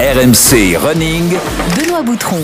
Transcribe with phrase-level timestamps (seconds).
[0.00, 1.36] RMC Running.
[1.76, 2.42] Benoît Boutron.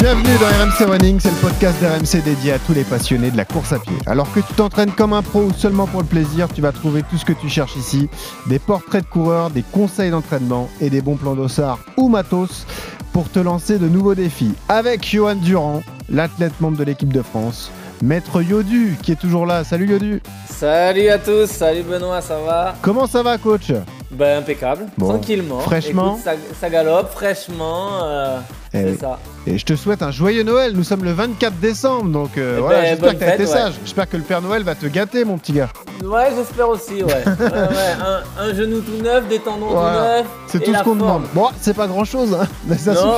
[0.00, 3.44] Bienvenue dans RMC Running, c'est le podcast d'RMC dédié à tous les passionnés de la
[3.44, 3.94] course à pied.
[4.06, 7.02] Alors que tu t'entraînes comme un pro ou seulement pour le plaisir, tu vas trouver
[7.02, 8.08] tout ce que tu cherches ici.
[8.46, 12.66] Des portraits de coureurs, des conseils d'entraînement et des bons plans d'ossard ou matos
[13.12, 14.54] pour te lancer de nouveaux défis.
[14.70, 17.70] Avec Johan Durand, l'athlète membre de l'équipe de France.
[18.02, 19.64] Maître Yodu qui est toujours là.
[19.64, 20.22] Salut Yodu.
[20.48, 22.74] Salut à tous, salut Benoît, ça va?
[22.80, 23.70] Comment ça va coach?
[24.10, 25.08] Ben impeccable, Bon.
[25.10, 25.60] tranquillement.
[25.60, 26.12] Fraîchement.
[26.14, 28.38] Écoute, ça, ça galope, fraîchement, euh,
[28.72, 28.96] Eh c'est oui.
[28.98, 29.18] ça.
[29.46, 30.72] Et je te souhaite un joyeux Noël.
[30.74, 33.48] Nous sommes le 24 décembre, donc euh, Eh voilà, ben, j'espère que t'as été fête,
[33.54, 33.60] ouais.
[33.60, 33.72] sage.
[33.84, 35.68] J'espère que le Père Noël va te gâter, mon petit gars.
[36.02, 37.04] Ouais, j'espère aussi, ouais.
[37.26, 38.22] ouais, ouais.
[38.38, 39.98] Un, un genou tout neuf, des tendons Voilà.
[40.00, 40.26] tout neufs.
[40.46, 41.24] C'est tout ce qu'on demande.
[41.34, 42.36] Bon, c'est pas grand chose,
[42.66, 43.08] mais ça suffit.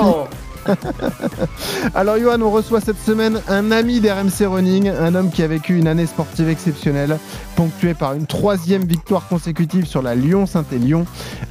[1.95, 5.79] Alors Johan, on reçoit cette semaine un ami d'RMC Running, un homme qui a vécu
[5.79, 7.19] une année sportive exceptionnelle,
[7.57, 11.07] ponctuée par une troisième victoire consécutive sur la Lyon-Saint-Élion,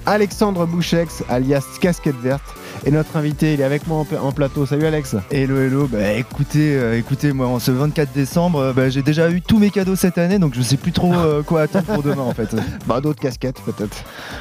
[0.05, 2.59] Alexandre Bouchex, alias Casquette Verte.
[2.86, 4.66] Et notre invité, il est avec moi en, en plateau.
[4.66, 5.16] Salut Alex.
[5.31, 9.30] Hello hello, bah écoutez, euh, écoutez moi en ce 24 décembre, euh, bah, j'ai déjà
[9.30, 12.03] eu tous mes cadeaux cette année donc je sais plus trop euh, quoi attendre pour
[12.03, 12.56] demain en fait.
[12.88, 13.98] Bah d'autres casquettes peut-être.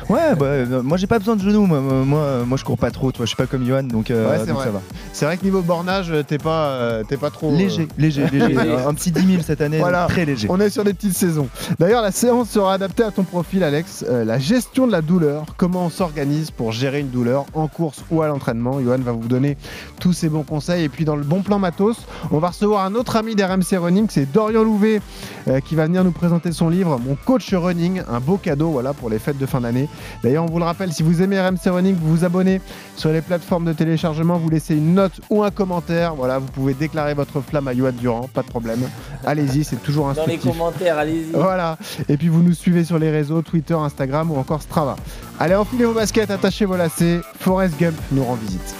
[0.08, 3.10] Ouais bah moi j'ai pas besoin de genoux, moi, moi, moi, je cours pas trop,
[3.12, 4.80] toi je suis pas comme Johan donc, Ouais, ça va.
[5.12, 7.54] C'est vrai que niveau bornage, t'es pas, t'es pas trop...
[7.54, 10.06] Léger, léger, léger, un petit 10 000 cette année, Voilà.
[10.08, 10.46] très léger.
[10.50, 11.48] On est sur des petites saisons.
[11.78, 14.04] D'ailleurs, la séance sera adaptée à ton profil, Alex.
[14.08, 18.22] La gestion de la douleur, comment on s'organise pour gérer une douleur en course ou
[18.22, 18.80] à l'entraînement.
[18.80, 19.56] Johan va vous donner
[20.00, 20.84] tous ces bons conseils.
[20.84, 21.96] Et puis, dans le bon plan matos,
[22.30, 25.00] on va recevoir un autre ami d'RMC Running, c'est Dorian Louvet,
[25.48, 28.92] euh, qui va venir nous présenter son livre, Mon coach running, un beau cadeau voilà,
[28.94, 29.88] pour les fêtes de fin d'année.
[30.22, 32.60] D'ailleurs, on vous le rappelle, si vous aimez RMC Running, vous vous abonnez
[32.96, 36.14] sur les plateformes de téléchargement, vous laissez une note ou un commentaire.
[36.14, 38.80] Voilà, vous pouvez déclarer votre flamme à Johan Durand, pas de problème.
[39.24, 40.50] Allez-y, c'est toujours dans les instructif.
[40.52, 41.32] commentaires, allez-y.
[41.32, 41.76] Voilà.
[42.08, 44.96] Et puis vous nous suivez sur les réseaux Twitter, Instagram ou encore Strava.
[45.40, 47.20] Allez, enfilez vos baskets, attachez vos lacets.
[47.40, 48.74] Forrest Gump nous rend visite.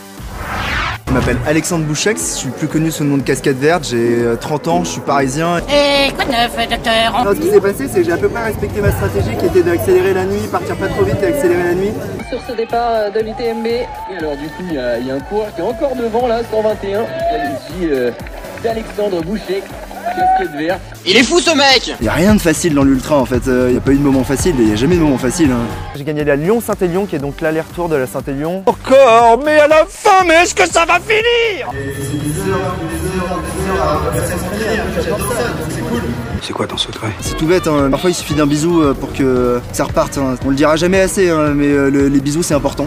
[1.07, 4.19] Je m'appelle Alexandre Bouchex, je suis plus connu sous le nom de Cascade Verte, j'ai
[4.19, 5.57] euh, 30 ans, je suis parisien.
[5.61, 8.29] Et quoi de neuf, docteur Alors, ce qui s'est passé, c'est que j'ai à peu
[8.29, 11.63] près respecté ma stratégie qui était d'accélérer la nuit, partir pas trop vite et accélérer
[11.63, 11.93] la nuit.
[12.29, 13.67] sur ce départ euh, de l'UTMB.
[13.67, 13.87] Et
[14.19, 17.01] alors du coup, il y, a y un coureur qui est encore devant là, 121.
[17.01, 18.11] Il s'agit euh,
[18.63, 19.63] d'Alexandre verte.
[21.07, 23.49] Il est fou ce mec Il y a rien de facile dans l'ultra en fait,
[23.49, 25.19] euh, il n'y a pas eu de moment facile, il n'y a jamais de moment
[25.19, 25.51] facile.
[25.51, 25.65] hein.
[25.97, 28.63] J'ai gagné la Lyon-Saint-Élion qui est donc l'aller-retour de la Saint-Élion.
[28.67, 31.69] Encore Mais à la fin, mais est-ce que ça va finir?
[36.43, 37.09] C'est quoi ton secret?
[37.21, 37.89] C'est tout bête, hein.
[37.91, 40.19] parfois il suffit d'un bisou euh, pour que ça reparte.
[40.19, 40.37] hein.
[40.47, 42.87] On le dira jamais assez, hein, mais euh, le- les bisous c'est important.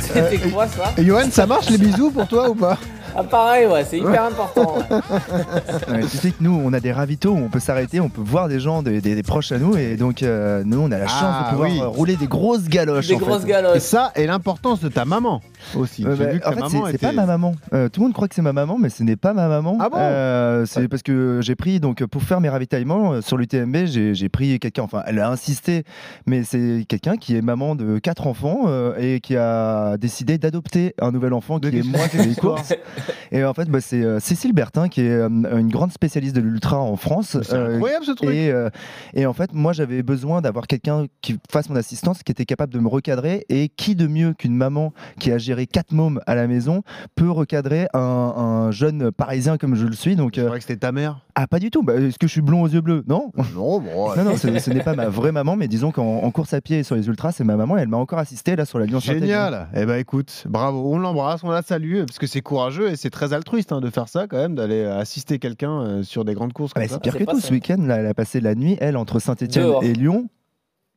[0.00, 2.76] C'était quoi ça Et Johan, ça marche les bisous pour toi ou pas?
[3.20, 4.76] Ah pareil, ouais, c'est hyper important.
[4.78, 5.94] ouais.
[5.94, 8.22] Ouais, tu sais que nous on a des ravitaux où on peut s'arrêter, on peut
[8.22, 10.98] voir des gens, des, des- des proches à nous et donc euh, nous on a
[10.98, 11.80] la chance Ah, de pouvoir oui.
[11.82, 13.08] rouler des grosses galoches.
[13.08, 13.24] Des en fait.
[13.24, 13.78] grosses Et galoches.
[13.80, 15.42] ça, et l'importance de ta maman
[15.76, 16.04] aussi.
[16.06, 17.54] Euh, bah, vu que en ta fait, maman c'est était- pas ma maman.
[17.74, 19.76] Euh, tout le monde croit que c'est ma maman, mais ce n'est pas ma maman.
[19.80, 23.36] Ah bon Euh, C'est parce que j'ai pris donc pour faire mes ravitaillements euh, sur
[23.36, 24.82] l'UTMB, j'ai j'ai pris quelqu'un.
[24.82, 25.84] Enfin, elle a insisté,
[26.26, 30.94] mais c'est quelqu'un qui est maman de quatre enfants euh, et qui a décidé d'adopter
[31.00, 32.72] un nouvel enfant De qui est quelle- moi qui les courses.
[33.32, 36.40] Et en fait, bah, c'est euh, Cécile Bertin qui est euh, une grande spécialiste de
[36.40, 37.36] l'ultra en France.
[37.42, 38.30] C'est Euh, incroyable ce truc.
[38.30, 38.52] et,
[39.14, 42.72] et en fait, moi, j'avais besoin d'avoir quelqu'un qui fasse mon assistance, qui était capable
[42.72, 43.44] de me recadrer.
[43.48, 46.82] Et qui de mieux qu'une maman qui a géré quatre mômes à la maison
[47.14, 50.78] peut recadrer un, un jeune parisien comme je le suis Donc, C'est vrai que c'était
[50.80, 51.82] ta mère ah, pas du tout.
[51.82, 53.02] Bah, Est-ce que je suis blond aux yeux bleus?
[53.08, 53.32] Non.
[53.54, 54.14] Non, bon.
[54.16, 56.60] Non, non, ce, ce n'est pas ma vraie maman, mais disons qu'en en course à
[56.60, 58.78] pied et sur les ultras, c'est ma maman et elle m'a encore assisté là sur
[58.78, 59.00] la Lyon.
[59.00, 59.68] Génial.
[59.74, 63.10] Eh ben écoute, bravo, on l'embrasse, on la salue parce que c'est courageux et c'est
[63.10, 66.52] très altruiste hein, de faire ça quand même, d'aller assister quelqu'un euh, sur des grandes
[66.52, 67.40] courses Ah bah, c'est pire que tout.
[67.40, 70.28] Ce week-end, là, elle a passé la nuit, elle, entre Saint-Etienne et Lyon,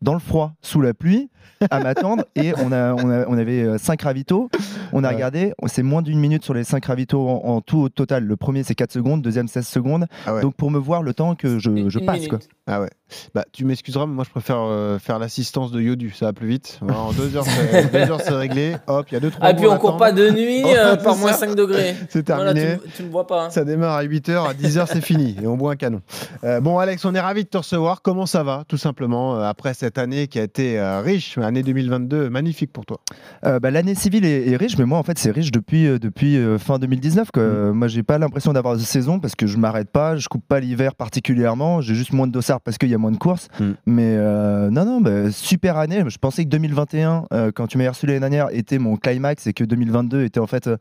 [0.03, 1.29] dans le froid, sous la pluie,
[1.71, 2.25] à m'attendre.
[2.35, 4.49] et on, a, on, a- on avait euh, cinq ravitaux.
[4.91, 5.13] On a Ouais.
[5.15, 8.25] regardé, c'est moins d'une minute sur les cinq ravitaux en, en tout au total.
[8.25, 10.05] Le premier, c'est 4 secondes, deuxième, 16 secondes.
[10.27, 10.41] Ah ouais.
[10.41, 11.69] Donc pour me voir le temps que je,
[11.99, 12.15] passe.
[12.17, 12.29] minute.
[12.29, 12.39] Quoi.
[12.65, 12.89] Ah ouais.
[13.35, 16.47] Bah tu m'excuseras, mais moi je préfère euh, faire l'assistance de Yodu, ça va plus
[16.47, 16.79] vite.
[16.81, 18.75] Voilà, en deux heures, c'est deux heures, c'est réglé.
[18.87, 19.47] Hop, il y a deux trois.
[19.49, 21.39] Ah, puis on court pas de nuit Ouais, euh, par moins ça.
[21.45, 21.93] 5 degrés.
[22.09, 22.77] C'est Voilà, terminé.
[22.85, 23.45] tu, tu me vois pas.
[23.45, 23.49] hein.
[23.49, 26.01] Ça démarre à 8h, à 10h c'est fini et on boit un canon.
[26.45, 28.01] Euh, bon Alex, on est ravis de te recevoir.
[28.01, 31.61] Comment ça va tout simplement euh, après cette année qui a été euh, riche, année
[31.63, 32.99] 2022 magnifique pour toi?
[33.45, 35.99] Euh, bah, L'année civile est, est riche, mais moi en fait c'est riche depuis, euh,
[35.99, 37.29] depuis euh, fin 2019.
[37.31, 37.43] Quoi.
[37.43, 37.71] Mm.
[37.73, 40.59] Moi j'ai pas l'impression d'avoir de saison parce que je m'arrête pas, je coupe pas
[40.61, 43.47] l'hiver particulièrement, j'ai juste moins de dossard parce qu'il y a moins de courses.
[43.59, 43.71] Mm.
[43.85, 46.03] Mais euh, non, non, bah, super année.
[46.07, 49.53] Je pensais que 2021, euh, quand tu m'as reçu l'année dernière, était mon climax et
[49.53, 50.77] que 2022 était en fait euh,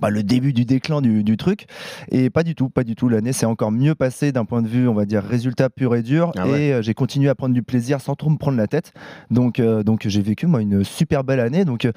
[0.00, 1.66] bah, le début du déclin du, du truc.
[2.10, 3.08] Et pas du tout, pas du tout.
[3.08, 6.02] L'année s'est encore mieux passée d'un point de vue, on va dire, résultat pur et
[6.02, 6.32] dur.
[6.36, 6.60] Ah ouais.
[6.60, 8.92] Et j'ai continué à prendre du plaisir sans trop me prendre la tête.
[9.30, 11.64] Donc, donc j'ai vécu moi une super belle année.
[11.64, 11.88] Donc,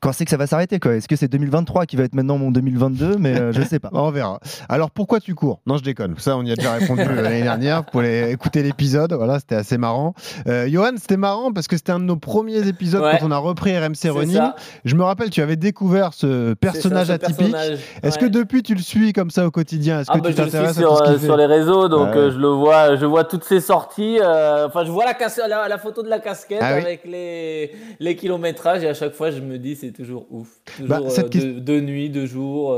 [0.00, 0.94] quand c'est que ça va s'arrêter quoi?
[0.94, 3.90] Est-ce que c'est 2023 qui va être maintenant mon 2022 Mais je sais pas.
[4.02, 4.40] On verra.
[4.68, 5.60] Alors pourquoi tu cours?
[5.66, 6.14] Non, je déconne.
[6.18, 7.78] Ça, on y a déjà répondu l'année dernière.
[7.78, 9.12] Vous pouvez écouter l'épisode.
[9.12, 10.14] Voilà, c'était assez marrant.
[10.46, 13.16] Euh, Johan, c'était marrant parce que c'était un de nos premiers épisodes Ouais.
[13.20, 14.36] quand on a repris RMC Running.
[14.36, 17.54] ça, Je me rappelle, tu avais découvert ce personnage c'est ça, ce atypique.
[18.02, 18.26] Est-ce Ouais.
[18.26, 20.00] que depuis tu le suis comme ça au quotidien?
[20.00, 22.14] Est-ce Ah que bah, tu je le suis t'intéresses sur, euh, sur les réseaux, donc
[22.16, 24.18] euh, je le vois, je vois toutes ses sorties.
[24.20, 26.82] Enfin, je vois la, cas- la, la photo de la casquette Ah oui.
[26.82, 30.48] avec les, les kilométrages et à chaque fois, je me dis c'est toujours ouf.
[30.76, 32.72] Toujours Bah, cette question- de, de nuit, de jour.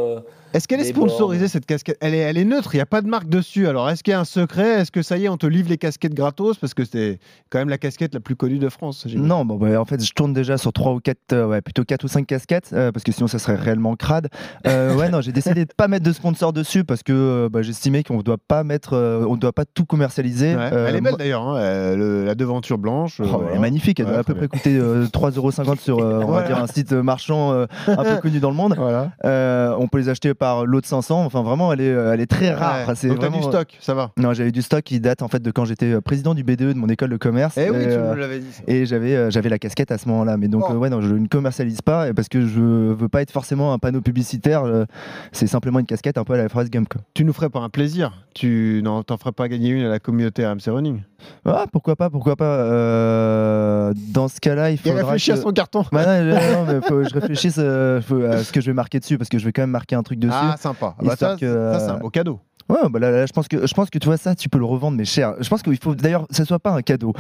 [0.54, 1.96] Euh, Est-ce qu'elle est sponsorisée cette casquette?
[2.00, 3.66] Elle est, elle est neutre, il n'y a pas de marque dessus.
[3.68, 4.80] Alors est-ce qu'il y a un secret?
[4.80, 6.56] Est-ce que ça y est, on te livre les casquettes gratos?
[6.58, 7.18] Parce que c'est
[7.50, 9.06] quand même la casquette la plus connue de France.
[9.14, 12.04] Non, bon, bah, en fait, je tourne déjà sur 3 ou 4, ouais, plutôt 4
[12.04, 14.28] ou 5 casquettes, euh, parce que sinon ça serait réellement crade.
[14.66, 17.62] Euh, ouais, non, j'ai décidé de pas mettre de sponsor dessus parce que euh, bah,
[17.62, 20.54] j'estimais qu'on ne doit pas mettre, euh, on doit pas tout commercialiser.
[20.54, 20.70] Ouais.
[20.72, 23.20] Euh, elle est belle d'ailleurs, hein, euh, la devanture blanche.
[23.20, 23.48] euh, Oh, voilà.
[23.50, 26.30] Elle est magnifique, elle Ouais, doit à peu près coûter euh, 3,50€ sur euh, on
[26.32, 28.74] va dire un site marchand euh, un peu connu dans le monde.
[28.76, 29.10] Voilà.
[29.24, 32.20] Euh, on peut les acheter par lot de 500, enfin vraiment elle est, euh, elle
[32.20, 32.87] est très rare.
[32.88, 32.94] Ouais.
[32.94, 34.11] C'est Donc t'as vraiment- du stock, ça va.
[34.17, 36.73] Non, j'avais du stock qui date en fait de quand j'étais euh, président du BDE
[36.73, 37.56] de mon école de commerce.
[37.58, 38.52] Eh oui, Et, tu euh, me l'avais dit.
[38.52, 38.62] ça.
[38.67, 40.37] Et j'avais euh, j'avais la casquette à ce moment-là.
[40.37, 40.73] Mais donc, Oh.
[40.73, 43.79] euh, ouais, non, je ne commercialise pas parce que je veux pas être forcément un
[43.79, 44.64] panneau publicitaire.
[44.64, 44.85] euh,
[45.32, 46.94] c'est simplement une casquette un peu à la Forrest Gump.
[47.14, 49.99] Tu nous ferais pas un plaisir Tu n'en t'en ferais pas gagner une à la
[49.99, 51.02] communauté RMC Running
[51.47, 52.44] Ah, pourquoi pas, pourquoi pas.
[52.44, 54.99] euh, dans ce cas-là, il Il faudra.
[55.05, 55.85] réfléchit à que- son carton.
[55.93, 59.19] Bah non, mais faut je réfléchisse euh, faut- à ce que je vais marquer dessus
[59.19, 60.33] parce que je vais quand même marquer un truc dessus.
[60.34, 60.94] Ah, sympa.
[60.98, 62.40] Bah, Histoire ça, que, ça, c'est un euh, beau cadeau.
[62.69, 64.58] Ouais, bah là, là, je pense que je pense que tu vois ça, tu peux
[64.58, 65.34] le revendre mais cher.
[65.40, 67.12] Je pense qu'il faut d'ailleurs que ce soit pas un cadeau.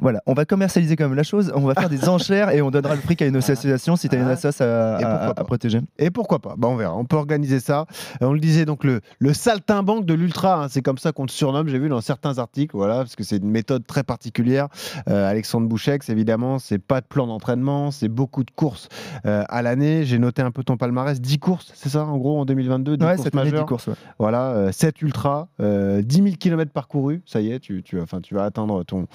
[0.00, 2.70] Voilà, on va commercialiser quand même la chose, on va faire des enchères et on
[2.70, 4.32] donnera le fric à une association si tu as une Ah.
[4.32, 5.80] association à, protéger.
[5.98, 6.96] Et pourquoi pas bah, On verra.
[6.96, 7.86] On peut organiser ça.
[8.22, 10.64] Euh, on le disait donc le, le saltimbanque de l'ultra.
[10.64, 11.68] hein, c'est comme ça qu'on te surnomme.
[11.68, 12.76] J'ai vu dans certains articles.
[12.76, 14.68] Voilà, parce que c'est une méthode très particulière.
[15.08, 17.90] Euh, Alexandre Bouchex, évidemment, c'est pas de plan d'entraînement.
[17.90, 18.88] C'est beaucoup de courses
[19.26, 20.04] euh, à l'année.
[20.04, 21.20] J'ai noté un peu ton palmarès.
[21.20, 23.66] 10 courses, c'est ça en gros en 2022 10 Ouais, courses cette année, 10 majeures.
[23.66, 23.86] courses.
[23.88, 23.94] ouais.
[24.18, 28.44] Voilà, euh, 7 ultras, euh, 10 000 km parcourus, ça y est, tu, tu, vas
[28.44, 29.06] atteindre ton,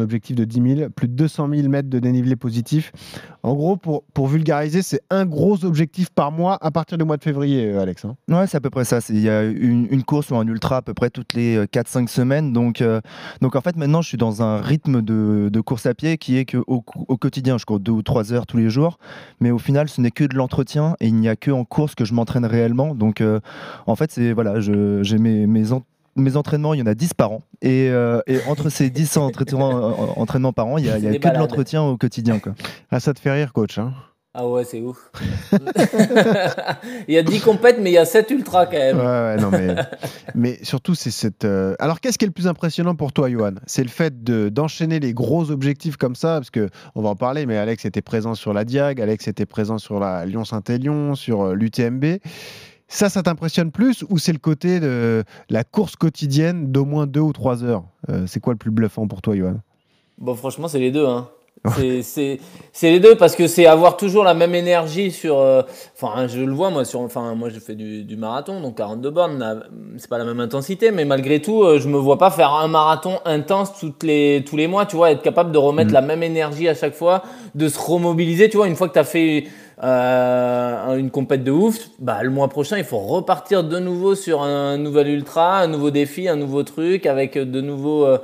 [0.00, 2.90] objectif de 10 000, plus de 200 000 mètres de dénivelé positif.
[3.44, 7.22] En gros, pour, vulgariser, c'est un gros objectif par mois à partir du mois de
[7.22, 8.04] février, euh, Alex.
[8.04, 8.16] hein.
[8.28, 8.98] Ouais, c'est à peu près ça.
[9.10, 12.08] Il y a une, course ou un ultra à peu près toutes les euh, 4-5
[12.08, 12.52] semaines.
[12.52, 13.00] Donc, euh,
[13.40, 16.44] donc en fait, maintenant, je suis dans un rythme de, course à pied qui est
[16.44, 18.98] qu'au au quotidien, je cours 2 ou 3 heures tous les jours.
[19.40, 21.94] Mais au final, ce n'est que de l'entretien et il n'y a que en course
[21.94, 22.94] que je m'entraîne réellement.
[22.94, 23.40] Donc, euh,
[23.86, 24.60] en fait, c'est voilà,
[25.12, 25.82] j'ai mes, mes, en-
[26.16, 27.42] mes entraînements, il y en a 10 par an.
[27.62, 31.06] Et, euh, et entre ces 10 entraînements, euh, entraînements par an, il y a, y
[31.06, 32.38] a que de l'entretien au quotidien.
[32.38, 32.54] Quoi.
[32.90, 33.78] Ah, ça te fait rire, coach.
[33.78, 33.92] hein
[34.34, 35.10] Ah ouais, c'est ouf.
[37.08, 38.96] il y a 10 compètes, mais il y a 7 ultras quand même.
[38.98, 39.74] ouais, non, mais,
[40.34, 41.44] mais surtout, c'est cette.
[41.44, 43.52] euh, Alors, qu'est-ce qui est le plus impressionnant pour toi, Johan?
[43.66, 47.16] C'est le fait de- d'enchaîner les gros objectifs comme ça, parce que on va en
[47.16, 51.54] parler, mais Alex était présent sur la Diag, Alex était présent sur la Lyon-Saint-Élion, sur
[51.54, 52.04] l'UTMB.
[52.94, 57.20] Ça, ça t'impressionne plus ou c'est le côté de la course quotidienne d'au moins deux
[57.20, 57.84] ou trois heures?
[58.10, 59.54] Euh, C'est quoi le plus bluffant pour toi, Johan?
[60.18, 61.06] Bon, franchement, c'est les deux.
[61.06, 61.26] Hein.
[62.02, 62.38] C'est-
[62.82, 65.38] les deux parce que c'est avoir toujours la même énergie sur.
[65.38, 65.62] euh,
[65.94, 67.00] Enfin, je le vois moi sur.
[67.00, 69.62] Enfin, moi, je fais du, du marathon, donc 42 bornes.
[69.96, 72.66] C'est pas la même intensité, mais malgré tout, euh, je me vois pas faire un
[72.68, 74.86] marathon intense toutes les tous les mois.
[74.86, 75.94] Tu vois, être capable de remettre Mm.
[75.94, 77.22] la même énergie à chaque fois,
[77.54, 78.48] de se remobiliser.
[78.50, 79.44] Tu vois, une fois que tu as fait
[79.82, 84.42] euh, une compète de ouf, bah, le mois prochain, il faut repartir de nouveau sur
[84.42, 88.04] un nouvel ultra, un nouveau défi, un nouveau truc avec de nouveaux.
[88.06, 88.18] euh,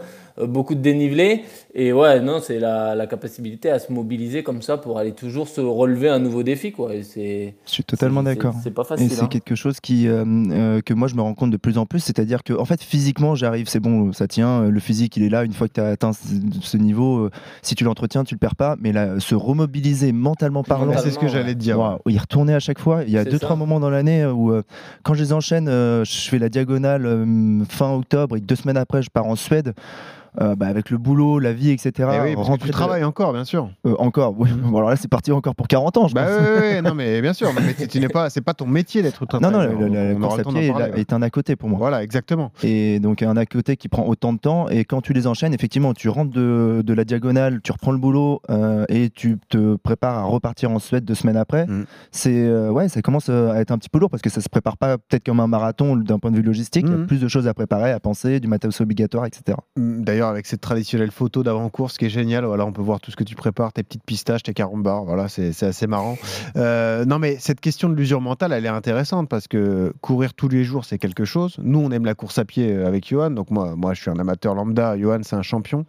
[0.47, 1.42] beaucoup de dénivelé.
[1.75, 5.49] Et ouais, non, c'est la, la capacité à se mobiliser comme ça pour aller toujours
[5.49, 6.73] se relever un nouveau défi.
[6.73, 6.95] Quoi.
[6.95, 8.54] Et c'est, Je suis totalement c'est- d'accord.
[8.62, 9.11] C'est pas Et facile.
[9.11, 9.26] c'est hein.
[9.28, 12.00] quelque chose qui, euh, euh, que moi je me rends compte de plus en plus,
[12.00, 15.28] c'est-à-dire que en fait physiquement j'arrive, c'est bon, ça tient, euh, le physique il est
[15.28, 16.26] là, une fois que tu as atteint ce,
[16.61, 17.30] ce niveau, euh,
[17.62, 21.18] si tu l'entretiens tu le perds pas, mais là, se remobiliser mentalement parlant, C'est ce
[21.18, 21.30] que ouais.
[21.30, 21.78] j'allais te dire.
[21.78, 23.47] Waouh, y retourner à chaque fois, il y a C'est deux ça.
[23.47, 24.62] trois moments dans l'année où euh,
[25.04, 28.76] quand je les enchaîne, euh, je fais la diagonale euh, fin octobre et deux semaines
[28.76, 29.75] après je pars en Suède.
[30.41, 31.93] Euh, bah, avec le boulot, la vie, etc.
[31.99, 33.71] Eh oui, parce que tu de- travailles encore, bien sûr.
[33.87, 34.35] euh, encore.
[34.39, 34.51] Oui.
[34.53, 36.47] Bon, alors là, c'est parti encore pour 40 ans, je Bah pense.
[36.49, 37.49] ouais, ouais, non, mais bien sûr.
[37.55, 39.73] Mais tu- n'es pas, c'est pas ton métier d'être ultra Non, non, la, la-
[40.13, 41.01] la On- aura course le à pied est, parler, là- ouais.
[41.01, 41.79] est un à côté pour moi.
[41.79, 42.53] Voilà, exactement.
[42.63, 44.69] Et donc un à côté qui prend autant de temps.
[44.69, 47.99] Et quand tu les enchaînes, effectivement, tu rentres de, de la diagonale, tu reprends le
[47.99, 51.67] boulot euh, et tu te prépares à repartir en Suède deux semaines après.
[51.67, 51.85] Mm.
[52.11, 54.77] C'est ouais, ça commence à être un petit peu lourd parce que ça se prépare
[54.77, 56.85] pas peut-être comme un marathon d'un point de vue logistique.
[56.89, 59.57] Il y a plus de choses à préparer, à penser, du matos obligatoire, etc.
[59.77, 63.13] D'ailleurs, D'ailleurs, avec cette traditionnelle photo d'avant-course qui est géniale, voilà, on peut voir tout
[63.13, 66.19] ce que tu prépares, tes petites pistaches, tes carambars, voilà, c'est assez marrant.
[66.57, 70.49] Euh, non, mais cette question de l'usure mentale, elle est intéressante parce que courir tous
[70.49, 71.55] les jours, c'est quelque chose.
[71.63, 74.11] Nous, on aime la course à pied euh, avec Johan, donc moi, moi je suis
[74.11, 75.85] un amateur lambda, Johan, c'est un champion.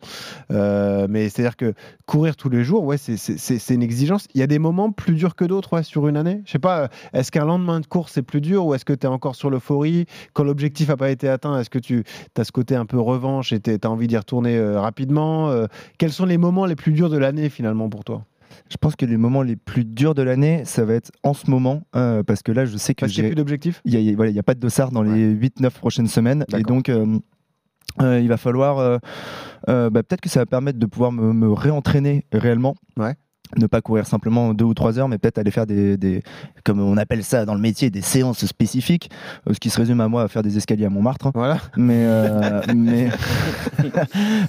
[0.52, 1.74] Euh, mais c'est-à-dire que
[2.06, 4.28] courir tous les jours, ouais, c'est- une exigence.
[4.36, 6.44] Il y a des moments plus durs que d'autres ouais, sur une année.
[6.46, 9.08] Je sais pas, est-ce qu'un lendemain de course, c'est plus dur ou est-ce que tu
[9.08, 10.06] es encore sur l'euphorie?
[10.34, 12.04] Quand l'objectif n'a pas été atteint, est-ce que tu
[12.38, 15.66] as ce côté un peu revanche et tu as envie d'y retourner euh, rapidement Euh,
[15.98, 18.24] Quels sont les moments les plus durs de l'année finalement pour toi?
[18.72, 21.50] Je pense que les moments les plus durs de l'année, ça va être en ce
[21.50, 24.44] moment, euh, parce que là, je sais que j'ai plus d'objectif il n'y a, voilà,
[24.44, 26.46] pas de dossard dans les 8-9 prochaines semaines.
[26.56, 27.18] Et donc, euh,
[28.00, 29.00] il va falloir.
[29.68, 32.76] bah, Peut-être que ça va permettre de pouvoir me, me réentraîner réellement.
[32.98, 33.16] Ouais.
[33.58, 36.22] Ne pas courir simplement deux ou trois heures, mais peut-être aller faire des, des-
[36.64, 39.10] comme on appelle ça dans le métier, des séances spécifiques,
[39.50, 41.28] euh, ce qui se résume à moi à faire des escaliers à Montmartre.
[41.28, 41.32] hein.
[41.34, 41.58] Voilà.
[41.76, 43.10] Mais, euh, mais,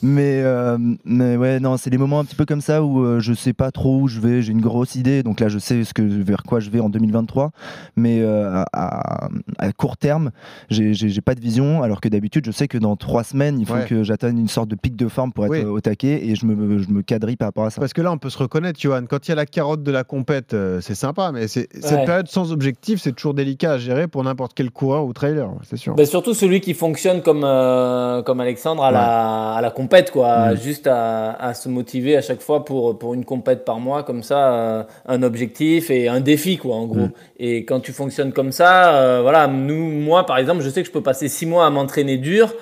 [0.02, 3.20] mais, euh, mais ouais, non, c'est des moments un petit peu comme ça où euh,
[3.20, 4.42] je sais pas trop où je vais.
[4.42, 6.88] J'ai une grosse idée, donc là, je sais ce que, vers quoi je vais en
[6.90, 7.52] 2023.
[7.96, 9.28] Mais euh, à,
[9.58, 10.30] à court terme,
[10.68, 10.92] j'ai-
[11.24, 11.82] pas de vision.
[11.82, 13.84] Alors que d'habitude, je sais que dans trois semaines, il faut Ouais.
[13.86, 15.60] que j'atteigne une sorte de pic de forme pour être Oui.
[15.64, 17.80] au taquet et je me, je me quadrille par rapport à ça.
[17.80, 19.04] Parce que là, on peut se reconnaître, Johan.
[19.08, 22.04] Quand il y a la carotte de la compète, euh, c'est sympa, mais c'est- cette
[22.04, 25.76] période sans objectif, c'est toujours délicat à gérer pour n'importe quel coureur ou trailer, c'est
[25.76, 25.94] sûr.
[25.94, 30.52] Bah, surtout celui qui fonctionne comme, euh, comme Alexandre à, la, à la compète, quoi.
[30.52, 30.56] Mm.
[30.56, 34.22] Juste à, à se motiver à chaque fois pour, pour une compète par mois, comme
[34.22, 36.98] ça, euh, un objectif et un défi, quoi, en gros.
[37.06, 37.12] Mm.
[37.38, 40.92] Et quand tu fonctionnes comme ça, voilà, nous, moi, par exemple, je sais que je
[40.92, 42.52] peux passer six mois à m'entraîner dur.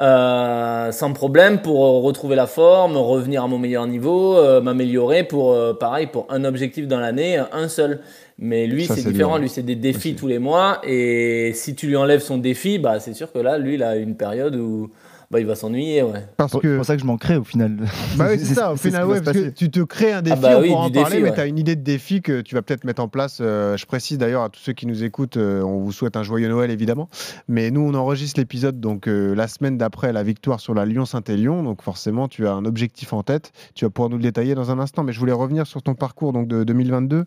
[0.00, 5.24] Euh, sans problème pour euh, retrouver la forme, revenir à mon meilleur niveau, euh, m'améliorer
[5.24, 8.00] pour euh, pareil pour un objectif dans l'année, un seul.
[8.38, 10.14] Mais lui c'est différent, lui c'est des défis Aussi.
[10.16, 13.58] tous les mois et si tu lui enlèves son défi, bah c'est sûr que là
[13.58, 14.90] lui il a une période où
[15.32, 16.24] bah, il va s'ennuyer ouais.
[16.36, 17.78] Parce C'est pour ça que je m'en crée au final.
[18.16, 18.72] Bah oui, c'est ça.
[18.72, 20.90] Au final, ouais, parce que tu te crées un défi, bah on oui, pourra en
[20.90, 23.08] défi, parler, mais tu as une idée de défi que tu vas peut-être mettre en
[23.08, 23.38] place.
[23.40, 26.22] Euh, je précise d'ailleurs à tous ceux qui nous écoutent, euh, on vous souhaite un
[26.22, 27.08] joyeux Noël évidemment.
[27.48, 31.62] Mais nous, on enregistre l'épisode donc euh, la semaine d'après la victoire sur la Lyon-Saint-Élion.
[31.62, 33.52] Donc forcément, tu as un objectif en tête.
[33.74, 35.02] Tu vas pouvoir nous le détailler dans un instant.
[35.02, 37.24] Mais je voulais revenir sur ton parcours donc, de 2022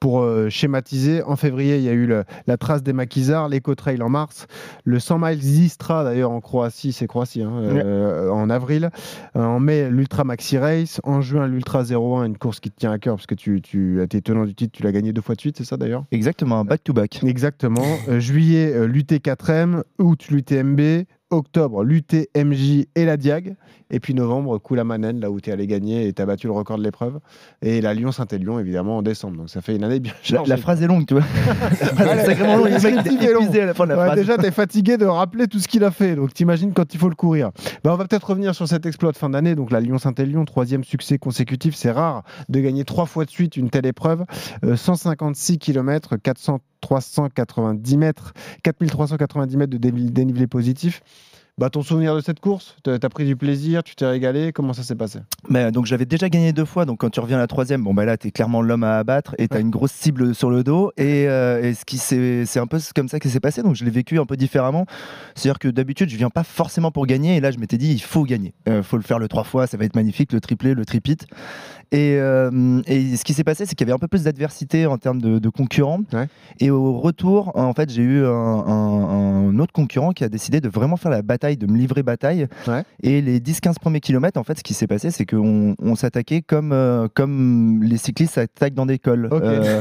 [0.00, 1.22] pour euh, schématiser.
[1.22, 4.46] En février, il y a eu le- la trace des maquisards, l'éco-trail en mars,
[4.84, 8.90] le 100 miles Istra d'ailleurs en Croatie, c'est Croatie, hein, euh, en avril.
[9.36, 11.00] Euh, En mai, l'Ultra Maxi Race.
[11.04, 14.00] En juin, l'Ultra 01, une course qui te tient à cœur parce que tu, tu
[14.00, 16.04] as été tenant du titre, tu l'as gagné deux fois de suite, c'est ça d'ailleurs?
[16.12, 17.22] Exactement, back-to-back.
[17.24, 17.82] Exactement.
[18.08, 19.82] Euh, juillet, euh, l'UT4M.
[19.98, 21.04] Août, l'UTMB.
[21.32, 23.56] Octobre, l'UTMJ et la Diag.
[23.94, 26.54] Et puis novembre, Koulamanen, là où tu es allé gagner et tu as battu le
[26.54, 27.18] record de l'épreuve.
[27.60, 29.36] Et la Lyon-Saint-Élion, évidemment, en décembre.
[29.36, 31.22] Donc ça fait une année bien La, la phrase est longue, tu vois.
[31.74, 32.66] c'est sacrément long.
[34.16, 36.16] Déjà, tu es fatigué de rappeler tout ce qu'il a fait.
[36.16, 37.50] Donc, t'imagines quand il faut le courir.
[37.84, 39.54] Ben, on va peut-être revenir sur cet exploit de fin d'année.
[39.54, 41.74] Donc, la Lyon-Saint-Élion, troisième succès consécutif.
[41.74, 44.24] C'est rare de gagner trois fois de suite une telle épreuve.
[44.64, 51.02] Euh, 156 km, 400, 390 mètres, 4390 mètres de déni- dénivelé positif.
[51.58, 54.72] Bah, ton souvenir de cette course T'as as pris du plaisir Tu t'es régalé Comment
[54.72, 55.18] ça s'est passé?
[55.50, 57.92] Mais, donc j'avais déjà gagné deux fois, donc quand tu reviens à la troisième, bon
[57.92, 60.92] bah là t'es clairement l'homme à abattre et t'as une grosse cible sur le dos
[60.96, 63.74] et, euh, et ce qui s'est- c'est un peu comme ça que c'est passé, donc
[63.76, 64.86] je l'ai vécu un peu différemment.
[65.34, 68.00] C'est-à-dire que d'habitude je viens pas forcément pour gagner et là je m'étais dit il
[68.02, 70.72] faut gagner, il faut le faire le trois fois, ça va être magnifique, le triplé,
[70.74, 71.18] le tripit.
[71.92, 74.86] Et, euh, et ce qui s'est passé c'est qu'il y avait un peu plus d'adversité
[74.86, 76.26] en termes de, de concurrents Ouais.
[76.58, 80.60] et au retour en fait j'ai eu un, un- un autre concurrent qui a décidé
[80.60, 82.46] de vraiment faire la bataille, de me livrer bataille.
[82.66, 82.82] Ouais.
[83.02, 86.40] Et les 10-15 premiers kilomètres, en fait, ce qui s'est passé, c'est qu'on on s'attaquait
[86.40, 89.28] comme, euh, comme les cyclistes s'attaquent dans des cols.
[89.32, 89.80] Euh,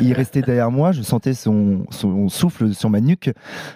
[0.00, 3.30] il restait derrière moi, je sentais son, son souffle sur ma nuque.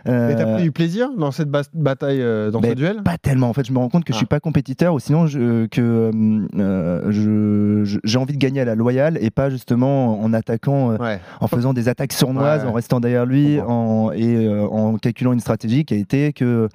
[0.07, 3.03] Mais t'as pris du plaisir dans cette bataille, dans ce mais duel?
[3.03, 3.49] pas tellement.
[3.51, 4.21] En fait, je me rends compte que je Ah.
[4.21, 8.75] suis pas compétiteur, ou sinon je, que je- je- j'ai envie de gagner à la
[8.75, 11.21] loyale et pas justement en attaquant, euh, Ouais.
[11.41, 12.71] en faisant des attaques sournoises, Ouais, ouais.
[12.71, 16.69] en restant derrière lui, en, et euh, en calculant une stratégie qui a été que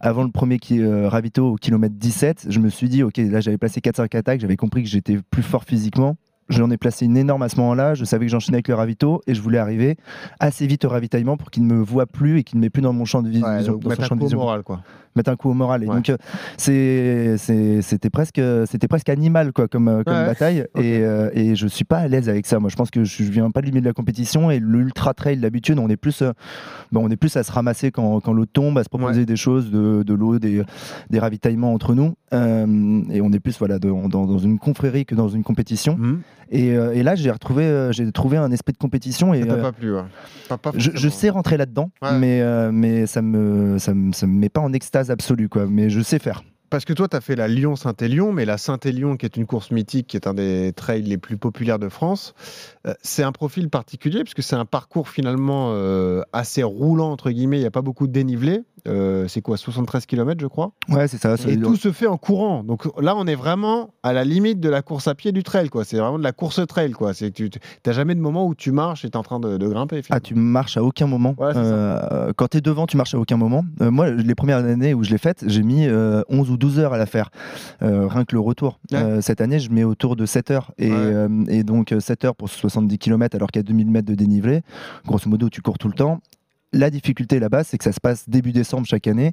[0.00, 3.40] avant le premier qui, euh, ravito au kilomètre 17, je me suis dit ok, là
[3.40, 6.16] j'avais placé 4-5 attaques, j'avais compris que j'étais plus fort physiquement.
[6.48, 7.94] J'en ai placé une énorme à ce moment-là.
[7.94, 9.96] Je savais que j'enchaînais avec le ravito et je voulais arriver
[10.38, 12.82] assez vite au ravitaillement pour qu'il ne me voit plus et qu'il ne m'ait plus
[12.82, 13.76] dans mon champ de Ouais, vision.
[13.78, 14.80] dans son champ de coup au vision moral, quoi.
[15.16, 15.82] mettre un coup au moral.
[15.82, 15.94] Et Ouais.
[15.96, 20.26] donc, euh, c'était presque, c'était presque animal quoi, comme, euh, comme Ouais.
[20.26, 20.66] bataille.
[20.76, 22.58] Et, euh, et je suis pas à l'aise avec ça.
[22.58, 24.50] Moi, je pense que je viens pas de limite de la compétition.
[24.50, 26.32] Et l'ultra trail, d'habitude, on est plus, euh,
[26.92, 29.36] ben, on est plus à se ramasser quand, quand l'eau tombe, à se proposer des
[29.36, 30.62] choses, de, de l'eau, des,
[31.10, 32.14] des ravitaillements entre nous.
[32.32, 35.98] Euh, et on est plus voilà, de- dans, dans une confrérie que dans une compétition.
[36.50, 39.32] Et, euh, et là, j'ai retrouvé, euh, j'ai trouvé un esprit de compétition.
[39.34, 40.02] Et, Ça t'a euh, pas plu, ouais.
[40.48, 42.18] Pas- pas je, sais rentrer là-dedans, Ouais.
[42.18, 45.66] mais, mais ça me, ça me, ça me met pas en extase absolue, quoi.
[45.68, 46.42] Mais je sais faire.
[46.68, 49.70] Parce que toi, tu as fait la Lyon-Saint-Élion, mais la Saint-Élion, qui est une course
[49.70, 52.34] mythique, qui est un des trails les plus populaires de France,
[52.88, 57.58] euh, c'est un profil particulier, puisque c'est un parcours finalement euh, assez roulant, entre guillemets.
[57.58, 58.62] Il n'y a pas beaucoup de dénivelé.
[58.86, 61.34] Euh, c'est quoi, 73 km, je crois Ouais, c'est ça.
[61.48, 62.62] Et tout se fait en courant.
[62.64, 65.68] Donc là, on est vraiment à la limite de la course à pied du trail.
[65.68, 65.84] quoi.
[65.84, 66.92] C'est vraiment de la course trail.
[66.92, 67.14] quoi.
[67.14, 67.50] C'est tu
[67.86, 70.02] n'as jamais de moment où tu marches et tu es en train de, de grimper.
[70.10, 71.34] Ah, tu marches à aucun moment.
[71.38, 71.52] Ouais.
[71.54, 73.64] Euh, quand tu es devant, tu marches à aucun moment.
[73.80, 76.78] Euh, moi, les premières années où je l'ai faite, j'ai mis euh, 11 ou 12
[76.78, 77.30] heures à la faire.
[77.80, 78.78] Rien que le retour.
[78.92, 79.20] Ouais.
[79.20, 80.72] Cette année, je mets autour de 7 heures.
[80.78, 81.26] Et, Ouais.
[81.48, 84.14] et donc, euh, 7 heures pour 70 km alors qu'il y a 2000 mètres de
[84.14, 84.62] dénivelé.
[85.06, 86.20] Grosso modo, tu cours tout le temps.
[86.72, 89.32] La difficulté là-bas, c'est que ça se passe début décembre chaque année.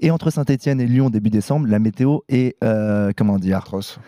[0.00, 3.56] Et entre Saint-Etienne et Lyon, début décembre, la météo est, euh, comment dire?
[3.58, 3.98] Atroce.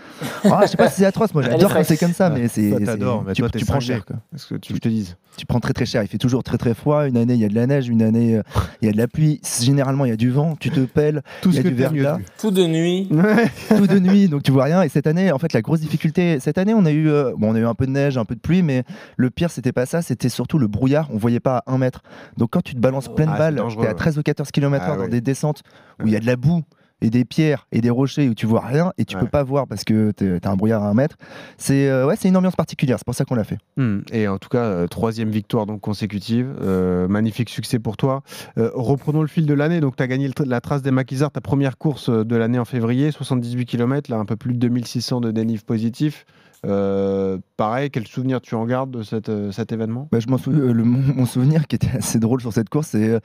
[0.44, 2.40] Ah, Je sais pas si c'est atroce, moi j'adore quand c'est comme ça, Ouais.
[2.42, 2.68] mais c'est.
[2.70, 4.04] Toi, t'adores, mais tu, toi, tu prends cher.
[4.04, 4.16] quoi.
[4.34, 6.02] Est-ce que tu je te dise tu prends très très cher.
[6.02, 7.06] Il fait toujours très très froid.
[7.06, 7.88] Une année, il y a de la neige.
[7.88, 8.42] Une année, euh,
[8.82, 9.40] il y a de la pluie.
[9.62, 10.56] Généralement, il y a du vent.
[10.58, 11.22] Tu te pelles.
[11.42, 12.18] Tout Il y a que du verglas.
[12.40, 13.06] Tout de nuit.
[13.12, 13.48] Ouais.
[13.68, 14.82] tout de nuit, donc tu vois rien.
[14.82, 17.52] Et cette année, en fait, la grosse difficulté, cette année, on a eu, euh, bon,
[17.52, 18.82] on a eu un peu de neige, un peu de pluie, mais
[19.16, 21.08] le pire, c'était pas ça, c'était surtout le brouillard.
[21.12, 22.02] On voyait pas à un mètre.
[22.36, 23.94] Donc quand tu te balances pleine Ah, balle, t'es à ouais.
[23.94, 25.62] 13 ou 14 km/h Ah, dans des descentes
[26.02, 26.62] où il y a de la boue.
[27.00, 29.22] Et des pierres et des rochers où tu vois rien et tu Ouais.
[29.22, 31.14] peux pas voir parce que t'es- t'as un brouillard à un mètre.
[31.56, 32.98] C'est euh, ouais, c'est une ambiance particulière.
[32.98, 33.58] C'est pour ça qu'on l'a fait.
[33.76, 34.00] Hmm.
[34.12, 36.52] Et en tout cas, euh, troisième victoire donc consécutive.
[36.60, 38.24] Euh, magnifique succès pour toi.
[38.56, 39.78] Reprenons le fil de l'année.
[39.78, 43.12] Donc, tu as gagné la trace des maquisards, ta première course de l'année en février,
[43.12, 46.24] 78 km, là, un peu plus de 2600 de dénive positif.
[46.66, 50.08] Euh, pareil, quel souvenir tu en gardes de cette, euh, cet événement?
[50.10, 52.68] Bah, je m'en sou- euh, le, mon, mon souvenir qui était assez drôle sur cette
[52.68, 53.20] course, c'est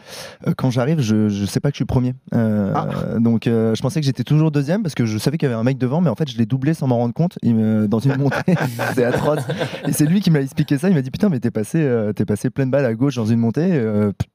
[0.57, 2.13] quand j'arrive, je, je sais pas que je suis premier.
[2.31, 2.87] Ah.
[3.19, 5.63] Donc je pensais que j'étais toujours deuxième parce que je savais qu'il y avait un
[5.63, 7.37] mec devant, mais en fait je l'ai doublé sans m'en rendre compte.
[7.41, 8.55] Il me- dans une montée,
[8.89, 9.43] c'était atroce.
[9.87, 10.89] Et c'est lui qui m'a expliqué ça.
[10.89, 13.39] Il m'a dit putain, mais t'es passé, t'es passé pleine balle à gauche dans une
[13.39, 13.81] montée.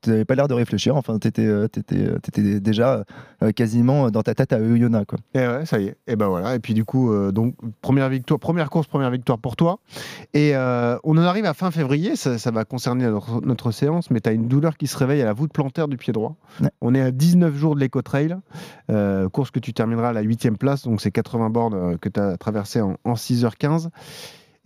[0.00, 0.96] T'avais pas l'air de réfléchir.
[0.96, 3.04] Enfin, t'étais, t'étais, t'étais déjà
[3.54, 5.18] quasiment dans ta tête à Oyonnax, quoi.
[5.34, 5.96] Et ouais, ça y est.
[6.06, 6.54] Et ben voilà.
[6.54, 9.78] Et puis du coup, donc première victoire, première course, première victoire pour toi.
[10.34, 12.16] Et euh, on en arrive à fin février.
[12.16, 15.22] Ça, ça va concerner notre, notre séance, mais tu as une douleur qui se réveille
[15.22, 16.36] à la voûte plantaire du pied droit.
[16.60, 16.70] Ouais.
[16.80, 18.36] On est à 19 jours de l'éco-trail,
[18.90, 20.84] euh, course que tu termineras à la 8 place.
[20.84, 23.88] Donc c'est 80 bornes euh, que tu as traversé en, en 6h15.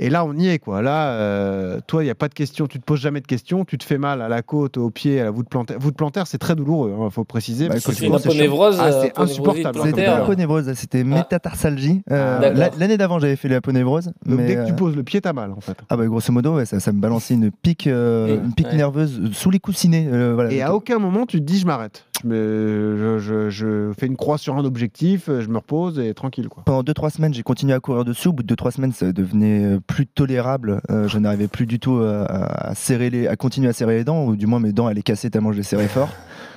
[0.04, 0.82] Et là, on y est, quoi.
[0.82, 2.66] Là, euh, toi, il n'y a pas de question.
[2.66, 3.64] Tu te poses jamais de questions.
[3.64, 5.78] Tu te fais mal à la côte, au pied, à la voûte plantaire.
[5.78, 7.68] Voûte plantaire, c'est très douloureux, il faut préciser.
[7.68, 8.78] Bah, C'est une aponévrose.
[8.80, 9.78] Ah, c'est euh, insupportable.
[9.84, 12.02] C'était aponévrose, c'était métatarsalgie.
[12.10, 14.06] Euh, Ah, L'année d'avant, j'avais fait l'aponévrose.
[14.26, 15.76] Donc mais, dès que tu poses le pied, t'as mal, en fait.
[15.88, 18.76] Ah bah grosso modo, ouais, ça, ça me balançait une pique, euh, une pique Ouais.
[18.76, 20.08] nerveuse sous les coussinets.
[20.10, 20.50] euh, voilà.
[20.52, 22.06] Et à aucun moment, tu te dis, je m'arrête.
[22.24, 26.48] Je, je, je- je fais une croix sur un objectif, je me repose et tranquille,
[26.48, 26.62] quoi.
[26.64, 28.28] Pendant 2-3 semaines, j'ai continué à courir dessus.
[28.28, 30.80] Au bout de 2-3 semaines, ça devenait plus tolérable.
[30.90, 33.96] Euh, je n'arrivais plus du tout euh, à, à serrer les, à continuer à serrer
[33.96, 36.08] les dents, ou du moins mes dents allaient casser tellement je les serrais fort.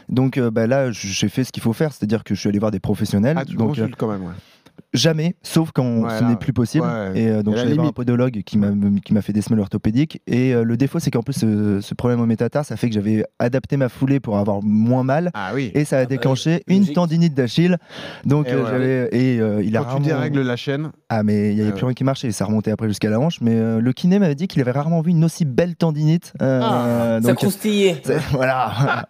[0.08, 2.60] Donc euh, bah, là, j'ai fait ce qu'il faut faire, c'est-à-dire que je suis allé
[2.60, 3.36] voir des professionnels.
[3.38, 4.34] Ah, tu donc, quand même, ouais.
[4.94, 6.86] Jamais, sauf quand Ouais, ce n'est plus possible.
[6.86, 7.20] ouais.
[7.20, 8.70] Et euh, donc Et la je suis allé voir un podologue qui m'a
[9.04, 10.22] qui m'a fait des semelles orthopédiques.
[10.28, 12.96] Et euh, le défaut, c'est qu'en plus ce, ce problème au métatar, ça fait que
[12.96, 15.32] j'avais adapté ma foulée pour avoir moins mal.
[15.34, 15.72] Ah oui.
[15.76, 17.78] Et ça a bah déclenché une tendinite d'Achille.
[18.26, 21.24] Donc Et euh, j'avais et euh, il a Quand tu rarement- dérègles la chaîne, Ah
[21.24, 21.88] mais il y avait Ah plus ouais.
[21.88, 22.32] rien qui marchait.
[22.32, 23.40] Ça remontait après jusqu'à la hanche.
[23.42, 26.34] Mais euh, le kiné m'avait dit qu'il avait rarement vu une aussi belle tendinite.
[26.42, 28.02] Euh, Ah, Ça donc, croustillait.
[28.06, 29.08] c'est- voilà,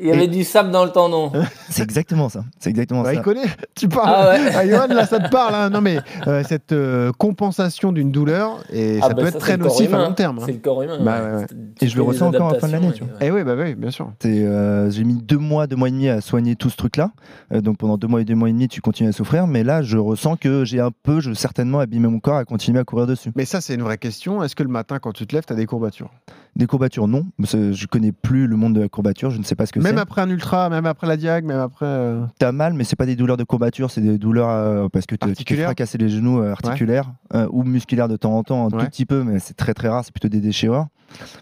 [0.00, 1.32] Il y avait du sable dans le tendon.
[1.68, 2.44] c'est exactement ça.
[2.60, 3.14] C'est exactement bah, ça.
[3.14, 3.46] il connaît.
[3.74, 4.08] Tu parles.
[4.08, 4.66] Ah ouais.
[4.96, 5.54] Là, ça te parle.
[5.54, 5.70] hein.
[5.70, 9.56] Non, mais euh, cette euh, compensation d'une douleur, et Ah ça bah, peut être très
[9.56, 10.38] nocif à long terme.
[10.38, 10.42] hein.
[10.46, 10.98] C'est le corps humain.
[11.00, 11.46] Bah, ouais, ouais.
[11.80, 13.54] Et je le ressens encore à la fin de l'année, tu adaptations, Eh oui, bah
[13.58, 14.10] oui, bien sûr.
[14.24, 17.10] Euh, j'ai mis deux mois, deux mois et demi à soigner tout ce truc-là.
[17.52, 19.46] Euh, donc pendant deux mois et deux mois et demi, tu continues à souffrir.
[19.46, 22.78] Mais là, je ressens que j'ai un peu, je certainement abîmé mon corps à continuer
[22.80, 23.30] à courir dessus.
[23.36, 24.42] Mais ça, c'est une vraie question.
[24.42, 26.10] Est-ce que le matin, quand tu te lèves, tu as des courbatures?
[26.56, 27.26] Des courbatures, non.
[27.42, 29.30] Je connais plus le monde de la courbature.
[29.30, 30.00] Je ne sais pas ce que Même c'est.
[30.00, 31.84] après un ultra, même après la diag, même après.
[31.84, 35.06] euh, T'as mal, mais c'est pas des douleurs de courbature, c'est des douleurs euh, parce
[35.06, 38.42] que te- tu Articulaires fracassé les genoux euh, articulaires euh, ou musculaires de temps en
[38.42, 38.84] temps, un Ouais.
[38.84, 40.04] tout petit peu, mais c'est très très rare.
[40.04, 40.86] C'est plutôt des déchirures.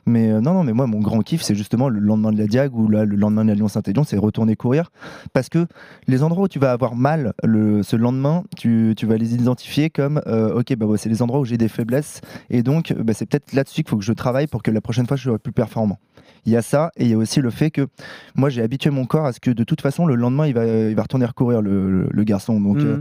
[0.07, 2.47] Mais euh, non, non, mais moi, mon grand kiff, c'est justement le lendemain de la
[2.47, 4.91] Diag ou là, le lendemain de la Lyon-Saint-Élion, c'est retourner courir.
[5.33, 5.67] Parce que
[6.07, 9.89] les endroits où tu vas avoir mal le, ce lendemain, tu, tu vas les identifier
[9.91, 12.21] comme euh, ok, bah, c'est les endroits où j'ai des faiblesses.
[12.51, 14.81] Et donc, euh, bah, c'est peut-être là-dessus qu'il faut que je travaille pour que la
[14.83, 15.99] prochaine fois, je sois plus performant.
[16.47, 17.87] Il y a ça, et il y a aussi le fait que
[18.35, 20.67] moi, j'ai habitué mon corps à ce que de toute façon, le lendemain, il va,
[20.67, 22.61] il va retourner recourir, le, le- le garçon.
[22.61, 22.87] Donc, Mhm.
[22.87, 22.97] euh,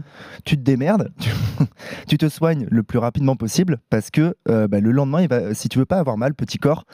[0.46, 1.30] tu te démerdes, tu,
[2.08, 5.54] tu te soignes le plus rapidement possible parce que euh, bah, le lendemain, il va,
[5.54, 6.86] si tu veux pas avoir mal, petit corps,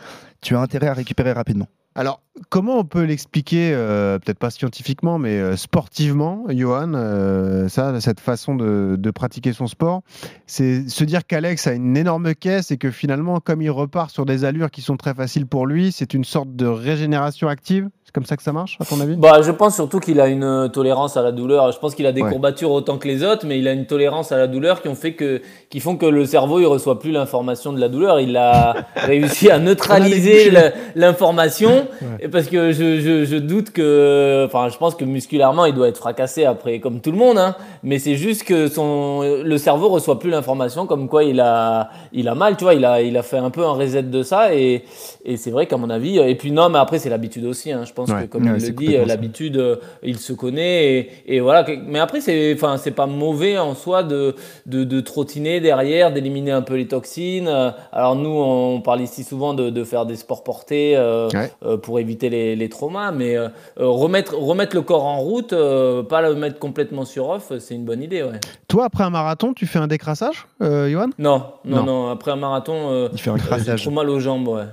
[0.42, 1.68] tu as intérêt à récupérer rapidement.
[1.96, 8.00] Alors, comment on peut l'expliquer, euh, peut-être pas scientifiquement, mais euh, sportivement, Johan, euh, ça,
[8.00, 10.02] cette façon de, de pratiquer son sport
[10.48, 14.26] C'est se dire qu'Alex a une énorme caisse et que finalement, comme il repart sur
[14.26, 17.90] des allures qui sont très faciles pour lui, c'est une sorte de régénération active?
[18.06, 19.16] C'est comme ça que ça marche, à ton avis?
[19.18, 21.72] Bah, je pense surtout qu'il a une tolérance à la douleur.
[21.72, 22.32] Je pense qu'il a des Ouais.
[22.32, 24.96] courbatures autant que les autres, mais il a une tolérance à la douleur qui ont
[24.96, 28.20] fait que, qui font que le cerveau il reçoit plus l'information de la douleur.
[28.20, 30.52] Il a réussi à neutraliser
[30.96, 31.88] l'information,
[32.32, 35.98] parce que je, je, je doute que, enfin, je pense que musculairement il doit être
[35.98, 37.56] fracassé après, comme tout le monde, hein.
[37.84, 42.28] Mais c'est juste que son, le cerveau reçoit plus l'information, comme quoi il a, il
[42.28, 42.74] a mal, tu vois.
[42.74, 44.84] Il a, il a fait un peu un reset de ça, et,
[45.26, 47.72] et c'est vrai qu'à mon avis, et puis non, mais après c'est l'habitude aussi.
[47.72, 47.84] Hein.
[47.86, 48.24] Je pense Ouais.
[48.24, 51.66] que comme Ouais, il le dit, l'habitude, euh, il se connaît et, et voilà.
[51.86, 56.62] Mais après, c'est, enfin, pas mauvais en soi de, de, de trottiner derrière, d'éliminer un
[56.64, 57.48] peu les toxines.
[57.48, 61.52] Euh, Alors nous, on parle ici souvent de, de faire des sports portés euh, Ouais.
[61.66, 65.54] euh, pour éviter les, les traumas, mais euh, euh, remettre, remettre le corps en route,
[65.54, 68.40] euh, pas le mettre complètement sur off, c'est une bonne idée, ouais.
[68.68, 71.08] Toi, après un marathon, tu fais un décrassage, euh, Johan?
[71.18, 71.84] Non, non, Non.
[71.84, 72.10] non.
[72.10, 73.82] Après un marathon, euh, Il fait un j'ai crassage.
[73.84, 74.64] trop mal aux jambes, ouais.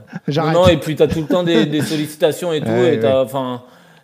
[0.53, 3.01] Non, et puis t'as tout le temps des, des sollicitations et tout, Ouais, et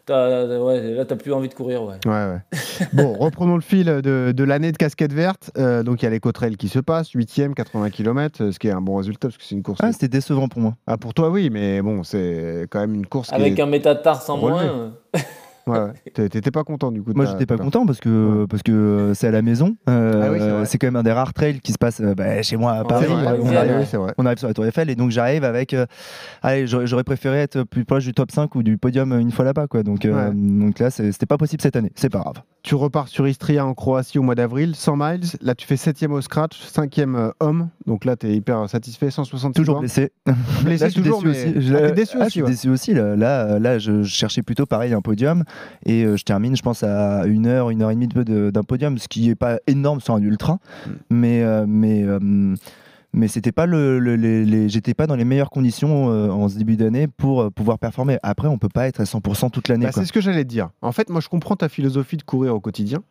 [0.08, 1.96] ouais, là t'as plus envie de courir, ouais.
[2.06, 2.86] Ouais, ouais.
[2.92, 5.50] bon, reprenons le fil de, de l'année de casquette verte.
[5.56, 8.72] Euh, donc, il y a l'éco-trail qui se passe, 8ème, 80 km, ce qui est
[8.72, 9.80] un bon résultat parce que c'est une course.
[9.82, 10.74] Ah, c'était décevant pour moi.
[10.86, 13.62] Ah, pour toi, oui, mais bon, c'est quand même une course qui Avec est...
[13.62, 14.92] un métatars en moins.
[15.66, 15.92] Ouais, ouais.
[16.14, 17.12] T'é- T'étais pas content du coup.
[17.14, 19.76] Moi, ta- j'étais pas content parce que parce que euh, c'est à la maison.
[19.88, 22.42] Euh, Ah oui, c'est quand même un des rares trails qui se passe euh, bah,
[22.42, 23.06] chez moi à Paris.
[23.06, 24.12] Vrai, on, arrive, oui, c'est vrai.
[24.18, 25.72] on arrive sur la Tour Eiffel et donc j'arrive avec.
[25.74, 25.86] euh,
[26.42, 29.66] allez, j'aurais préféré être plus proche du top 5 ou du podium une fois là-bas,
[29.68, 29.82] quoi.
[29.82, 31.92] Donc, euh, donc là, c'était pas possible cette année.
[31.94, 32.42] C'est pas grave.
[32.62, 35.20] Tu repars sur Istria en Croatie au mois d'avril, 100 miles.
[35.40, 37.70] Là, tu fais 7ème au scratch, 5ème euh, homme.
[37.86, 39.80] Donc là, tu es hyper satisfait, 160 Toujours points.
[39.80, 40.12] blessé.
[40.62, 41.66] Blessé Là, je suis toujours, déçu mais aussi.
[41.66, 42.50] Je- Ah, déçu ah, je suis ouais.
[42.50, 42.94] déçu aussi.
[42.94, 45.42] Là, là, là, je, cherchais plutôt pareil un podium
[45.86, 48.50] et euh, je termine, je pense, à une heure, une heure et demie de- de-
[48.50, 50.90] d'un podium, ce qui est pas énorme sur un ultra, Mm.
[51.10, 52.54] mais euh, mais euh,
[53.12, 56.48] mais c'était pas le, le- les, les- j'étais pas dans les meilleures conditions euh, en
[56.48, 58.18] ce début d'année pour euh, pouvoir performer.
[58.22, 59.86] Après, on peut pas être à 100% toute l'année.
[59.86, 60.70] Bah, c'est ce que j'allais te dire.
[60.80, 63.02] En fait, moi, je comprends ta philosophie de courir au quotidien,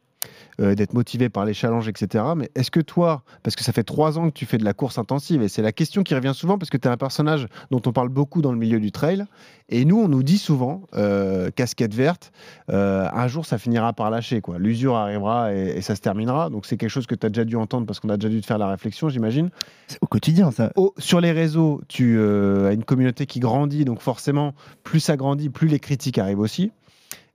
[0.59, 2.23] euh, d'être motivé par les challenges, etc.
[2.35, 4.73] Mais est-ce que toi, parce que ça fait trois ans que tu fais de la
[4.73, 7.47] course intensive, et c'est la question qui revient souvent, parce que tu es un personnage
[7.71, 9.25] dont on parle beaucoup dans le milieu du trail,
[9.69, 12.31] et nous, on nous dit souvent, euh, casquette verte,
[12.69, 14.41] euh, un jour, ça finira par lâcher.
[14.41, 14.59] quoi.
[14.59, 16.49] L'usure arrivera et, et ça se terminera.
[16.49, 18.41] Donc, c'est quelque chose que tu as déjà dû entendre, parce qu'on a déjà dû
[18.41, 19.49] te faire la réflexion, j'imagine.
[19.87, 20.71] C'est au quotidien, ça.
[20.75, 24.53] Au- sur les réseaux, tu as une communauté qui grandit, donc forcément,
[24.83, 26.71] plus ça grandit, plus les critiques arrivent aussi.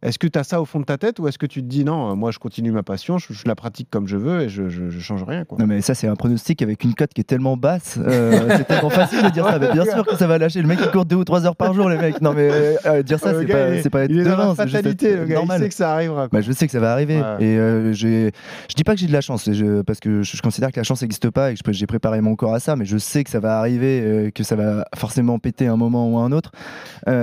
[0.03, 1.67] Est-ce que tu as ça au fond de ta tête ou est-ce que tu te
[1.67, 4.43] dis non, euh, moi je continue ma passion, je, je la pratique comme je veux
[4.43, 5.57] et je, je, je change rien quoi.
[5.59, 8.65] Non mais ça c'est un pronostic avec une cote qui est tellement basse, euh, c'est
[8.67, 9.59] tellement facile de dire ça.
[9.59, 10.61] Mais bien sûr que ça va lâcher.
[10.61, 12.21] Le mec il court deux ou trois heures par jour, les mecs.
[12.21, 12.51] Non mais
[12.87, 14.63] euh, dire ça c'est pas, est- c'est pas être il est dans devin, la c'est
[14.65, 15.59] juste fatalité, le gars, normal.
[15.61, 16.29] il sait que ça arrivera.
[16.29, 17.45] Bah, je sais que ça va arriver Ouais.
[17.45, 18.31] et euh, je
[18.77, 19.49] dis pas que j'ai de la chance
[19.87, 22.53] parce que je, considère que la chance n'existe pas et que j'ai préparé mon corps
[22.55, 25.77] à ça mais je sais que ça va arriver que ça va forcément péter un
[25.77, 26.53] moment ou un autre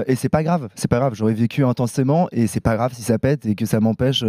[0.07, 3.02] et c'est pas grave c'est pas grave j'aurais vécu intensément et c'est pas grave si
[3.04, 4.23] ça pète et que ça m'empêche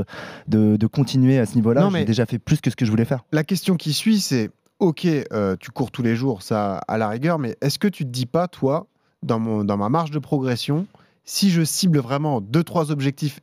[0.49, 2.77] de, de continuer à ce niveau là Non, mais- j'ai déjà fait plus que ce
[2.77, 3.25] que je voulais faire.
[3.33, 7.09] La question qui suit, c'est ok, euh, tu cours tous les jours, ça à la
[7.09, 8.87] rigueur, mais est-ce que tu te dis pas, toi,
[9.23, 10.87] dans, mon, dans ma marge de progression,
[11.25, 13.41] si je cible vraiment deux, trois objectifs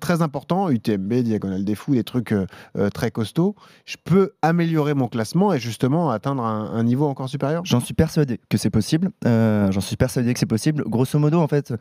[0.00, 2.46] très importants, UTMB, Diagonale des Fous, des trucs euh,
[2.78, 7.28] euh, très costauds, je peux améliorer mon classement et justement atteindre un, un niveau encore
[7.28, 9.10] supérieur J'en suis persuadé que c'est possible.
[9.24, 10.84] Euh, J'en suis persuadé que c'est possible.
[10.86, 11.74] Grosso modo, en fait,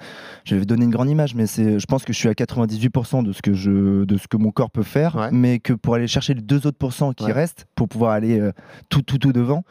[0.46, 3.32] je vais donner une grande image, mais je pense que je suis à 98% de
[3.34, 5.30] ce que je, de ce que mon corps peut faire, Ouais.
[5.32, 7.32] mais que pour aller chercher les deux autres pourcents qui Ouais.
[7.34, 8.52] restent, pour pouvoir aller euh,
[8.90, 9.64] tout, tout, tout devant.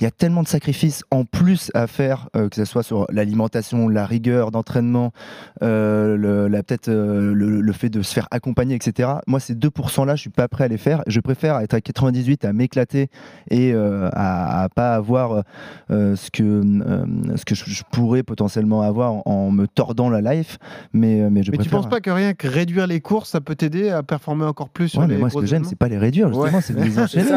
[0.00, 3.06] Il y a tellement de sacrifices en plus à faire, euh, que ce soit sur
[3.10, 5.12] l'alimentation, la rigueur d'entraînement,
[5.62, 9.08] euh, le, la- peut-être euh, le, le fait de se faire accompagner, etc.
[9.26, 11.02] Moi, ces 2%-là, je suis pas prêt à les faire.
[11.06, 13.08] Je préfère être à 98, à m'éclater
[13.50, 15.42] et euh, à, à pas avoir
[15.90, 17.04] euh, ce que euh,
[17.36, 20.58] ce que je, je pourrais potentiellement avoir en, en me tordant la life.
[20.92, 23.54] Mais mais je Mais tu penses pas que rien que réduire les courses, ça peut
[23.56, 25.88] t'aider à performer encore plus sur Ouais, les mais moi, ce que j'aime, c'est pas
[25.88, 26.60] les réduire, justement, Ouais.
[26.62, 27.30] c'est de les enchaîner.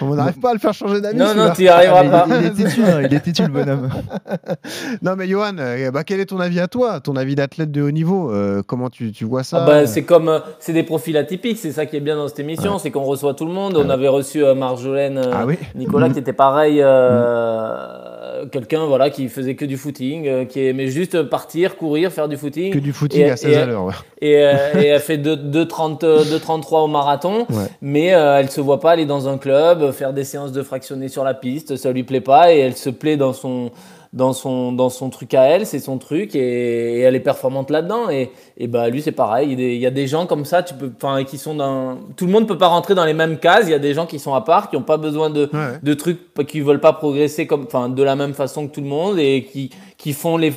[0.00, 1.16] On n'arrive pas à le faire changer d'avis.
[1.18, 3.90] Non, non, tu y arriveras Il, il est têtu, hein, il est têtu, le bonhomme.
[5.02, 7.82] Non, mais Johan, euh, bah, quel est ton avis à toi Ton avis d'athlète de
[7.82, 10.82] haut niveau euh, Comment tu, tu vois ça Ah bah, c'est comme euh, c'est des
[10.82, 13.52] profils atypiques, c'est ça qui est bien dans cette émission, c'est qu'on reçoit tout le
[13.52, 13.76] monde.
[13.76, 15.56] On avait reçu euh, Marjolaine, euh, Ah oui.
[15.74, 18.09] Nicolas qui était pareil, euh,
[18.46, 22.36] quelqu'un voilà qui faisait que du footing, euh, qui aimait juste partir, courir, faire du
[22.36, 22.72] footing.
[22.72, 23.84] Que du footing Et- à 16 et- à l'heure.
[23.84, 23.94] ouais.
[24.22, 27.64] Et, euh, et elle fait 2,30 euh, 2,33 au marathon, Ouais.
[27.80, 30.62] mais euh, elle se voit pas aller dans un club, euh, faire des séances de
[30.62, 33.70] fractionnés sur la piste, ça lui plaît pas et elle se plaît dans son
[34.12, 37.70] dans son dans son truc à elle, c'est son truc et, et elle est performante
[37.70, 40.06] là-dedans et, et bah lui c'est pareil, il y a des- il y a des
[40.08, 42.96] gens comme ça, tu peux enfin qui sont dans tout le monde peut pas rentrer
[42.96, 44.82] dans les mêmes cases, il y a des gens qui sont à part, qui ont
[44.82, 45.78] pas besoin de Ouais.
[45.82, 46.18] de trucs
[46.48, 49.44] qui veulent pas progresser comme enfin de la même façon que tout le monde et
[49.44, 50.52] qui qui font les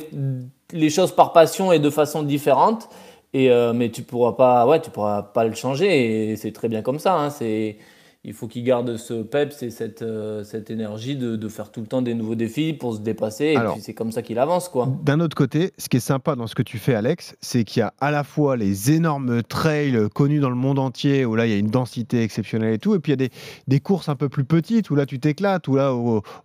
[0.72, 2.88] les choses par passion et de façon différente.
[3.36, 6.68] Et, euh, mais tu pourras pas, ouais, tu pourras pas le changer et c'est très
[6.68, 7.14] bien comme ça.
[7.16, 7.30] hein.
[7.30, 7.76] C'est,
[8.24, 11.80] il faut qu'il garde ce peps et cette, euh, cette énergie de, de faire tout
[11.80, 13.44] le temps des nouveaux défis pour se dépasser.
[13.44, 13.74] Et Alors.
[13.74, 14.88] puis c'est comme ça qu'il avance, quoi.
[15.02, 17.80] D'un autre côté, ce qui est sympa dans ce que tu fais, Alex, c'est qu'il
[17.80, 21.46] y a à la fois les énormes trails connus dans le monde entier, où là,
[21.46, 23.30] il y a une densité exceptionnelle et tout, et puis il y a des,
[23.68, 25.92] des courses un peu plus petites, où là, tu t'éclates, où là,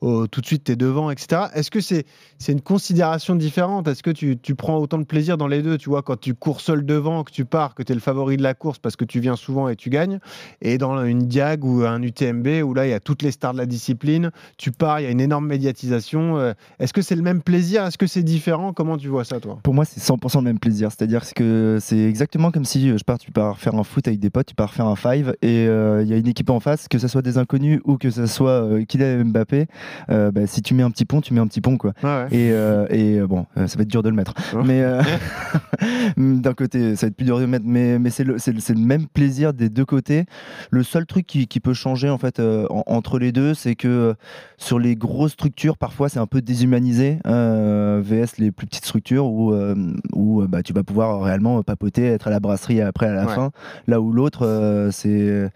[0.01, 1.43] tout de suite, tu es devant, etc.
[1.53, 2.05] Est-ce que c'est
[2.39, 3.87] c'est une considération différente?
[3.87, 6.33] Est-ce que tu, tu prends autant de plaisir dans les deux Tu vois, quand tu
[6.33, 8.95] cours seul devant, que tu pars, que tu es le favori de la course parce
[8.95, 10.19] que tu viens souvent et tu gagnes,
[10.61, 13.53] et dans une Diag ou un UTMB, où là, il y a toutes les stars
[13.53, 16.37] de la discipline, tu pars, il y a une énorme médiatisation.
[16.37, 17.85] euh, Est-ce que c'est le même plaisir?
[17.85, 18.73] Est-ce que c'est différent?
[18.73, 19.59] Comment tu vois ça, toi?
[19.63, 20.89] Pour moi, c'est 100% le même plaisir.
[20.91, 24.19] C'est-à-dire que c'est exactement comme si euh, je pars, tu pars faire un foot avec
[24.19, 26.59] des potes, tu pars faire un five et euh, il y a une équipe en
[26.59, 29.67] face, que ce soit des inconnus ou que ce soit euh, Kylian Mbappé.
[30.09, 31.93] euh, bah, si tu mets un petit pont, tu mets un petit pont, quoi.
[32.31, 34.33] Et, euh, et, euh, bon, ça va être dur de le mettre.
[34.55, 34.63] Oh.
[34.63, 34.83] Mais
[36.17, 37.65] d'un côté, ça va être plus dur de le mettre.
[37.67, 40.25] Mais, mais c'est le, le- le même plaisir des deux côtés.
[40.71, 43.75] Le seul truc qui, qui peut changer en fait euh, en- entre les deux, c'est
[43.75, 44.13] que euh,
[44.57, 47.19] sur les grosses structures, parfois c'est un peu déshumanisé.
[47.25, 49.53] euh, VS les plus petites structures où,
[50.13, 53.35] où bah, tu vas pouvoir réellement papoter, être à la brasserie après à la Ouais.
[53.35, 53.51] fin.
[53.87, 55.49] Là où l'autre, c'est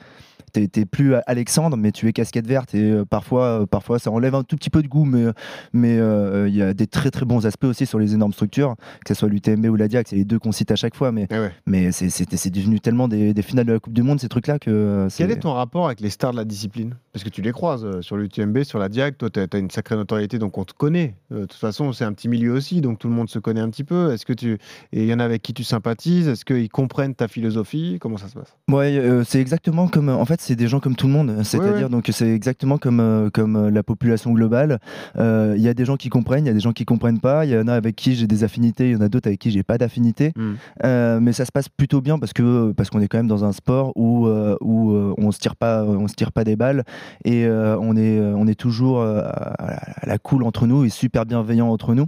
[0.53, 4.11] t'es t'es plus Alexandre, mais tu es casquette verte et euh, parfois, euh, parfois ça
[4.11, 5.25] enlève un tout petit peu de goût, mais
[5.73, 8.75] mais euh, il y a des très très bons aspects aussi sur les énormes structures,
[9.03, 11.11] que ce soit l'UTMB ou la Diac, c'est les deux qu'on cite à chaque fois,
[11.11, 11.51] mais Eh ouais.
[11.65, 14.29] mais c'est c'est c'est devenu tellement des, des finales de la Coupe du Monde ces
[14.29, 16.95] trucs-là que Quel est ton rapport avec les stars de la discipline?
[17.11, 19.95] Parce que tu les croises sur l'UTMB, sur la Diag, toi tu as, une sacrée
[19.95, 21.15] notoriété, donc on te connaît.
[21.31, 23.69] De toute façon, c'est un petit milieu aussi, donc tout le monde se connaît un
[23.69, 24.11] petit peu.
[24.13, 24.53] Est-ce que tu
[24.91, 26.27] et il y en a avec qui tu sympathises?
[26.27, 27.97] Est-ce qu'ils comprennent ta philosophie?
[27.99, 28.55] Comment ça se passe?
[28.69, 30.09] Ouais, euh, c'est exactement comme.
[30.09, 31.36] En fait, c'est des gens comme tout le monde.
[31.43, 31.89] C'est-à-dire, ouais.
[31.89, 34.79] donc, c'est exactement comme, euh, comme euh, la population globale.
[35.17, 37.19] Euh, Il y a des gens qui comprennent, il y a des gens qui comprennent
[37.19, 37.45] pas.
[37.45, 39.39] Il y en a avec qui j'ai des affinités, il y en a d'autres avec
[39.39, 40.34] qui j'ai pas d'affinité.
[40.36, 40.51] Mm.
[40.84, 43.45] Euh, mais ça se passe plutôt bien parce que parce qu'on est quand même dans
[43.45, 46.84] un sport où où on se tire pas on se tire pas des balles
[47.25, 51.93] et on est on est toujours à la- cool entre nous et super bienveillant entre
[51.93, 52.08] nous.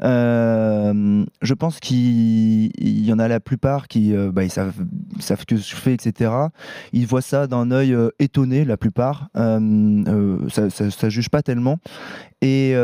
[0.00, 4.74] Je pense qu'il il y en a la plupart qui bah, ils savent,
[5.18, 6.30] savent que je fais, etc.
[6.92, 9.28] Ils voient ça d'un œil euh, étonné, la plupart.
[9.36, 9.58] Euh,
[10.08, 11.78] euh, ça, ça, ça juge pas tellement.
[12.42, 12.74] Et,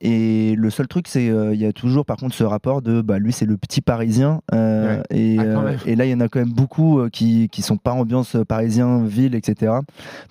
[0.00, 3.18] et le seul truc, c'est il y a toujours par contre ce rapport de bah,
[3.18, 4.40] lui, c'est le petit parisien.
[4.50, 5.02] Ouais.
[5.10, 7.92] et, Ah, et là, il y en a quand même beaucoup qui, qui sont pas
[7.92, 9.72] ambiance parisien, ville, etc.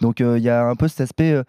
[0.02, 1.40] Donc il y a un peu cet aspect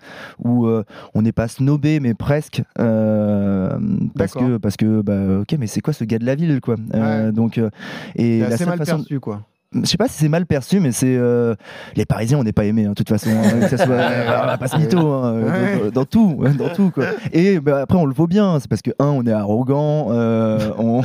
[0.44, 0.68] où
[1.14, 2.62] on n'est pas snobé, mais presque.
[2.74, 6.76] parce que, parce que bah, ok, mais c'est quoi ce gars de la ville, quoi?
[7.32, 7.56] Donc,
[8.14, 8.96] et C'est la seule mal façon.
[8.96, 9.40] perçu, quoi.
[9.74, 11.54] Je sais pas si c'est mal perçu, mais c'est euh,
[11.96, 13.30] les Parisiens, on n'est pas aimés, hein, de toute façon.
[13.30, 15.78] hein, que ça soit, on va pas se mytho, hein, Ouais.
[15.84, 17.04] dans, dans tout, dans tout, quoi.
[17.32, 20.58] Et bah, après, on le vaut bien, c'est parce que un, on est arrogant, euh,
[20.78, 21.02] on,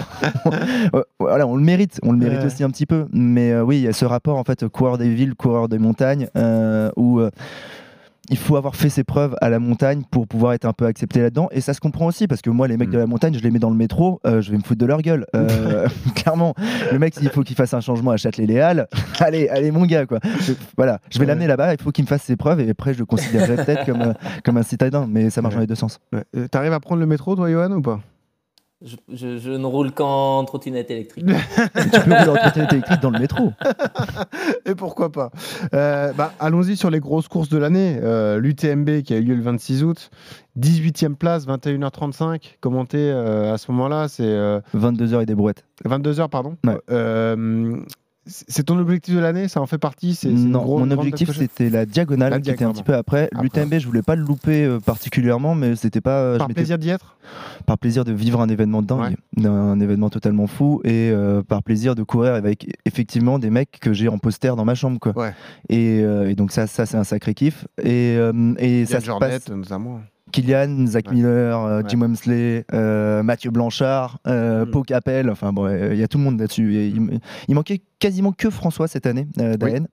[0.95, 2.45] euh, voilà, on le mérite, on le mérite Ouais.
[2.45, 3.05] aussi un petit peu.
[3.13, 5.79] Mais euh, oui, il y a ce rapport en fait, coureur des villes, coureur des
[5.79, 7.29] montagnes, euh, où euh,
[8.29, 11.21] il faut avoir fait ses preuves à la montagne pour pouvoir être un peu accepté
[11.21, 11.47] là-dedans.
[11.51, 12.93] Et ça se comprend aussi, parce que moi, les mecs Mm.
[12.93, 14.85] de la montagne, je les mets dans le métro, euh, je vais me foutre de
[14.85, 15.25] leur gueule.
[15.35, 16.53] Euh, clairement,
[16.91, 18.87] le mec, s'il faut qu'il fasse un changement à Châtelet-Les-Halles,
[19.19, 20.19] allez, allez, mon gars, quoi.
[20.41, 21.27] Je- voilà, je vais Ouais.
[21.27, 23.85] l'amener là-bas, il faut qu'il me fasse ses preuves, et après, je le considérerai peut-être
[23.85, 24.13] comme, euh,
[24.43, 25.57] comme un citadin, mais ça marche Ouais.
[25.57, 25.99] dans les deux sens.
[26.13, 26.47] Ouais.
[26.49, 27.99] T'arrives à prendre le métro, toi, Johan, ou pas?
[28.85, 31.25] Je, je- je ne roule qu'en trottinette électrique.
[31.91, 33.51] tu peux rouler en trottinette électrique dans le métro.
[34.67, 35.31] Et pourquoi pas
[35.73, 37.97] Euh, bah, Allons-y sur les grosses courses de l'année.
[38.03, 40.11] Euh, L'UTMB qui a eu lieu le 26 août,
[40.59, 42.57] 18e place, 21h35.
[42.61, 45.65] Commenté euh, à ce moment-là, c'est euh, 22h et des brouettes.
[45.83, 46.55] 22h, pardon?
[46.65, 46.77] Ouais.
[48.27, 51.85] C'est ton objectif de l'année Ça en fait partie C'est Non, mon objectif c'était la
[51.85, 53.29] diagonale La qui était un petit peu après.
[53.33, 53.43] Après.
[53.43, 56.19] L'UTMB, je voulais pas le louper euh, particulièrement, mais c'était pas.
[56.21, 57.17] euh, Par plaisir d'y être?
[57.65, 61.95] Par plaisir de vivre un événement dingue, d'un événement totalement fou, et euh, par plaisir
[61.95, 65.17] de courir avec effectivement des mecs que j'ai en poster dans ma chambre, quoi.
[65.17, 65.33] Ouais.
[65.69, 67.65] Et, et donc ça, ça c'est un sacré kiff.
[67.83, 68.17] Et,
[68.59, 69.49] et ça se passe.
[69.49, 69.99] notamment.
[70.41, 71.15] Kylian, Zach Ouais.
[71.15, 71.83] Miller, euh, Ouais.
[71.87, 74.71] Jim Wemsley, euh, Mathieu Blanchard, euh, Mm.
[74.71, 76.75] Pau Capel, enfin bon, il y a tout le monde là-dessus.
[76.75, 79.85] Et Il, il manquait quasiment que François cette année, euh, d'AN.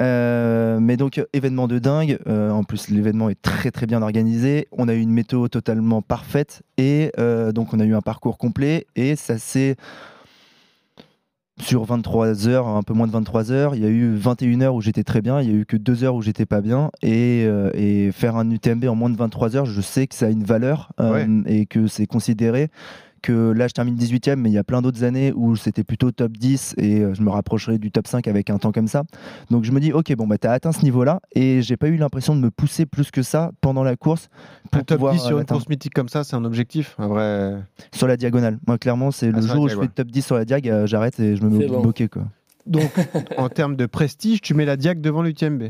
[0.00, 2.18] Euh, mais donc événement de dingue.
[2.26, 4.66] En plus l'événement est très très bien organisé.
[4.72, 7.12] On a eu une météo totalement parfaite et
[7.54, 9.76] donc on a eu un parcours complet et ça s'est
[11.60, 14.74] sur 23 heures, un peu moins de 23 heures, il y a eu 21 heures
[14.74, 16.90] où j'étais très bien, il y a eu que 2 heures où j'étais pas bien
[17.02, 20.26] et, euh, et faire un UTMB en moins de 23 heures, je sais que ça
[20.26, 21.28] a une valeur euh, Ouais.
[21.46, 22.70] et que c'est considéré
[23.24, 26.10] que là, je termine 18ème, mais il y a plein d'autres années où c'était plutôt
[26.12, 29.04] top 10 et euh, je me rapprocherai du top 5 avec un temps comme ça.
[29.50, 31.88] Donc je me dis, ok, bon, bah, tu as atteint ce niveau-là et j'ai pas
[31.88, 34.28] eu l'impression de me pousser plus que ça pendant la course
[34.70, 35.60] pour Un top pouvoir 10 sur une l'atteindre.
[35.60, 37.62] course mythique comme ça, c'est un objectif, un vrai.
[37.94, 38.58] sur la diagonale.
[38.66, 39.84] Moi, clairement, c'est Ah, le la jour où je ouais.
[39.86, 41.82] fais top 10 sur la diag, euh, j'arrête et je me mets bon.
[41.82, 42.24] bokeh, quoi.
[42.66, 42.90] Donc,
[43.36, 45.64] en termes de prestige, tu mets la Diag devant l'UTMB.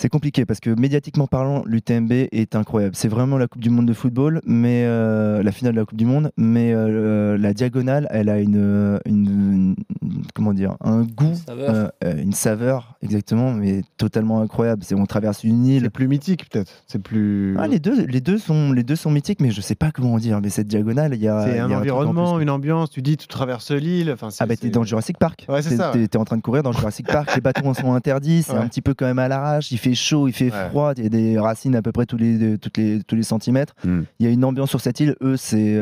[0.00, 2.96] C'est compliqué parce que médiatiquement parlant, l'UTMB est incroyable.
[2.96, 5.98] C'est vraiment la Coupe du Monde de football, mais euh, la finale de la Coupe
[5.98, 6.30] du Monde.
[6.38, 11.74] Mais euh, la diagonale, elle a une, une- une- comment dire, un goût, Saveur.
[11.74, 14.84] euh, euh, une saveur, exactement, mais totalement incroyable.
[14.86, 15.82] C'est on traverse une île.
[15.82, 16.72] C'est plus mythique, peut-être.
[16.86, 17.54] C'est plus.
[17.58, 20.16] Ah, les deux, les deux sont, les deux sont mythiques, mais je sais pas comment
[20.16, 20.40] dire.
[20.40, 21.42] Mais cette diagonale, il y a.
[21.44, 22.44] c'est il y a un environnement, plus.
[22.44, 22.88] une ambiance.
[22.88, 24.10] Tu dis, tu traverses l'île.
[24.14, 25.44] Enfin, Ah bah t'es dans Jurassic Park.
[25.46, 26.16] Ouais, c'est T'es- ça, T'es ouais.
[26.16, 27.34] en train de courir dans Jurassic Park.
[27.34, 28.44] les bâtons sont interdits.
[28.44, 28.58] C'est Ouais.
[28.60, 29.70] un petit peu quand même à l'arrache.
[29.72, 30.68] Il fait chaud, il fait Ouais.
[30.70, 30.92] froid.
[30.96, 33.74] Il y a des racines à peu près tous les toutes les tous les centimètres.
[33.84, 34.02] Hmm.
[34.18, 35.14] Il y a une ambiance sur cette île.
[35.22, 35.76] Eux, c'est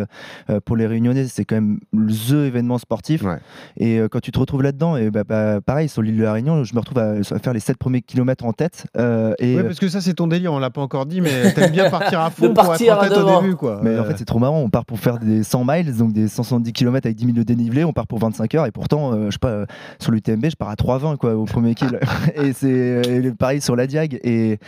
[0.50, 3.22] euh, pour les Réunionnais, c'est quand même the événement sportif.
[3.22, 3.38] Ouais.
[3.78, 6.32] Et euh, quand tu te retrouves là-dedans, et bah, bah, pareil sur l'île de la
[6.32, 8.86] Réunion, je me retrouve à, à faire les 7 premiers kilomètres en tête.
[8.96, 11.20] euh, et Ouais, euh, parce que ça, c'est ton délire, on l'a pas encore dit,
[11.20, 13.38] mais t'aimes bien partir à fond De pour partir être en à tête devant.
[13.38, 13.80] au début, quoi.
[13.82, 14.60] Mais en Euh, fait, c'est trop marrant.
[14.60, 17.42] On part pour faire des 100 miles, donc des 170 km avec 10 000 de
[17.42, 17.84] dénivelé.
[17.84, 18.66] On part pour 25 heures.
[18.66, 19.66] Et pourtant, euh, je sais pas, euh,
[19.98, 21.98] sur l'UTMB, je pars à 3,20 quoi, au premier kill.
[22.34, 24.20] et c'est euh, pareil sur la Diag.
[24.24, 24.58] Et,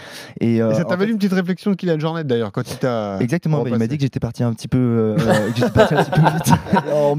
[0.41, 2.69] et, euh, et ça t'a fait- valu une petite réflexion de Kylian Jornet, d'ailleurs, quand
[2.71, 3.19] il t'a.
[3.21, 5.95] Exactement, bah, il m'a dit que j'étais parti un petit peu, euh, que j'étais parti
[5.95, 6.55] un petit peu vite.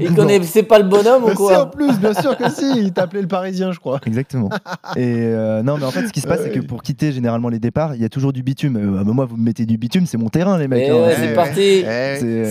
[0.00, 2.92] Il connaissait pas le bonhomme ou si, en quoi plus, bien sûr que si, il
[2.92, 4.00] t'a appelé le Parisien, je crois.
[4.06, 4.48] Exactement.
[4.96, 7.48] Et euh, non, mais en fait, ce qui se passe, c'est que pour quitter généralement
[7.48, 8.76] les départs, il y a toujours du bitume.
[8.76, 10.90] Euh, bah, moi, vous me mettez du bitume, c'est mon terrain, les mecs.
[11.16, 11.84] C'est parti.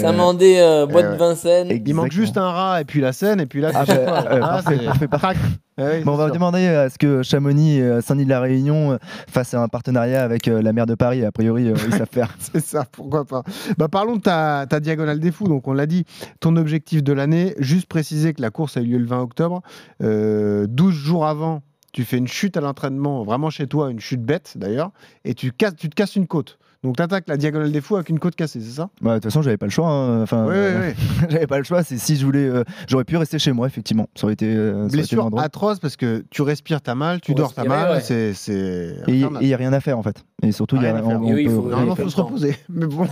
[0.02, 1.82] Saint-Mandé, boîte de Vincennes.
[1.86, 4.24] Il manque juste un rat et puis la Seine et puis là, Ah, c'est bah,
[4.24, 4.62] pas- euh, Ah,
[5.08, 5.38] parfait,
[5.82, 6.34] Ah oui, Bon, on va sûr.
[6.36, 10.24] demander à ce que Chamonix et euh, Saint-Denis de la Réunion euh, fassent un partenariat
[10.24, 11.26] avec euh, la maire de Paris.
[11.26, 12.36] A priori, ils savent faire.
[12.40, 13.44] C'est ça, pourquoi pas.
[13.78, 15.48] Bah, parlons de ta, ta diagonale des fous.
[15.48, 16.06] Donc, on l'a dit,
[16.40, 19.62] ton objectif de l'année, juste préciser que la course a eu lieu le 20 octobre.
[20.04, 21.62] Euh, 12 jours avant,
[21.94, 24.92] tu fais une chute à l'entraînement, vraiment chez toi, une chute bête d'ailleurs,
[25.26, 26.58] et tu, casses, tu te casses une côte.
[26.84, 28.90] Donc, tu attaques la diagonale des fous avec une côte cassée, c'est ça?
[29.02, 29.88] Bah, De toute façon, j'avais pas le choix.
[29.88, 30.24] hein.
[30.24, 31.28] Enfin, Oui, euh, oui, oui.
[31.30, 31.84] j'avais pas le choix.
[31.84, 34.08] C'est si je voulais, euh, j'aurais pu rester chez moi, effectivement.
[34.16, 37.22] Ça aurait été, euh, ça aurait été Blessure atroce parce que tu respires, t'as mal,
[37.22, 38.02] tu dors, t'as mal, ouais.
[38.02, 38.34] c'est.
[38.34, 40.24] c'est Et il n'y a rien à faire en fait.
[40.42, 42.56] Et surtout, il y a, il faut- faut se reposer.
[42.70, 43.08] Mais bon.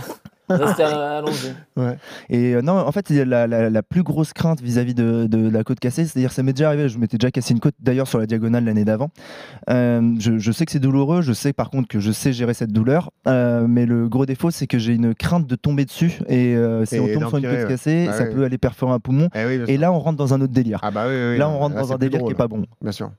[0.50, 1.48] Restez allongé.
[2.28, 5.64] Et euh, non, en fait, la, la- la plus grosse crainte vis-à-vis de, de la
[5.64, 8.18] côte cassée, c'est-à-dire ça m'est déjà arrivé, je m'étais déjà cassé une côte d'ailleurs sur
[8.18, 9.10] la diagonale l'année d'avant.
[9.70, 12.54] Euh, je, je sais que c'est douloureux, je sais par contre que je sais gérer
[12.54, 16.18] cette douleur, euh, mais le gros défaut c'est que j'ai une crainte de tomber dessus
[16.28, 17.66] et euh, si Et on tombe sur une côte ouais.
[17.68, 18.34] cassée, Ah ça oui.
[18.34, 19.28] peut aller perforer un poumon.
[19.34, 20.80] Eh oui, Et là, on rentre dans un autre délire.
[20.82, 22.30] Ah bah oui, oui, là, on rentre dans un délire drôle.
[22.32, 22.64] qui est pas bon.
[22.82, 23.10] Bien sûr.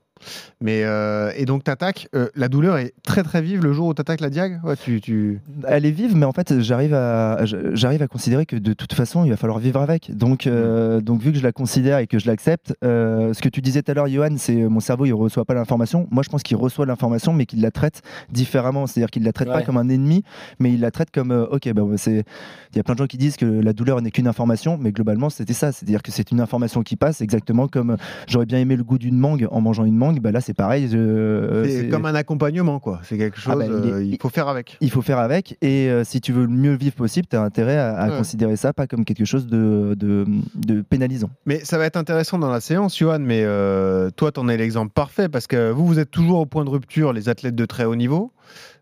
[0.60, 2.08] Mais euh, et donc t'attaques.
[2.14, 4.60] euh, la douleur est très très vive le jour où t'attaques la diag.
[4.64, 5.40] Ouais, tu, tu...
[5.66, 9.24] Elle est vive, mais en fait, j'arrive à, j'arrive à considérer que de toute façon,
[9.24, 10.16] il va falloir vivre avec.
[10.16, 13.48] Donc, euh, donc vu que je la considère et que je l'accepte, euh, ce que
[13.48, 16.06] tu disais tout à l'heure, Johan, c'est mon cerveau, il reçoit pas l'information.
[16.10, 18.86] Moi, je pense qu'il reçoit l'information, mais qu'il la traite différemment.
[18.86, 20.22] C'est-à-dire qu'il la traite pas comme un ennemi,
[20.58, 22.24] mais il la traite comme, euh, ok, bah, c'est.
[22.72, 24.92] Il y a plein de gens qui disent que la douleur n'est qu'une information, mais
[24.92, 25.72] globalement, c'était ça.
[25.72, 29.18] C'est-à-dire que c'est une information qui passe, exactement comme j'aurais bien aimé le goût d'une
[29.18, 30.11] mangue en mangeant une mangue.
[30.20, 30.88] Bah là, c'est pareil.
[30.94, 33.00] euh, c'est comme un accompagnement quoi.
[33.04, 33.52] C'est quelque chose.
[33.52, 34.76] Ah bah, il est- euh, il faut faire avec.
[34.80, 37.42] il faut faire avec et euh, si tu veux le mieux vivre possible, tu as
[37.42, 38.16] intérêt à, à Ouais.
[38.18, 41.30] considérer ça pas comme quelque chose de, de, de pénalisant.
[41.46, 43.18] Mais ça va être intéressant dans la séance, Johan.
[43.20, 46.64] Mais euh, toi, t'en es l'exemple parfait parce que vous, vous êtes toujours au point
[46.64, 48.32] de rupture, les athlètes de très haut niveau.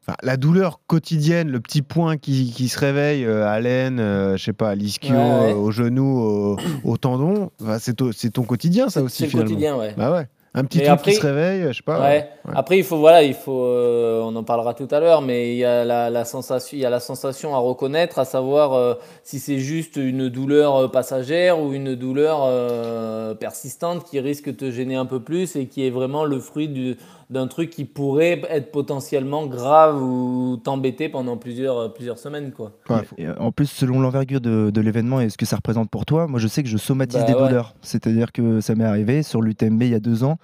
[0.03, 4.37] Enfin, la douleur quotidienne, le petit point qui, qui se réveille euh, à l'aine, euh,
[4.39, 5.53] je sais pas, à l'ischio, Ouais, ouais.
[5.53, 9.25] euh, au genou, au, au tendon, enfin, c'est to- c'est ton quotidien ça aussi C'est
[9.25, 9.51] le finalement.
[9.51, 9.95] quotidien, ouais.
[9.99, 10.27] Bah ouais.
[10.53, 12.01] Un petit Mais truc après- qui se réveille, je sais pas.
[12.01, 12.29] Ouais.
[12.45, 12.53] ouais.
[12.57, 15.59] Après, il faut voilà, il faut, euh, on en parlera tout à l'heure, mais il
[15.59, 18.95] y a la, la sensation, il y a la sensation à reconnaître, à savoir euh,
[19.23, 24.57] si c'est juste une douleur euh, passagère ou une douleur euh, persistante qui risque de
[24.57, 26.97] te gêner un peu plus et qui est vraiment le fruit du-
[27.31, 32.73] d'un truc qui pourrait être potentiellement grave ou t'embêter pendant plusieurs plusieurs semaines, quoi.
[32.89, 35.57] Ouais, faut- Et, euh, en plus, selon l'envergure de, de l'événement et ce que ça
[35.57, 37.47] représente pour toi, moi je sais que je somatise Bah des ouais.
[37.49, 37.75] douleurs.
[37.83, 40.39] C'est-à-dire que ça m'est arrivé sur l'UTMB il y a deux ans.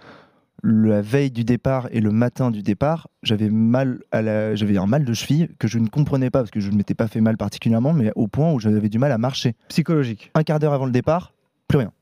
[0.62, 4.54] La veille du départ et le matin du départ, j'avais mal à la...
[4.54, 6.94] j'avais un mal de cheville que je ne comprenais pas parce que je ne m'étais
[6.94, 9.54] pas fait mal particulièrement, mais au point où j'avais du mal à marcher.
[9.68, 10.30] Psychologique.
[10.34, 11.34] Un quart d'heure avant le départ,
[11.68, 11.92] plus rien.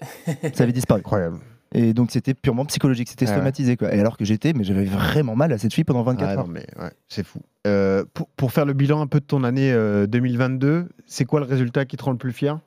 [0.54, 1.00] ça avait disparu.
[1.00, 1.38] Incroyable.
[1.74, 3.36] Et donc c'était purement psychologique, c'était Ah ouais.
[3.38, 3.94] somatisé quoi.
[3.94, 6.46] Et alors que j'étais, mais j'avais vraiment mal à cette fille pendant 24 Ah heures.
[6.46, 7.40] non, mais ouais, c'est fou.
[7.66, 11.40] Euh, pour, pour faire le bilan un peu de ton année euh, 2022, c'est quoi
[11.40, 12.58] le résultat qui te rend le plus fier?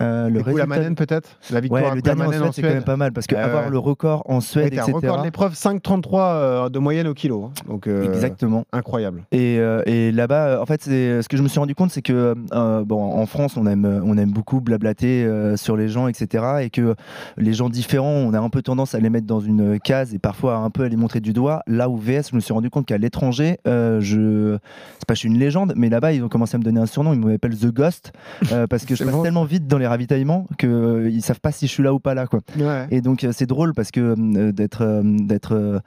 [0.00, 2.68] Euh, le coup, la Manen peut-être La victoire Ouais, le dernier en Suède, c'est quand
[2.68, 3.70] même pas mal parce que Ouais, avoir ouais.
[3.70, 4.96] le record en Suède, t'as un etc.
[4.96, 7.44] record de l'épreuve 5,33 euh, de moyenne au kilo.
[7.44, 7.50] hein.
[7.68, 8.64] Donc, euh, Exactement.
[8.72, 9.24] incroyable.
[9.32, 12.00] Et, euh, et là-bas, euh, en fait, ce que je me suis rendu compte, c'est
[12.00, 16.08] que euh, bon, en France, on aime, on aime beaucoup blablater euh, sur les gens,
[16.08, 16.44] etc.
[16.62, 16.94] Et que
[17.36, 20.18] les gens différents, on a un peu tendance à les mettre dans une case et
[20.18, 21.62] parfois un peu à les montrer du doigt.
[21.66, 24.56] Là où VS, je me suis rendu compte qu'à l'étranger, euh, je,
[24.98, 26.86] c'est pas je suis une légende, mais là-bas, ils ont commencé à me donner un
[26.86, 27.12] surnom.
[27.12, 28.12] Ils m'appellent The Ghost
[28.52, 29.22] euh, parce que je passe bon.
[29.22, 32.14] tellement vite dans les ravitaillements que ils savent pas si je suis là ou pas
[32.14, 32.40] là, quoi.
[32.58, 32.86] Ouais.
[32.90, 35.78] Et donc euh, c'est drôle parce que euh, d'être euh, d'être euh,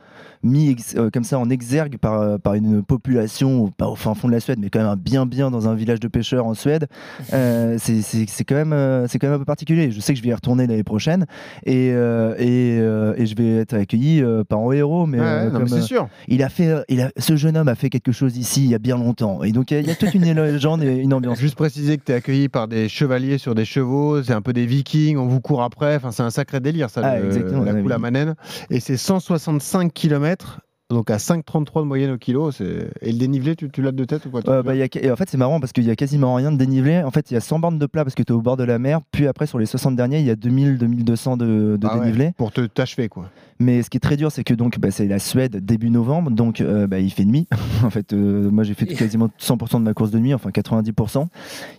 [0.44, 4.28] mis euh, comme ça en exergue par, euh, par une population, pas au fin fond
[4.28, 6.54] de la Suède, mais quand même un bien bien dans un village de pêcheurs en
[6.54, 6.88] Suède,
[7.34, 9.92] euh, c'est quand même euh, c'est quand même un peu particulier.
[9.92, 11.26] Je sais que je vais y retourner l'année prochaine
[11.66, 15.26] et euh, et, euh, et je vais être accueilli euh, pas en héros, mais, Ouais,
[15.26, 16.08] euh, non, mais comme, c'est euh, sûr.
[16.28, 18.76] il a fait, il a, ce jeune homme a fait quelque chose ici il y
[18.76, 19.44] a bien longtemps.
[19.44, 21.40] Et donc il y y a toute une légende et une ambiance.
[21.40, 23.85] Juste préciser que tu es accueilli par des chevaliers sur des chevaux,
[24.24, 27.02] c'est un peu des vikings, on vous court après, enfin, c'est un sacré délire ça,
[27.04, 27.30] Ah, le-
[27.64, 28.02] la Kula oui.
[28.02, 28.36] Manen.
[28.70, 30.62] Et c'est 165 km,
[30.96, 32.52] donc à 5,33 de moyenne au kilo.
[32.52, 34.82] c'est- Et le dénivelé, tu, tu l'as de tête ou quoi Euh, bah, il y
[34.82, 37.04] a- et en fait, c'est marrant parce qu'il y a quasiment rien de dénivelé.
[37.04, 38.58] En fait, il y a 100 bornes de plat parce que tu es au bord
[38.58, 39.02] de la mer.
[39.12, 42.32] Puis après, sur les 60 derniers, il y a 2000-2200 de, de Ah ouais, dénivelé.
[42.38, 43.30] Pour te t'achever, quoi.
[43.60, 46.30] Mais ce qui est très dur, c'est que donc bah, c'est la Suède début novembre,
[46.30, 47.48] donc euh, bah, il fait nuit.
[47.86, 51.28] en fait, euh, moi j'ai fait quasiment 100% de ma course de nuit, enfin 90%.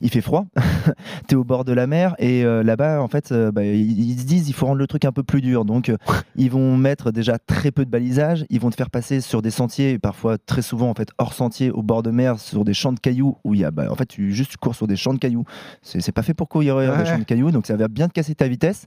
[0.00, 0.46] Il fait froid.
[1.28, 4.10] tu es au bord de la mer et euh, là-bas, en fait, euh, bah, ils,
[4.10, 5.64] ils se disent il faut rendre le truc un peu plus dur.
[5.66, 5.92] Donc
[6.36, 8.46] ils vont mettre déjà très peu de balisage.
[8.48, 11.32] Ils vont te faire passer sur des sentiers, et parfois très souvent en fait hors
[11.32, 13.86] sentier, au bord de mer, sur des champs de cailloux où il y a, bah,
[13.90, 15.44] en fait, tu juste tu cours sur des champs de cailloux.
[15.82, 16.96] C'est c'est pas fait pour courir Ouais.
[16.98, 18.84] des champs de cailloux, donc ça va bien te casser ta vitesse.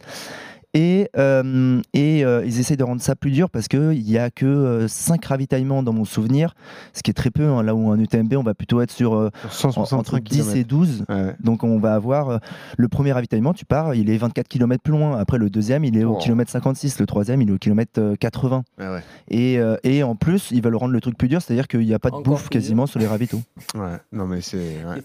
[0.76, 4.30] Et, euh, et euh, ils essayent de rendre ça plus dur parce qu'il n'y a
[4.30, 6.54] que 5 ravitaillements dans mon souvenir,
[6.94, 7.44] ce qui est très peu.
[7.48, 7.64] hein.
[7.64, 10.38] là où un UTMB, on va plutôt être sur euh, Sur en- 165 entre 10
[10.44, 10.56] km.
[10.58, 11.06] et 12.
[11.10, 11.36] Ouais.
[11.40, 12.38] Donc on va avoir euh,
[12.78, 15.18] le premier ravitaillement, tu pars, il est 24 km plus loin.
[15.18, 17.00] Après le deuxième, il est au kilomètre 56.
[17.00, 18.64] Le troisième, il est au kilomètre euh, 80.
[18.78, 19.04] Ouais, ouais.
[19.30, 21.94] Et, euh, et en plus, ils veulent rendre le truc plus dur, c'est-à-dire qu'il n'y
[21.96, 22.50] a pas de Encore bouffe dur.
[22.52, 23.42] quasiment sur les ravitaux.
[23.74, 23.98] Ouais.
[24.12, 25.02] Non, mais c'est ouais.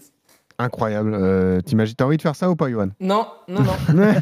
[0.59, 1.13] Incroyable.
[1.13, 3.73] Euh, T'imagines, t'as envie de faire ça ou pas, Johan Non, non, non.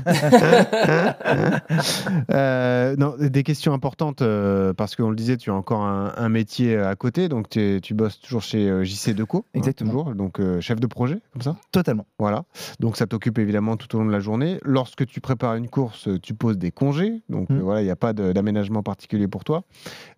[2.31, 6.29] Euh, non, des questions importantes euh, parce qu'on le disait, tu as encore un, un
[6.29, 9.91] métier à côté, donc tu, bosses toujours chez euh, JC Deco, hein, Exactement.
[9.91, 11.55] toujours, donc euh, chef de projet, comme ça?
[11.71, 12.05] Totalement.
[12.19, 12.43] Voilà,
[12.79, 14.57] donc ça t'occupe évidemment tout au long de la journée.
[14.63, 17.57] Lorsque tu prépares une course, tu poses des congés, donc Mm.
[17.57, 19.63] euh, voilà, il n'y a pas d'aménagement particulier pour toi.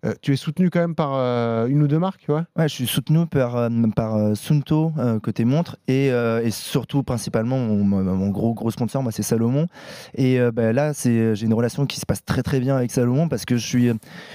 [0.04, 2.46] Euh, tu es soutenu quand même par euh, une ou deux marques, tu vois?
[2.56, 6.50] Ouais, je suis soutenu par, euh, par euh, Sunto euh, côté montre et, euh, et
[6.50, 9.66] surtout principalement mon, gros gros sponsor moi c'est Salomon.
[10.14, 13.28] Et euh, bah, là j'ai une relation qui se passe très très bien avec Salomon
[13.28, 13.90] parce que je suis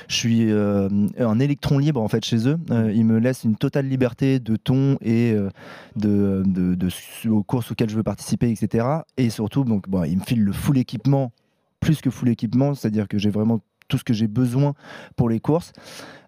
[0.08, 2.58] je suis euh, un électron libre en fait chez eux.
[2.72, 5.34] Euh, ils me laissent une totale liberté de ton et
[5.96, 8.86] de, de, de- aux courses auxquelles je veux participer etc
[9.18, 11.32] et surtout donc bon, ils me filent le full équipement
[11.80, 13.60] plus que full équipement c'est à dire que j'ai vraiment
[13.92, 14.74] tout ce que j'ai besoin
[15.16, 15.74] pour les courses.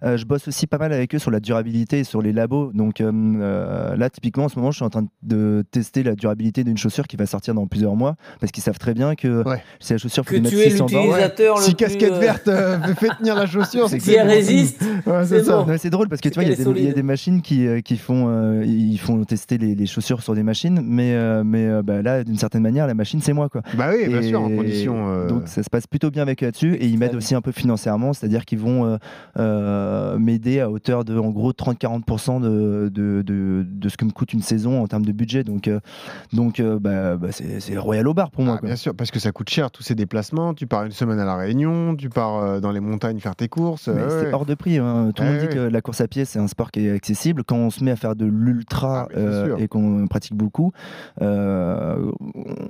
[0.04, 2.72] Euh, je bosse aussi pas mal avec eux sur la durabilité et sur les labos.
[2.74, 6.14] Donc euh, euh, là, typiquement, en ce moment, je suis en train de tester la
[6.16, 9.48] durabilité d'une chaussure qui va sortir dans plusieurs mois parce qu'ils savent très bien que
[9.48, 9.64] Ouais.
[9.80, 12.12] si la chaussure Que faut mettre tu es 600 bornes- l'utilisateur le Si plus, casquette
[12.12, 15.54] euh, verte euh, fait tenir la chaussure, c'est Si elle résiste, Ouais, c'est c'est ça.
[15.54, 15.60] bon.
[15.62, 17.96] Non, mais c'est drôle parce que tu vois, il y, a des- machines qui, qui
[17.96, 21.82] font, euh, ils font tester les, les chaussures sur des machines, mais, euh, mais euh,
[21.82, 23.48] bah, là, d'une certaine manière, la machine, c'est moi.
[23.48, 23.62] Quoi.
[23.78, 25.08] Bah oui, bien Et sûr, en condition.
[25.14, 27.42] euh, Donc ça se passe plutôt bien avec eux là-dessus et ils m'aident aussi un
[27.42, 28.98] peu financièrement, c'est-à-dire qu'ils vont euh,
[29.38, 34.12] euh, m'aider à hauteur de en gros 30-40% de, de, de, de ce que me
[34.12, 35.44] coûte une saison en termes de budget.
[35.44, 35.80] Donc, euh,
[36.34, 38.56] donc bah, bah, c'est royal au bar pour moi.
[38.56, 38.68] Ah, quoi.
[38.68, 40.54] bien sûr, parce que ça coûte cher tous ces déplacements.
[40.54, 43.84] Tu pars une semaine à la Réunion, tu pars dans les montagnes faire tes courses.
[43.84, 44.34] C'est ouais.
[44.34, 44.78] hors de prix.
[44.78, 45.12] hein.
[45.16, 46.92] Tout le Ouais, monde dit que la course à pied, c'est un sport qui est
[46.92, 47.44] accessible.
[47.44, 50.72] Quand on se met à faire de l'ultra Ah, euh, et qu'on pratique beaucoup,
[51.22, 52.12] euh,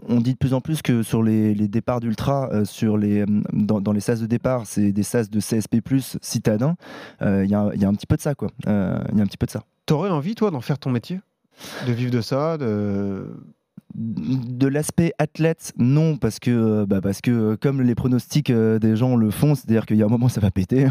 [0.10, 3.26] on dit de plus en plus que sur les, les départs d'ultra, euh, sur les,
[3.54, 5.78] dans, dans les sas de départ, c'est des sas de CSP,
[6.22, 6.76] citadins.
[7.22, 8.36] Euh, Il y, a, il y a un petit peu de ça.
[8.36, 8.50] quoi.
[8.68, 9.64] Euh, Il y a un petit peu de ça.
[9.86, 11.20] T'aurais envie, toi, d'en faire ton métier?
[11.88, 13.28] De vivre de ça de...
[13.96, 18.80] De l'aspect athlète, non, parce que, euh, bah, parce que euh, comme les pronostics euh,
[18.80, 20.88] des gens le font, c'est-à-dire qu'il y a un moment ça va péter.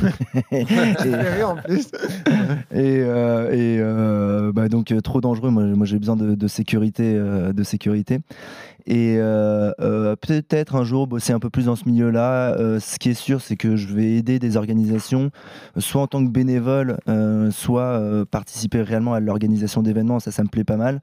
[0.52, 1.88] et, Ça fait rire, en plus.
[2.72, 5.50] et, euh, et, euh, bah, donc trop dangereux.
[5.50, 8.20] Moi, moi j'ai besoin de, de sécurité, euh, de sécurité.
[8.86, 9.18] Et
[10.22, 12.56] peut-être un jour bosser un peu plus dans ce milieu-là.
[12.80, 15.30] Ce qui est sûr, c'est que je vais aider des organisations,
[15.76, 16.96] soit en tant que bénévole,
[17.50, 20.20] soit participer réellement à l'organisation d'événements.
[20.20, 21.02] Ça, ça me plaît pas mal.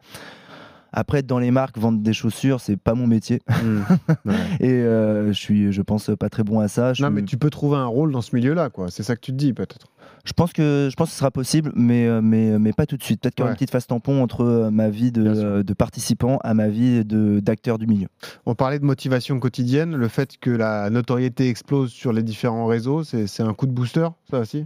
[0.95, 3.41] Après, être dans les marques, vendre des chaussures, c'est pas mon métier.
[3.49, 3.81] Hmm.
[4.25, 4.33] Ouais.
[4.59, 6.93] Et euh, je suis, je pense, pas très bon à ça.
[6.93, 8.89] Je Non, suis- mais tu peux trouver un rôle dans ce milieu-là, quoi.
[8.89, 9.87] C'est ça que tu te dis, peut-être.
[10.23, 12.97] Je pense que je pense que ce sera possible, mais euh, mais mais pas tout
[12.97, 13.21] de suite.
[13.21, 15.73] Peut-être qu'il y aura une petite phase tampon entre euh, ma vie de, euh, de
[15.73, 18.07] participant à ma vie de d'acteur du milieu.
[18.47, 23.03] On parlait de motivation quotidienne, le fait que la notoriété explose sur les différents réseaux,
[23.03, 24.65] c'est c'est un coup de booster, ça aussi?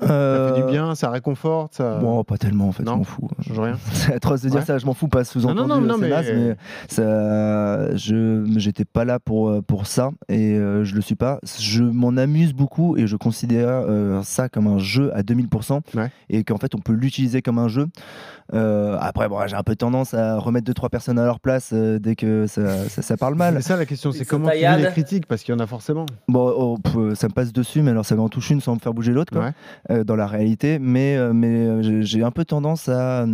[0.00, 2.92] Ça fait du Euh, bien, ça réconforte, ça Bon, pas tellement en fait, Non.
[2.92, 3.28] je m'en fous.
[3.38, 3.78] ça change rien.
[3.92, 4.64] C'est atroce de dire Ouais.
[4.64, 5.60] ça, je m'en fous pas sous-entendu.
[5.60, 6.56] Non, non, non, mais- naze, mais
[6.88, 11.40] ça, je j'étais pas là pour euh, pour ça et euh, je le suis pas.
[11.58, 16.10] Je m'en amuse beaucoup et je considère euh, ça comme un jeu à 2000% Ouais.
[16.30, 17.86] et qu'en fait on peut l'utiliser comme un jeu.
[18.54, 21.70] Euh, après, bon, j'ai un peu tendance à remettre deux trois personnes à leur place
[21.74, 23.54] euh, dès que ça, ça, ça parle mal.
[23.56, 24.80] C'est ça la question, c'est comment tu taillade.
[24.80, 26.06] les critiques, parce qu'il y en a forcément.
[26.28, 28.74] Bon, oh, pff, euh, ça me passe dessus, mais alors ça m'en touche une sans
[28.74, 29.52] me faire bouger l'autre, quoi, Ouais.
[29.90, 30.78] Euh, dans la réalité.
[30.80, 33.24] Mais, euh, mais euh, j'ai- un peu tendance à,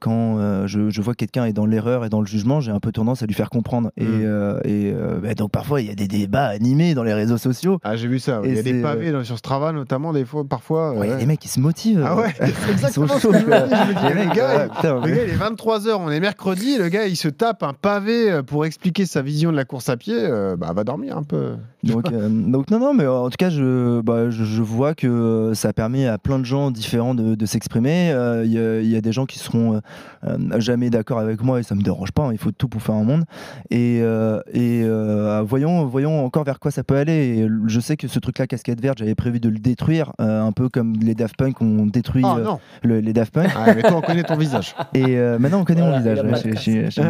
[0.00, 2.80] quand je, je vois que quelqu'un est dans l'erreur et dans le jugement, j'ai un
[2.80, 3.90] peu tendance à lui faire comprendre.
[3.96, 4.22] Et, Mm.
[4.24, 7.38] euh, et euh, bah, donc parfois, il y a des débats animés dans les réseaux
[7.38, 7.78] sociaux.
[7.82, 8.40] Ah, j'ai vu ça.
[8.44, 10.92] Il y a des pavés dans- sur Strava, notamment, des fois, parfois.
[10.92, 11.18] Ouais, ouais.
[11.18, 12.02] des mecs qui se motivent.
[12.06, 14.14] Ah ouais, c'est Ils exactement ce que je me dis.
[14.14, 14.68] Les le gars,
[15.06, 19.06] il est 23h, on est mercredi, le gars, il se tape un pavé pour expliquer
[19.06, 21.52] sa vision de la course à pied, euh, bah, va dormir un peu.
[21.82, 25.52] Donc, euh, donc non, non, mais en tout cas, je, bah, je, je vois que
[25.54, 28.10] ça permet à plein de gens différents de, de s'exprimer.
[28.12, 29.80] Euh, Il y, a- il y a des gens qui seront euh,
[30.26, 32.24] euh, jamais d'accord avec moi et ça me dérange pas.
[32.24, 33.24] hein, il faut tout pour faire un monde.
[33.70, 37.38] Et, euh, et euh, voyons, voyons encore vers quoi ça peut aller.
[37.38, 40.52] Et je sais que ce truc-là, casquette verte, j'avais prévu de le détruire, euh, un
[40.52, 43.48] peu comme les Daft Punk ont détruit Ah euh, non le- les Daft Punk.
[43.56, 44.74] Ah, mais toi, on connaît ton visage.
[44.92, 46.58] Et euh, maintenant, on connaît Voilà, mon visage.
[46.62, 47.00] je- je.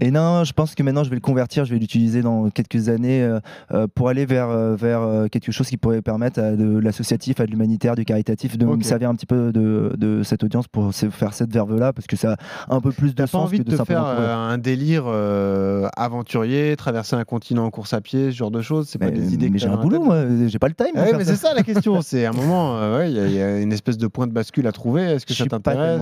[0.00, 2.88] Et non, je pense que maintenant je vais le convertir, je vais l'utiliser dans quelques
[2.88, 3.38] années euh,
[3.72, 7.46] euh, pour aller vers, euh, vers quelque chose qui pourrait permettre à de l'associatif, à
[7.46, 8.78] de l'humanitaire, du caritatif, de Ok.
[8.78, 12.16] me servir un petit peu de, de cette audience pour faire cette verve-là, parce que
[12.16, 12.36] ça
[12.68, 14.30] a un peu plus de T'as pas sens envie que de te faire courir.
[14.30, 18.88] un délire euh, aventurier, traverser un continent en course à pied, ce genre de choses?
[18.88, 20.96] C'est pas des idées mais j'ai un boulot, moi, j'ai pas le time.
[20.96, 22.00] Ouais, mais c'est ça la question.
[22.02, 24.26] C'est à un moment, ouais, il y, a- il y a une espèce de point
[24.26, 25.02] de bascule à trouver.
[25.02, 26.00] Est-ce que Je ça t'intéresse?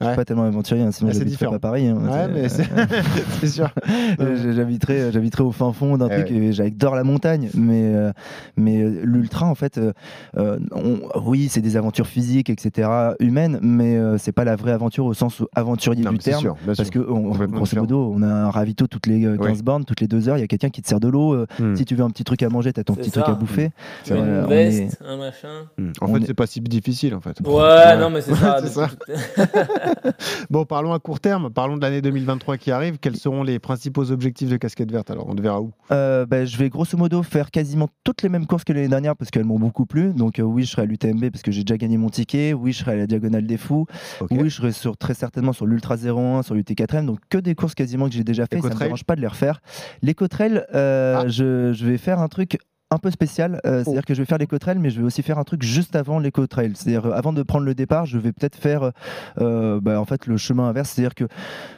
[0.00, 0.10] Je Ouais.
[0.12, 1.52] suis pas tellement aventurier, hein, sinon Ah, c'est j'habiterais différent.
[1.52, 1.86] pas Paris.
[1.86, 2.66] hein, Ouais, c'est- mais c'est
[3.40, 3.70] c'est sûr.
[4.20, 6.36] Euh, j'habiterais j'habiterais au fin fond d'un Eh truc ouais.
[6.36, 8.12] et j'adore la montagne mais euh,
[8.56, 9.92] mais euh, l'ultra en fait euh,
[10.38, 12.88] euh, on- oui c'est des aventures physiques etc
[13.20, 16.54] humaines mais euh, c'est pas la vraie aventure au sens aventurier Non, du terme sûr,
[16.64, 17.04] bien parce sûr.
[17.04, 19.62] que on- grosso modo on a un ravito toutes les euh, 15 Oui.
[19.62, 21.46] bornes toutes les deux heures il y a quelqu'un qui te sert de l'eau euh,
[21.58, 21.74] Hmm.
[21.76, 23.22] si tu veux un petit truc à manger t'as ton petit ça.
[23.22, 23.70] truc à bouffer
[24.10, 24.16] Une.
[24.16, 25.48] Euh, veste, un machin.
[25.78, 25.90] Hmm.
[26.00, 27.36] En on fait, est- c'est pas si difficile en fait.
[27.46, 28.58] Ouais, non, mais c'est ça.
[30.50, 31.50] Bon, parlons à court terme.
[31.50, 32.98] Parlons de l'année 2023 qui arrive.
[32.98, 36.44] Quels seront les principaux objectifs de Casquette Verte Alors, on te verra où Euh, bah,
[36.44, 39.44] je vais grosso modo faire quasiment toutes les mêmes courses que l'année dernière parce qu'elles
[39.44, 40.12] m'ont beaucoup plu.
[40.12, 42.52] Donc euh, oui, je serai à l'UTMB parce que j'ai déjà gagné mon ticket.
[42.52, 43.86] Oui, je serai à la Diagonale des Fous.
[44.30, 47.06] Oui, je serai sur, très certainement sur l'Ultra 01, sur l'UT4M.
[47.06, 48.56] Donc que des courses quasiment que j'ai déjà fait.
[48.56, 49.60] Ça me Éco-trail dérange pas de les refaire.
[50.02, 51.28] L'éco-trail, euh, Ah.
[51.28, 52.58] je, je vais faire un truc
[52.92, 53.68] un peu spécial, Oh.
[53.68, 55.96] Euh, c'est-à-dire que je vais faire l'éco-trail, mais je vais aussi faire un truc juste
[55.96, 56.72] avant l'éco-trail.
[56.74, 58.92] C'est-à-dire euh, avant de prendre le départ, je vais peut-être faire
[59.40, 61.24] euh, bah, en fait le chemin inverse, c'est-à-dire que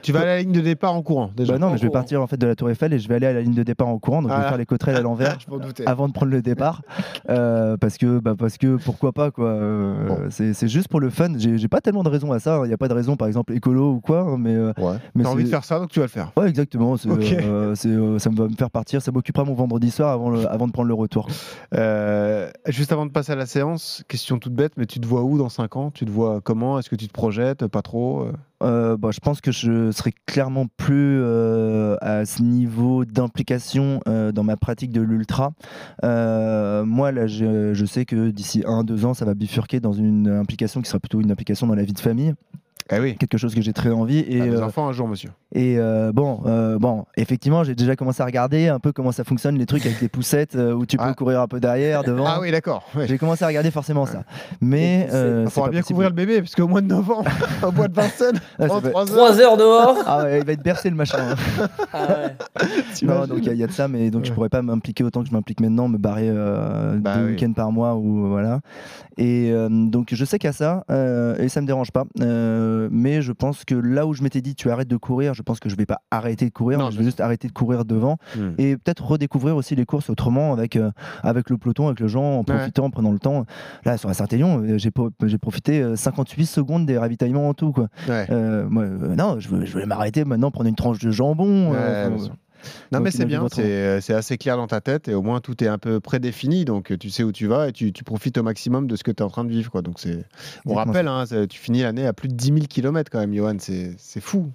[0.03, 1.55] Tu vas à la ligne de départ en courant déjà.
[1.55, 2.01] bah non, en mais je vais courant.
[2.01, 3.63] partir en fait de la Tour Eiffel et je vais aller à la ligne de
[3.63, 4.41] départ en courant, donc je Ah.
[4.43, 5.39] vais faire l'éco-trail à l'envers
[5.87, 6.83] avant de prendre le départ
[7.31, 10.19] euh, parce que bah parce que pourquoi pas quoi euh, Bon.
[10.31, 12.75] c'est c'est juste pour le fun j'ai pas tellement de raison à ça il n'y
[12.75, 14.97] a pas de raison par exemple écolo ou quoi hein, mais Ouais.
[15.15, 16.33] mais T'as envie de faire ça, donc tu vas le faire.
[16.37, 20.11] ouais exactement euh, euh, ça me va me faire partir ça m'occupera mon vendredi soir
[20.13, 21.29] avant le- avant de prendre le retour.
[21.75, 25.23] Euh, juste avant de passer à la séance, question toute bête, mais tu te vois
[25.23, 25.91] où dans 5 ans?
[25.91, 26.79] Tu te vois comment?
[26.79, 27.67] Est-ce que tu te projettes?
[27.67, 28.33] Pas trop euh?
[28.61, 34.57] Euh, bah, je pense que je serai clairement plus à ce niveau d'implication dans ma
[34.57, 35.53] pratique de l'ultra.
[36.03, 40.83] Moi, là, je, je sais que d'ici 1-2 ans, ça va bifurquer dans une implication
[40.83, 42.35] qui sera plutôt une implication dans la vie de famille,
[42.91, 43.17] Eh oui.
[43.17, 44.19] quelque chose que j'ai très envie.
[44.21, 45.31] Et, T'as des euh, enfants un jour, monsieur.
[45.55, 49.25] et euh, bon, euh, bon, effectivement, j'ai déjà commencé à regarder un peu comment ça
[49.25, 51.15] fonctionne, les trucs avec des poussettes euh, où tu peux Ah.
[51.15, 52.25] courir un peu derrière, devant.
[52.27, 52.85] Ah oui, d'accord.
[52.95, 53.07] Ouais.
[53.07, 54.23] J'ai commencé à regarder forcément ça.
[54.61, 55.95] Mais euh, Il faudra bien possible.
[55.97, 57.25] couvrir le bébé, parce qu'au mois de novembre,
[57.67, 59.17] au bois de Vincennes, Ah, en fait- 3 heures.
[59.17, 59.97] 3 heures dehors.
[60.07, 61.19] Ah ouais, il va être bercé le machin.
[61.59, 61.67] hein.
[61.93, 62.67] Ah ouais.
[63.03, 64.63] Non, donc il y, a- il y a de ça, mais donc je pourrais pas
[64.63, 67.31] m'impliquer autant que je m'implique maintenant, me barrer euh, Bah deux oui.
[67.33, 68.61] week-ends par mois ou voilà.
[69.17, 72.05] Et euh, donc je sais qu'il y a ça euh, et ça me dérange pas.
[72.21, 75.43] Euh, mais je pense que là où je m'étais dit tu arrêtes de courir, je
[75.43, 77.53] pense que je vais pas arrêter de courir, Non, mais je vais juste arrêter de
[77.53, 78.51] courir devant Hmm.
[78.59, 80.91] et peut-être redécouvrir aussi les courses autrement avec euh,
[81.23, 83.45] avec le peloton, avec le gens, en profitant, en prenant le temps.
[83.85, 84.91] Là sur la Saint-Élion, euh, j'ai
[85.27, 87.89] j'ai profité euh, 58 secondes des ravitaillements en tout quoi.
[88.09, 88.27] Ouais.
[88.31, 91.73] Euh, moi, euh, non, je voulais m'arrêter maintenant, prendre une tranche de jambon.
[91.73, 92.09] Ouais,
[92.93, 95.23] Non, Donc, mais c'est bien, c'est euh, c'est assez clair dans ta tête et au
[95.23, 97.93] moins tout est un peu prédéfini, donc euh, tu sais où tu vas et tu,
[97.93, 99.71] tu profites au maximum de ce que tu es en train de vivre.
[99.71, 99.83] Quoi.
[99.83, 100.25] Donc c'est,
[100.67, 103.57] on rappelle, hein, tu finis l'année à plus de 10 000 km quand même, Johan,
[103.59, 104.51] c'est c'est fou.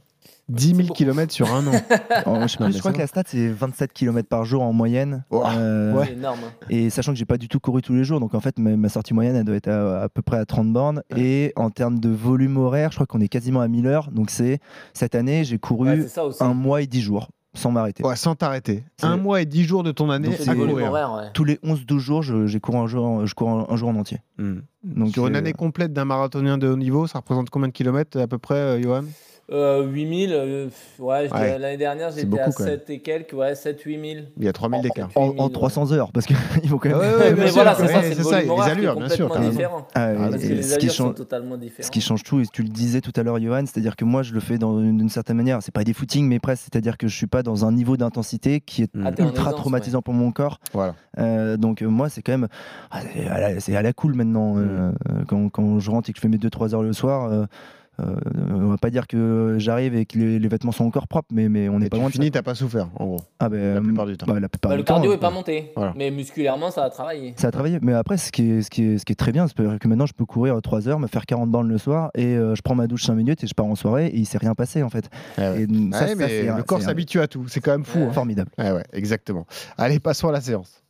[0.49, 0.93] 10 000 beaucoup.
[0.93, 1.71] km sur un an.
[2.25, 5.23] Oh, je, crois que la stat c'est 27 km par jour en moyenne.
[5.31, 6.05] Ouah, Euh, ouais.
[6.07, 6.39] C'est énorme.
[6.45, 6.65] hein.
[6.69, 8.75] Et sachant que j'ai pas du tout couru tous les jours, donc en fait ma,
[8.75, 11.01] ma sortie moyenne elle doit être à, à peu près à 30 bornes.
[11.15, 14.11] Et en termes de volume horaire, je crois qu'on est quasiment à 1000 heures.
[14.11, 14.59] Donc c'est
[14.93, 18.03] cette année j'ai couru Ouais, ça un mois et 10 jours sans m'arrêter.
[18.03, 18.83] Ouais, sans t'arrêter.
[19.01, 20.89] Un mois et 10 jours de ton année à le volume courir.
[20.89, 21.29] horaire, ouais.
[21.33, 23.95] Tous les 11-12 jours, je, j'ai couru un jour, je cours un, un jour en
[23.95, 24.19] entier.
[24.37, 24.59] Hmm.
[24.83, 28.19] Donc Sur une année complète d'un marathonien de haut niveau, ça représente combien de kilomètres
[28.19, 29.03] à peu près, euh, Johan?
[29.51, 30.67] Euh, 8000, euh,
[30.99, 31.59] ouais, Ouais.
[31.59, 32.73] l'année dernière j'étais à beaucoup, quand même.
[32.79, 34.25] 7 et quelques, ouais, 7-8 000.
[34.37, 35.09] Il y a 3000 d'écart.
[35.15, 35.51] En, 8000, en ouais.
[35.51, 36.35] 300 heures, parce qu'il
[36.69, 36.97] faut quand même.
[36.97, 39.29] Ouais, ouais, mais sûr, voilà, c'est ça, c'est le ça, les qui allures, bien sûr,
[39.29, 39.49] raison.
[39.49, 39.87] différent.
[39.95, 41.85] Ah, Parce que les ce, qui allures sont change, totalement différentes.
[41.85, 44.23] ce qui change tout, et tu le disais tout à l'heure, Johan, c'est-à-dire que moi
[44.23, 45.61] je le fais d'une certaine manière.
[45.61, 46.63] C'est pas des footings, mais presque.
[46.63, 49.05] C'est-à-dire que je suis pas dans un niveau d'intensité qui est Mm.
[49.07, 50.59] Ah, ultra aisance, traumatisant pour mon corps.
[50.71, 50.95] Voilà.
[51.19, 52.47] Euh, donc euh, moi c'est quand même
[52.91, 53.01] ah,
[53.59, 54.91] c'est à, la- cool maintenant euh,
[55.27, 57.47] quand, quand je rentre et que je fais mes 2-3 heures le soir
[57.99, 58.15] euh,
[58.49, 61.47] on va pas dire que j'arrive et que les, les vêtements sont encore propres mais,
[61.49, 63.21] mais on n'est pas tu loin de finis, t'as pas souffert, en gros.
[63.39, 64.25] Ah, ben, la plupart du temps.
[64.25, 65.93] bah, la plupart Bah, du le cardio temps, est pas monté, Voilà.
[65.95, 67.33] mais musculairement ça a travaillé.
[67.37, 69.31] ça a travaillé mais après ce qui est, ce qui est, ce qui est très
[69.31, 72.09] bien c'est que maintenant je peux courir 3 heures me faire 40 bornes le soir
[72.15, 74.25] et euh, je prends ma douche 5 minutes et je pars en soirée et il
[74.25, 75.61] s'est rien passé en fait Ouais, ouais.
[75.63, 77.85] et ça, Ouais, ça, mais c'est un- le corps s'habitue à tout, c'est quand même
[77.85, 77.99] fou.
[77.99, 78.05] Ouais.
[78.05, 78.11] hein.
[78.13, 79.45] formidable Ouais, ouais, exactement.
[79.77, 80.81] Allez, passons à la séance.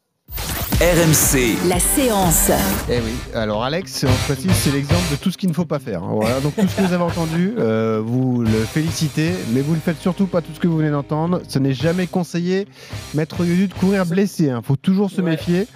[0.82, 2.50] RMC, La séance.
[2.90, 5.80] Eh oui, alors Alex, en précise, c'est l'exemple de tout ce qu'il ne faut pas
[5.80, 6.04] faire.
[6.04, 6.10] hein.
[6.14, 9.80] Voilà, donc tout ce que vous avez entendu, euh, vous le félicitez, mais vous ne
[9.80, 11.42] faites surtout pas tout ce que vous venez d'entendre.
[11.48, 12.68] Ce n'est jamais conseillé,
[13.14, 14.46] maître Yodu, de courir blessé.
[14.46, 15.32] Il faut toujours se Ouais.
[15.32, 15.68] méfier.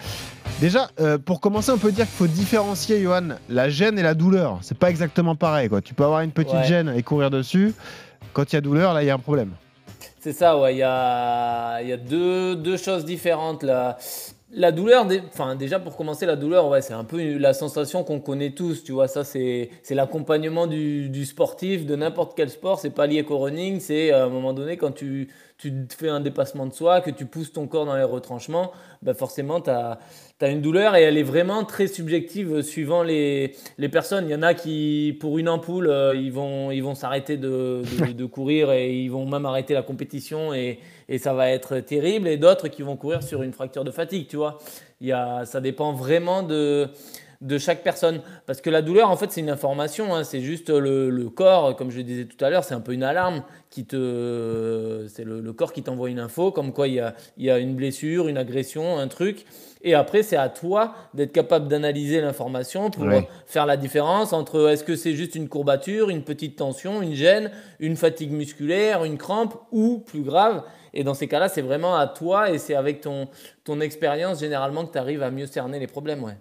[0.60, 4.14] Déjà, euh, pour commencer, on peut dire qu'il faut différencier, Johan, la gêne et la
[4.16, 4.58] douleur.
[4.62, 5.70] C'est pas exactement pareil.
[5.70, 5.82] Quoi.
[5.82, 6.66] Tu peux avoir une petite Ouais.
[6.68, 7.74] gêne et courir dessus.
[8.34, 9.52] Quand il y a douleur, là, il y a un problème.
[10.20, 10.74] C'est ça, ouais.
[10.76, 13.98] Il y a, il y a deux, deux choses différentes là.
[14.54, 18.52] La douleur, enfin déjà pour commencer, la douleur, c'est un peu la sensation qu'on connaît
[18.52, 19.10] tous, tu vois.
[19.10, 22.80] Ça, c'est l'accompagnement du, sportif, de n'importe quel sport.
[22.80, 23.82] C'est pas lié qu'au running.
[23.82, 25.28] C'est à un moment donné quand tu,
[25.90, 28.72] fais un dépassement de soi, que tu pousses ton corps dans les retranchements,
[29.02, 30.00] bah forcément, tu as,
[30.42, 33.54] une douleur et elle est vraiment très subjective suivant les,
[33.92, 34.30] personnes.
[34.30, 37.82] Il y en a qui, pour une ampoule, euh, ils vont ils vont s'arrêter de,
[38.00, 40.80] de, de courir et ils vont même arrêter la compétition et,
[41.10, 42.28] et ça va être terrible.
[42.28, 44.58] Et d'autres qui vont courir sur une fracture de fatigue, tu vois.
[45.02, 46.88] Il y a, ça dépend vraiment de
[47.40, 48.22] de chaque personne.
[48.48, 50.16] Parce que la douleur, en fait, c'est une information.
[50.16, 50.24] hein.
[50.24, 52.94] C'est juste le, le corps, comme je le disais tout à l'heure, c'est un peu
[52.94, 53.44] une alarme.
[53.70, 57.14] qui te, C'est le, le corps qui t'envoie une info, comme quoi il y, a,
[57.38, 59.46] il y a une blessure, une agression, un truc.
[59.84, 63.28] Et après, c'est à toi d'être capable d'analyser l'information pour Ouais.
[63.46, 67.52] faire la différence entre est-ce que c'est juste une courbature, une petite tension, une gêne,
[67.80, 70.64] une fatigue musculaire, une crampe ou plus grave.
[71.00, 73.28] Et dans ces cas-là, c'est vraiment à toi et c'est avec ton,
[73.64, 76.24] ton expérience généralement que tu arrives à mieux cerner les problèmes.
[76.24, 76.36] Ouais.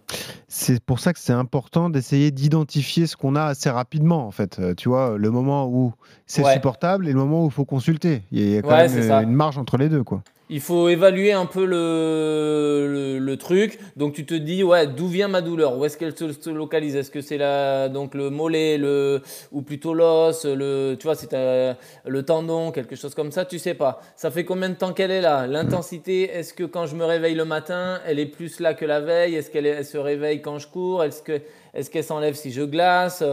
[0.49, 4.59] C'est pour ça que c'est important d'essayer d'identifier ce qu'on a assez rapidement, en fait.
[4.59, 5.93] Euh, tu vois, le moment où
[6.27, 6.55] c'est Ouais.
[6.55, 8.23] supportable et le moment où il faut consulter.
[8.33, 10.23] Il y a quand Ouais, même euh, une marge entre les deux, quoi.
[10.49, 13.81] Il faut évaluer un peu le, le, truc.
[13.97, 15.77] Donc tu te dis, ouais, d'où vient ma douleur?
[15.77, 16.95] Où est-ce qu'elle se, se localise?
[16.95, 21.35] Est-ce que c'est la, donc le mollet, le, ou plutôt l'os, le, tu vois, c'est
[21.35, 21.75] euh,
[22.07, 23.45] le tendon, quelque chose comme ça?
[23.45, 24.01] Tu sais pas.
[24.15, 25.49] Ça fait combien de temps qu'elle est là?
[25.49, 29.01] L'intensité, est-ce que quand je me réveille le matin, elle est plus là que la
[29.01, 29.35] veille?
[29.35, 31.03] Est-ce qu'elle se réveille quand je cours?
[31.03, 31.41] Est-ce que,
[31.75, 33.25] est-ce qu'elle s'enlève si je glace?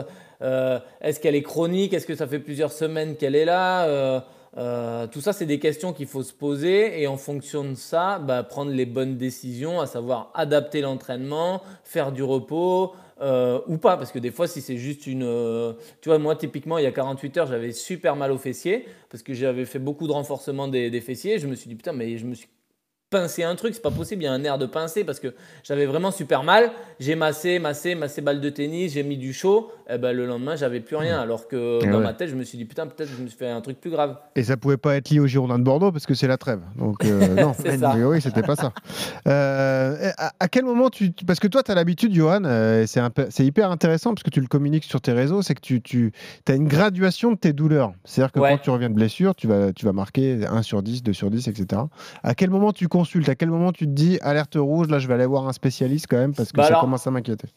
[0.41, 1.93] Euh, Est-ce qu'elle est chronique?
[1.93, 3.85] Est-ce que ça fait plusieurs semaines qu'elle est là?
[3.85, 4.19] Euh,
[4.57, 8.19] euh, tout ça, c'est des questions qu'il faut se poser et en fonction de ça,
[8.19, 13.97] bah, prendre les bonnes décisions, à savoir adapter l'entraînement, faire du repos euh, ou pas.
[13.97, 15.23] Parce que des fois, si c'est juste une...
[15.23, 18.85] euh, tu vois, moi, typiquement, il y a 48 heures, j'avais super mal aux fessiers
[19.09, 21.39] parce que j'avais fait beaucoup de renforcement des, des fessiers.
[21.39, 22.47] Je me suis dit, putain, mais je me suis
[23.13, 25.33] pincé un truc, c'est pas possible, il y a un air de pincer parce que
[25.63, 26.71] j'avais vraiment super mal.
[26.99, 29.71] J'ai massé, massé, massé balle de tennis, j'ai mis du chaud.
[29.89, 31.19] Et ben, le lendemain, j'avais plus rien.
[31.19, 32.03] Alors que Et dans ouais.
[32.03, 33.79] ma tête, je me suis dit, putain, peut-être que je me suis fait un truc
[33.79, 34.17] plus grave.
[34.35, 36.61] Et ça pouvait pas être lié au Girondin de Bordeaux parce que c'est la trêve.
[36.77, 37.53] Donc, euh, non,
[38.09, 38.71] oui, c'était pas ça.
[39.27, 41.11] Euh, à, à quel moment tu.
[41.27, 44.23] Parce que toi, tu as l'habitude, Johan, euh, c'est un peu- c'est hyper intéressant parce
[44.23, 46.11] que tu le communiques sur tes réseaux, c'est que tu, tu
[46.47, 47.93] as une graduation de tes douleurs.
[48.05, 48.51] C'est-à-dire que Ouais.
[48.51, 51.29] quand tu reviens de blessure, tu vas, tu vas marquer 1 sur 10, 2 sur
[51.29, 51.81] 10, etc.
[52.23, 55.07] À quel moment tu consultes À quel moment tu te dis alerte rouge, là, je
[55.07, 57.47] vais aller voir un spécialiste quand même parce que Bah ça alors- commence à m'inquiéter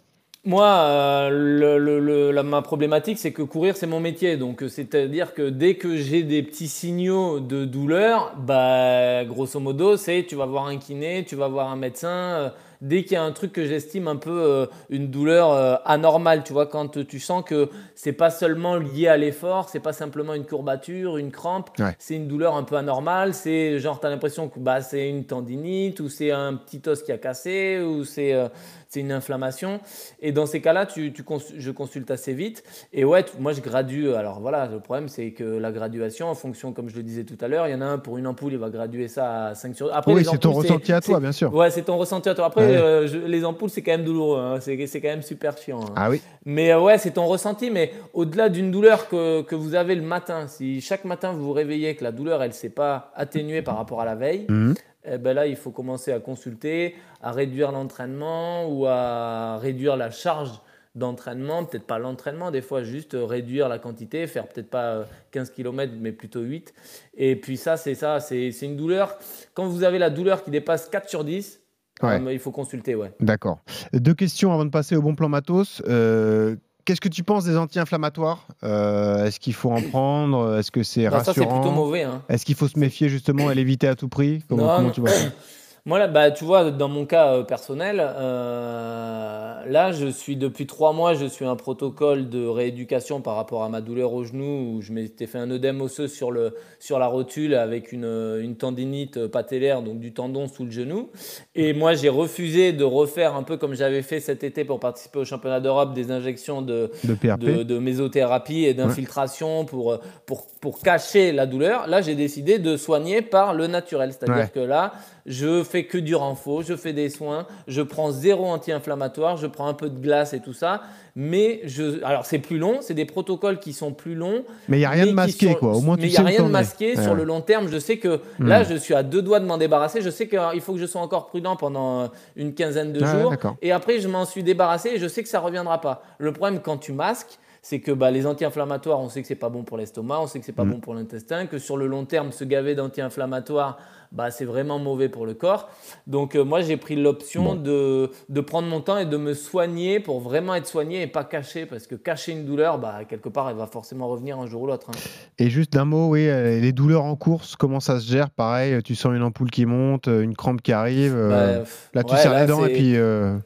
[0.45, 4.37] Moi, euh, le- le- le- la- ma problématique, c'est que courir, c'est mon métier.
[4.37, 9.97] Donc, euh, c'est-à-dire que dès que j'ai des petits signaux de douleur, bah, grosso modo,
[9.97, 12.53] c'est tu vas voir un kiné, tu vas voir un médecin.
[12.81, 16.43] Dès qu'il y a un truc que j'estime un peu euh, une douleur euh, anormale,
[16.45, 20.35] tu vois, quand tu sens que c'est pas seulement lié à l'effort, c'est pas simplement
[20.35, 21.95] une courbature, une crampe, Ouais.
[21.99, 25.25] c'est une douleur un peu anormale, c'est genre tu as l'impression que bah, c'est une
[25.25, 28.49] tendinite ou c'est un petit os qui a cassé ou c'est euh,
[28.89, 29.81] c'est une inflammation.
[30.21, 32.63] Et dans ces cas-là, tu, tu cons- je consulte assez vite.
[32.93, 34.13] Et ouais, moi je gradue.
[34.15, 37.37] Alors voilà, le problème c'est que la graduation, en fonction, comme je le disais tout
[37.41, 39.55] à l'heure, il y en a un pour une ampoule, il va graduer ça à
[39.55, 41.53] 5 sur Après, Oui, c'est ton ressenti à toi, bien sûr.
[41.53, 42.47] Ouais, c'est ton ressenti à toi.
[42.47, 42.66] Après.
[42.75, 44.39] Euh, je- les ampoules, c'est quand même douloureux.
[44.39, 44.59] hein.
[44.61, 45.81] C'est quand même super chiant.
[45.83, 45.93] hein.
[45.97, 46.21] Ah oui.
[46.45, 47.71] Mais euh, ouais, c'est ton ressenti.
[47.71, 51.53] Mais au-delà d'une douleur que, que vous avez le matin, si chaque matin vous vous
[51.53, 54.75] réveillez que la douleur, elle s'est pas atténuée par rapport à la veille, Mhm.
[55.05, 60.11] eh ben là, il faut commencer à consulter, à réduire l'entraînement ou à réduire la
[60.11, 60.51] charge
[60.95, 61.65] d'entraînement.
[61.65, 65.51] Peut-être pas l'entraînement, des fois, juste euh, réduire la quantité, faire peut-être pas euh, 15
[65.51, 66.73] km, mais plutôt 8.
[67.19, 69.19] Et puis ça, c'est ça, c'est c'est une douleur.
[69.53, 71.61] Quand vous avez la douleur qui dépasse 4 sur 10,
[72.03, 72.21] Ouais.
[72.35, 73.13] il faut consulter, ouais.
[73.21, 73.59] D'accord.
[73.93, 75.83] Deux questions avant de passer au bon plan matos.
[75.89, 78.47] Euh, Qu'est-ce que tu penses des anti-inflammatoires?
[78.63, 80.57] Euh, Est-ce qu'il faut en prendre?
[80.59, 81.61] Est-ce que c'est Bah, ça, c'est rassurant?
[81.61, 82.05] plutôt mauvais.
[82.05, 82.23] Hein.
[82.29, 84.45] Est-ce qu'il faut se méfier justement et l'éviter à tout prix?
[84.49, 84.95] Comment, Non, comment non.
[84.95, 85.11] tu vois
[85.87, 90.67] Moi, là, bah, tu vois, dans mon cas euh, personnel, euh, là, je suis depuis
[90.67, 94.75] trois mois, je suis un protocole de rééducation par rapport à ma douleur au genou
[94.77, 98.05] où je m'étais fait un œdème osseux sur, le, sur la rotule avec une,
[98.41, 101.09] une tendinite patellaire, donc du tendon sous le genou.
[101.55, 105.21] Et moi, j'ai refusé de refaire un peu comme j'avais fait cet été pour participer
[105.21, 109.99] au championnat d'Europe des injections de, De PRP de, de mésothérapie et d'infiltration pour, euh,
[110.27, 111.87] pour, pour cacher la douleur.
[111.87, 114.13] Là, j'ai décidé de soigner par le naturel.
[114.13, 114.51] C'est-à-dire Ouais.
[114.53, 114.93] que là,
[115.27, 119.67] je fais que du renfort, je fais des soins, je prends zéro anti-inflammatoire, je prends
[119.67, 120.83] un peu de glace et tout ça.
[121.19, 124.45] Mais je, alors c'est plus long, c'est des protocoles qui sont plus longs.
[124.69, 125.73] Mais il n'y a rien de masqué, sont- quoi.
[125.75, 127.69] Au moins, mais il n'y a rien de masqué sur le long terme.
[127.69, 128.47] Je sais que Hmm.
[128.49, 130.03] là, je suis à deux doigts de m'en débarrasser.
[130.03, 132.07] Je sais qu'il faut que je sois encore prudent pendant euh,
[132.37, 133.35] une quinzaine de Ah jours.
[133.63, 136.03] Et après, je m'en suis débarrassé et je sais que ça reviendra pas.
[136.19, 139.49] Le problème quand tu masques, c'est que bah, les anti-inflammatoires, on sait que c'est pas
[139.49, 140.71] bon pour l'estomac, on sait que c'est pas Mm.
[140.73, 143.79] bon pour l'intestin, que sur le long terme, se gaver d'anti-inflammatoires,
[144.13, 145.69] bah, c'est vraiment mauvais pour le corps.
[146.07, 150.01] Donc euh, moi, j'ai pris l'option de, de prendre mon temps et de me soigner
[150.01, 153.51] pour vraiment être soigné et pas cacher, parce que cacher une douleur, bah, quelque part,
[153.51, 154.87] elle va forcément revenir un jour ou l'autre.
[154.91, 154.97] hein.
[155.39, 158.31] Et juste d'un mot, oui, euh, les douleurs en course, comment ça se gère?
[158.31, 161.15] Pareil, tu sens une ampoule qui monte, euh, une crampe qui arrive.
[161.17, 163.37] euh, Bah, là, tu ouais, serres les dents et puis euh,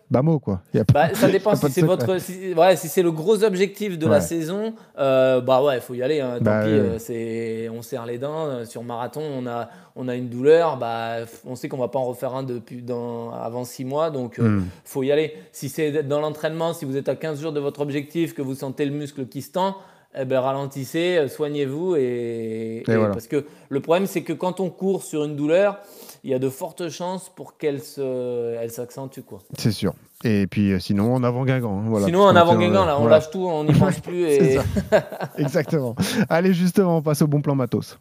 [0.42, 0.60] quoi.
[0.74, 3.42] Y a pas- Bah, ça dépend si c'est votre si, ouais, si c'est le gros
[3.44, 4.12] objectif de Ouais.
[4.12, 6.34] la saison euh, bah ouais il faut y aller hein.
[6.38, 10.08] tant Bah, pis euh, c'est on serre les dents euh, sur marathon on a on
[10.08, 13.64] a une douleur bah on sait qu'on va pas en refaire un depuis dans avant
[13.64, 14.64] six mois donc euh, Hmm.
[14.84, 17.80] faut y aller si c'est dans l'entraînement si vous êtes à 15 jours de votre
[17.80, 19.76] objectif que vous sentez le muscle qui se tend
[20.20, 23.10] eh ben, ralentissez, euh, soignez-vous et, et voilà.
[23.10, 25.78] parce que le problème c'est que quand on court sur une douleur,
[26.24, 29.20] il y a de fortes chances pour qu'elle s'accentue.
[29.56, 29.92] C'est sûr.
[30.24, 31.78] Et puis euh, sinon, en avant Guingamp.
[31.78, 33.16] hein, voilà, Sinon, en avant Guingamp, là, on voilà.
[33.18, 34.24] lâche tout, on n'y pense plus.
[34.26, 34.58] Et...
[35.38, 35.94] Exactement.
[36.28, 37.96] Allez, justement, on passe au bon plan matos.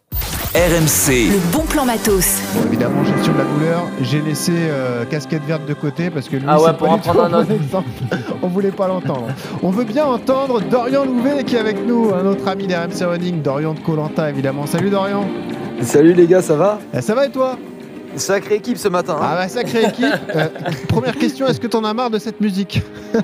[0.56, 2.40] RMC, Le bon plan matos.
[2.56, 3.84] Bon, évidemment, gestion de la douleur.
[4.02, 6.94] J'ai laissé euh, casquette verte de côté parce que lui, Ah ouais, c'est pour pas
[6.94, 7.88] en prendre un bon exemple.
[8.42, 9.28] On voulait pas l'entendre.
[9.62, 13.44] On veut bien entendre Dorian Louvet qui est avec nous, un autre ami d'RMC Running,
[13.44, 14.66] Dorian de Colanta, évidemment.
[14.66, 15.24] Salut Dorian.
[15.84, 16.80] Salut les gars, ça va?
[16.96, 17.56] Eh, ça va et toi?
[18.16, 19.16] Sacrée équipe ce matin.
[19.20, 19.24] hein.
[19.24, 20.06] Ah bah sacrée équipe.
[20.36, 20.48] Euh,
[20.88, 22.82] première question, est-ce que t'en as marre de cette musique?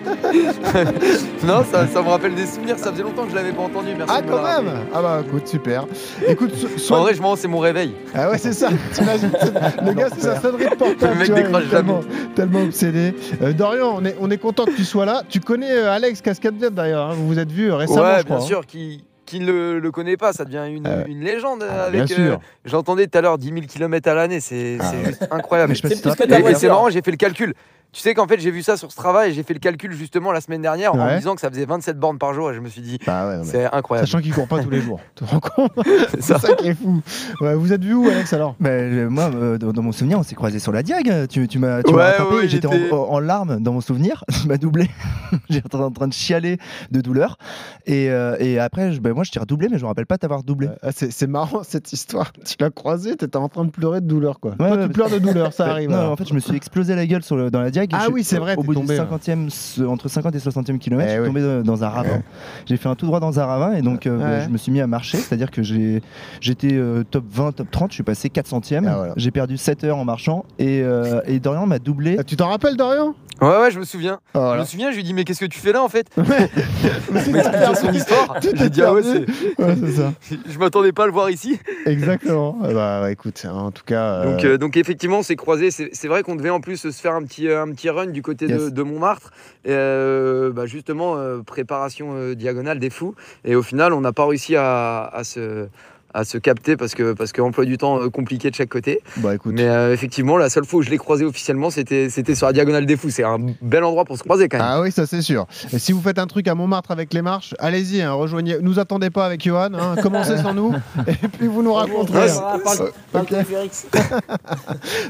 [1.44, 3.90] Non, ça, ça me rappelle des souvenirs, ça faisait longtemps que je l'avais pas entendu.
[3.98, 4.72] Merci Ah quand même.
[4.94, 5.86] Ah bah écoute, super.
[6.28, 7.94] Écoute, so- En vrai, je m'en c'est mon réveil.
[8.16, 8.70] Ah ouais, c'est ça.
[9.86, 11.14] Le gars, c'est sa sonnerie de portable.
[11.14, 12.00] Le mec vois, décroche il est tellement,
[12.36, 13.14] tellement obsédé.
[13.42, 15.22] Euh, Dorian, on est, on est content que tu sois là.
[15.30, 17.10] Tu connais euh, Alex Cascade Verte d'ailleurs.
[17.12, 17.14] hein.
[17.16, 18.38] Vous vous êtes vus euh, récemment, ouais, je crois.
[18.38, 18.48] bien hein.
[18.48, 21.66] sûr, qui, qui ne le, le connaît pas, ça devient une, Euh, une légende.
[21.70, 22.40] Ah, avec, bien sûr.
[22.64, 25.06] J'entendais tout à l'heure 10 000 km à l'année, c'est Ah c'est ouais.
[25.06, 25.76] juste incroyable.
[25.76, 26.60] C'est si tu te plus que rappelles, ta Et- et voiture.
[26.60, 27.54] c'est marrant, j'ai fait le calcul.
[27.96, 29.94] Tu sais qu'en fait, j'ai vu ça sur ce travail et j'ai fait le calcul
[29.94, 32.54] justement la semaine dernière en me disant que ça faisait 27 bornes par jour et
[32.54, 34.06] je me suis dit, Bah ouais, c'est incroyable.
[34.06, 35.00] Sachant qu'il court pas tous les jours.
[35.16, 35.72] Tu te rends compte
[36.10, 36.38] C'est ça.
[36.38, 37.02] ça qui est fou.
[37.40, 38.58] Ouais, vous êtes vu où, Alex, alors?
[38.60, 41.30] Bah, euh, moi, euh, dans, mon souvenir, on s'est croisés sur la Diag.
[41.30, 42.36] Tu, tu m'as tu m'as Ouais, rattrapé.
[42.36, 44.26] ouais, J'étais en, en larmes dans mon souvenir.
[44.42, 44.90] Tu m'as doublé.
[45.50, 46.58] J'étais en train de chialer
[46.92, 47.38] de douleur.
[47.86, 50.18] Et, euh, et après, je- bah, moi, je t'ai redoublé, mais je me rappelle pas
[50.18, 50.68] t'avoir doublé.
[50.84, 52.34] Ah, c'est, marrant cette histoire.
[52.46, 54.52] Tu l'as croisé, t'étais en train de pleurer de douleur, quoi.
[54.60, 55.90] Toi, Ouais, tu pleures de douleur, ça arrive.
[55.90, 56.12] Non, alors.
[56.12, 57.85] en fait, je me suis explosé la gueule sur le- dans la Diag.
[57.94, 59.08] Ah Je- oui, c'est vrai, Au bout tombé, du hein.
[59.10, 61.42] 50e, ce- entre 50 et 60e kilomètre, Eh je suis oui.
[61.42, 62.10] tombé dans- dans un ravin.
[62.10, 62.22] Ouais.
[62.66, 64.72] J'ai fait un tout droit dans un ravin et donc euh, bah, je me suis
[64.72, 65.18] mis à marcher.
[65.18, 66.02] C'est-à-dire que j'ai,
[66.42, 67.92] j'étais euh, top 20, top 30.
[67.92, 68.88] Je suis passé 4 centièmes.
[68.90, 69.14] Ah, voilà.
[69.18, 72.16] J'ai perdu 7 heures en marchant et, euh, et Dorian m'a doublé.
[72.20, 73.14] Ah, Tu t'en rappelles, Dorian?
[73.42, 74.20] Ouais, ouais, je me souviens.
[74.34, 76.08] Oh, Je me souviens, je lui dis, mais qu'est-ce que tu fais là en fait?
[76.18, 76.24] Mais
[77.28, 78.38] Il expliqué son histoire.
[78.42, 80.14] J'ai dit, ah ouais, c'est- Ouais, ça.
[80.50, 81.60] je m'attendais pas à le voir ici.
[81.86, 82.58] Exactement.
[82.64, 84.04] Ah bah, ouais, écoute, en tout cas.
[84.22, 85.70] euh, Donc, euh, donc effectivement, c'est croisé.
[85.72, 88.08] C'est c'est vrai qu'on devait en plus se faire un petit, euh, un petit run
[88.08, 88.74] du côté de, Yes.
[88.74, 89.32] de Montmartre.
[89.66, 93.16] Et, euh, bah, justement, préparation diagonale des fous.
[93.44, 95.68] Et au final, on n'a pas réussi à, à se
[96.16, 99.02] à se capter parce que parce que emploi du temps euh, compliqué de chaque côté.
[99.18, 99.54] Bah écoute.
[99.56, 102.54] Mais euh, effectivement, la seule fois où je l'ai croisé officiellement, c'était c'était sur la
[102.54, 103.10] diagonale des fous.
[103.10, 104.68] C'est un bel endroit pour se croiser quand même.
[104.68, 105.46] Ah oui, ça c'est sûr.
[105.74, 108.58] Et si vous faites un truc à Montmartre avec les marches, allez-y, hein, rejoignez.
[108.62, 110.74] Nous attendez pas avec Johan, hein, commencez sans nous,
[111.08, 112.30] et puis vous nous raconterez.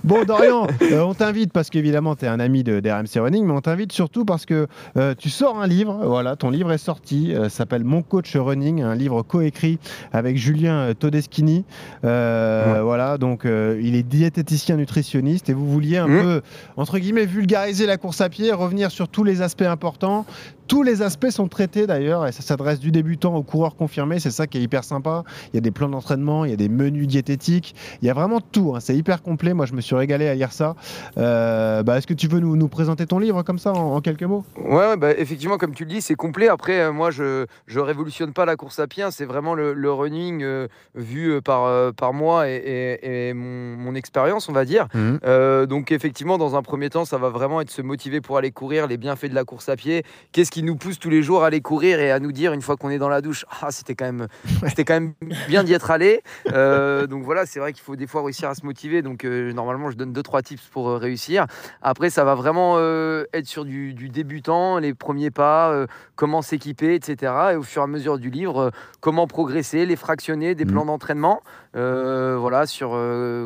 [0.03, 3.53] Bon, Dorian, euh, on t'invite parce qu'évidemment, tu es un ami de, d'RMC Running, mais
[3.53, 5.99] on t'invite surtout parce que euh, tu sors un livre.
[6.03, 7.33] Voilà, ton livre est sorti.
[7.33, 9.79] euh, s'appelle Mon coach running, un livre coécrit
[10.13, 11.63] avec Julien Todeschini.
[12.03, 16.21] Euh, Voilà, donc euh, il est diététicien nutritionniste et vous vouliez un Mhm.
[16.21, 16.41] peu,
[16.77, 20.25] entre guillemets, vulgariser la course à pied, revenir sur tous les aspects importants.
[20.67, 24.19] Tous les aspects sont traités d'ailleurs et ça s'adresse du débutant au coureur confirmé.
[24.19, 25.23] C'est ça qui est hyper sympa.
[25.53, 28.13] Il y a des plans d'entraînement, il y a des menus diététiques, il y a
[28.13, 28.73] vraiment tout.
[28.75, 28.79] hein.
[28.79, 29.53] C'est hyper complet.
[29.53, 30.75] Moi, je me suis régalé à lire ça.
[31.17, 34.01] Euh, bah, Est-ce que tu veux nous, nous présenter ton livre comme ça en, en
[34.01, 34.43] quelques mots?
[34.57, 36.47] Ouais, ouais, bah, effectivement, comme tu le dis, c'est complet.
[36.47, 39.03] Après, euh, moi, je je révolutionne pas la course à pied.
[39.03, 39.11] hein.
[39.11, 43.93] C'est vraiment le, le running euh, vu par, par moi et, et- et mon, mon
[43.95, 44.87] expérience, on va dire.
[44.95, 48.51] Euh, donc, effectivement, dans un premier temps, ça va vraiment être se motiver pour aller
[48.51, 50.03] courir, les bienfaits de la course à pied.
[50.31, 52.61] Qu'est-ce qui nous pousse tous les jours à aller courir et à nous dire, une
[52.61, 54.27] fois qu'on est dans la douche, ah, c'était quand même,
[54.69, 55.13] c'était quand même
[55.49, 56.23] bien d'y être allé.
[56.53, 59.01] Euh, donc voilà, c'est vrai qu'il faut des fois réussir à se motiver.
[59.01, 61.45] Donc, euh, normalement, je donne deux, trois tips pour euh, réussir.
[61.81, 67.33] Après, ça va vraiment être sur du, du débutant, les premiers pas, comment s'équiper, etc.
[67.51, 70.71] Et au fur et à mesure du livre, comment progresser, les fractionner, des Mhm.
[70.71, 71.41] plans d'entraînement.
[71.73, 72.97] voilà, sur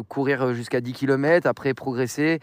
[0.10, 2.39] courir jusqu'à 10 km, après progresser.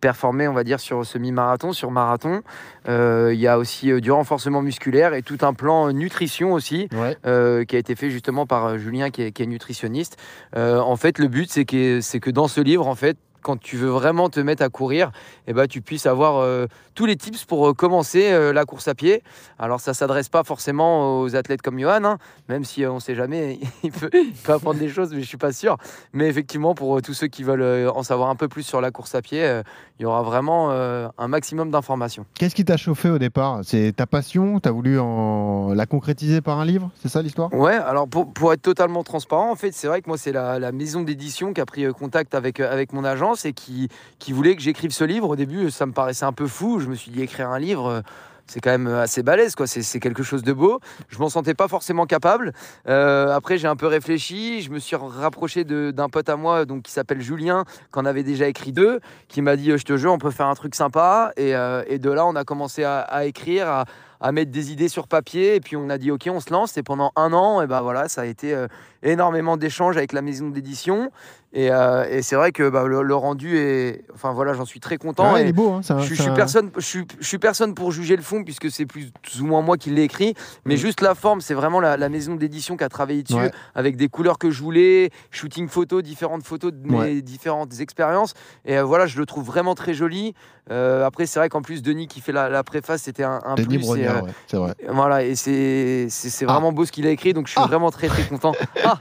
[0.00, 2.42] Performer, on va dire, sur semi-marathon, sur marathon.
[2.88, 6.52] Euh, Il y a aussi euh, du renforcement musculaire et tout un plan euh, nutrition
[6.52, 7.16] aussi Ouais.
[7.26, 10.16] euh, qui a été fait justement par euh, Julien qui est, qui est nutritionniste.
[10.56, 13.16] Euh, en fait, le but, c'est que, c'est que dans ce livre, en fait,
[13.46, 15.12] quand tu veux vraiment te mettre à courir,
[15.46, 16.66] eh ben, tu puisses avoir euh,
[16.96, 19.22] tous les tips pour euh, commencer euh, la course à pied.
[19.60, 22.18] Alors, ça s'adresse pas forcément aux athlètes comme Johan, hein,
[22.48, 25.36] même si on sait jamais, il peut, il peut apprendre des choses, mais je suis
[25.36, 25.76] pas sûr.
[26.12, 29.14] Mais effectivement, pour tous ceux qui veulent en savoir un peu plus sur la course
[29.14, 29.62] à pied,
[30.00, 32.26] il y aura vraiment un maximum d'informations.
[32.34, 33.60] Qu'est-ce qui t'a chauffé au départ?
[33.62, 34.58] C'est ta passion?
[34.58, 35.72] Tu as voulu en...
[35.72, 36.90] la concrétiser par un livre?
[37.00, 37.54] C'est ça l'histoire?
[37.54, 40.58] Ouais, alors pour, pour être totalement transparent, en fait, c'est vrai que moi, c'est la,
[40.58, 44.56] la maison d'édition qui a pris contact avec, avec mon agence et qui, qui voulait
[44.56, 45.28] que j'écrive ce livre.
[45.30, 46.80] Au début, ça me paraissait un peu fou.
[46.80, 47.86] Je me suis dit, écrire un livre.
[47.88, 48.00] euh,
[48.48, 49.66] C'est quand même assez balèze, quoi.
[49.66, 50.78] C'est quelque chose de beau.
[51.08, 52.52] Je m'en sentais pas forcément capable.
[52.88, 54.62] Euh, après, j'ai un peu réfléchi.
[54.62, 58.46] Je me suis rapproché d'un pote à moi, donc qui s'appelle Julien, qu'on avait déjà
[58.46, 61.32] écrit deux, qui m'a dit, euh, je te jure, on peut faire un truc sympa.
[61.36, 63.84] Et, euh, et de là, on a commencé à, écrire,
[64.20, 66.76] à, mettre des idées sur papier et puis on a dit ok on se lance
[66.78, 68.66] et pendant un an et ben voilà ça a été euh,
[69.02, 71.10] énormément d'échanges avec la maison d'édition
[71.58, 74.78] et, euh, et c'est vrai que bah, le, le rendu est enfin voilà j'en suis
[74.78, 75.70] très content Ouais, et Il est beau.
[75.70, 78.44] Hein, un- je, je suis personne je suis, je suis personne pour juger le fond
[78.44, 80.34] puisque c'est plus ou moins moi qui l'ai écrit
[80.66, 80.78] mais Mm.
[80.78, 83.50] juste la forme c'est vraiment la, la maison d'édition qui a travaillé dessus Ouais.
[83.74, 87.22] avec des couleurs que je voulais shooting photo différentes photos de mes Ouais.
[87.22, 88.34] différentes expériences
[88.66, 90.34] et euh, voilà je le trouve vraiment très joli
[90.70, 93.54] Euh, après c'est vrai qu'en plus Denis qui fait la, la préface c'était un, un
[93.54, 94.74] Denis plus Brognard, euh, ouais, c'est vrai.
[94.88, 96.52] voilà, et c'est c'est c'est Ah.
[96.54, 97.68] vraiment beau ce qu'il a écrit, donc je suis Ah.
[97.68, 98.52] vraiment très très content.
[98.84, 98.98] Ah,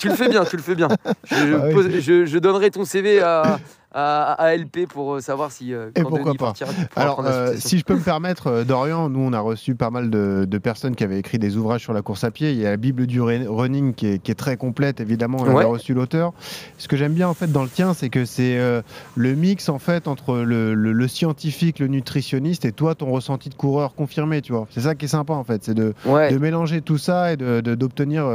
[0.00, 0.88] tu le fais bien, tu le fais bien.
[1.24, 1.72] Je, je Ah oui.
[1.74, 3.60] pose- je- je donnerai ton CV à,
[3.94, 6.46] à, à LP pour euh, savoir si euh, Et pourquoi Denis pas.
[6.46, 10.10] partira, Alors, euh, si je peux me permettre, Dorian, nous on a reçu pas mal
[10.10, 12.52] de, de personnes qui avaient écrit des ouvrages sur la course à pied.
[12.52, 15.38] Il y a la Bible du running qui est, qui est très complète, évidemment.
[15.40, 15.64] On Ouais.
[15.64, 16.32] reçu l'auteur.
[16.78, 18.80] Ce que j'aime bien en fait dans le tien, c'est que c'est euh,
[19.16, 23.48] le mix en fait entre le, le- le scientifique, le nutritionniste et toi ton ressenti
[23.50, 24.40] de coureur confirmé.
[24.40, 26.32] Tu vois, c'est ça qui est sympa en fait, c'est de, Ouais.
[26.32, 28.26] de mélanger tout ça et de- d'obtenir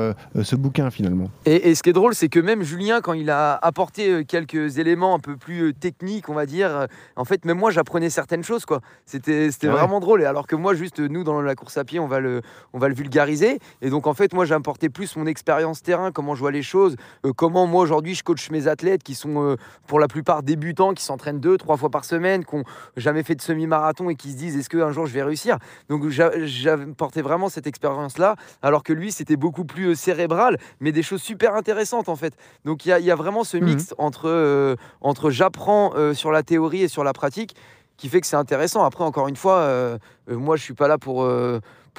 [0.43, 1.29] ce bouquin finalement.
[1.45, 4.77] Et, et ce qui est drôle, c'est que même Julien, quand il a apporté quelques
[4.77, 8.43] éléments un peu plus euh, techniques, on va dire, en fait, même moi, j'apprenais certaines
[8.43, 8.81] choses, quoi.
[9.05, 9.71] C'était Ah ouais.
[9.73, 10.21] vraiment drôle.
[10.21, 12.41] Et alors que moi, juste nous, dans la course à pied, on va le,
[12.73, 13.59] on va le vulgariser.
[13.81, 16.61] Et donc, en fait, moi, j'ai apporté plus mon expérience terrain, comment je vois les
[16.63, 16.95] choses,
[17.25, 19.55] euh, comment moi, aujourd'hui, je coach mes athlètes qui sont euh,
[19.87, 22.63] pour la plupart débutants, qui s'entraînent deux, trois fois par semaine, qui n'ont
[22.95, 25.57] jamais fait de semi-marathon et qui se disent est-ce qu'un jour je vais réussir?
[25.89, 30.91] Donc, j'a- j'avais porté vraiment cette expérience-là, alors que lui, c'était beaucoup plus cérébral, mais
[30.91, 32.33] des choses super intéressantes, en fait.
[32.65, 33.63] Donc, il y y a vraiment ce Mhm.
[33.63, 37.55] mix entre, euh, entre j'apprends euh, sur la théorie et sur la pratique
[37.95, 38.83] qui fait que c'est intéressant.
[38.83, 39.97] Après, encore une fois, euh,
[40.29, 41.27] euh, moi, je suis pas là pour.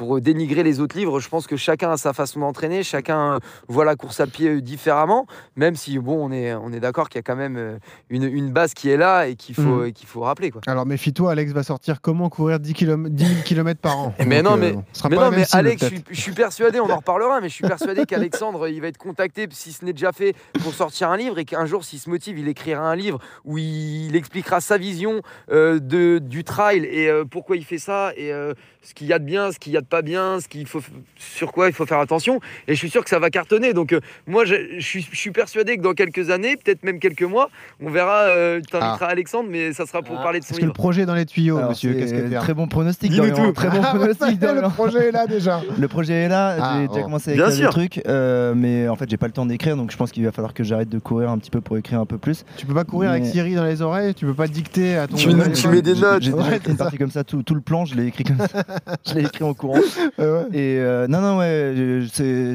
[0.00, 1.20] Euh, pour dénigrer les autres livres.
[1.20, 3.38] Je pense que chacun a sa façon d'entraîner, chacun euh,
[3.68, 5.26] voit la course à pied euh, différemment,
[5.56, 7.78] même si bon, on est, on est d'accord qu'il y a quand même euh,
[8.10, 9.86] une, une base qui est là et qu'il faut, Mm.
[9.86, 10.50] et qu'il faut rappeler.
[10.50, 10.60] Quoi.
[10.66, 14.14] Alors méfie-toi, Alex va sortir comment courir 10, km, 10 000 km par an.
[14.26, 16.80] Mais Donc, non, mais- sera Mais non, mais cible, Alex, je suis, je suis persuadé,
[16.80, 19.92] on en reparlera, mais je suis persuadé qu'Alexandre, il va être contacté, si ce n'est
[19.92, 22.96] déjà fait, pour sortir un livre et qu'un jour, s'il se motive, il écrira un
[22.96, 27.78] livre où il expliquera sa vision euh, de, du trail et euh, pourquoi il fait
[27.78, 28.54] ça et euh,
[28.88, 30.66] ce qu'il y a de bien, ce qu'il y a de pas bien, ce qu'il
[30.66, 30.80] faut,
[31.16, 32.40] sur quoi il faut faire attention.
[32.66, 33.74] Et je suis sûr que ça va cartonner.
[33.74, 36.98] Donc, euh, moi, je, je suis, je suis persuadé que dans quelques années, peut-être même
[36.98, 37.50] quelques mois,
[37.82, 40.22] on verra, euh, tu inviteras Alexandre, mais ça sera pour Ah.
[40.22, 40.74] parler de son Est-ce que le livre.
[40.74, 43.52] projet est dans les tuyaux, Alors, monsieur c'est Qu'est-ce que Très bon pronostic, Dis-nous tout.
[43.52, 45.60] Très bon Ah, ouais, pronostic, le projet est là déjà.
[45.78, 46.92] Le projet est là, Ah, j'ai bon.
[46.94, 49.76] déjà commencé à écrire des trucs, euh, mais en fait j'ai pas le temps d'écrire,
[49.76, 52.00] donc je pense qu'il va falloir que j'arrête de courir un petit peu pour écrire
[52.00, 52.44] un peu plus.
[52.56, 55.16] Tu peux pas courir avec Siri dans les oreilles Tu peux pas dicter à ton
[55.16, 55.28] Tu-
[55.68, 56.22] mets des notes.
[56.22, 58.64] J'ai écrit une partie comme ça, tout, tout le plan, je l'ai écrit comme ça.
[59.06, 59.78] je l'ai écrit en courant.
[60.18, 60.56] Euh, ouais.
[60.58, 62.04] Et euh, non, non, ouais,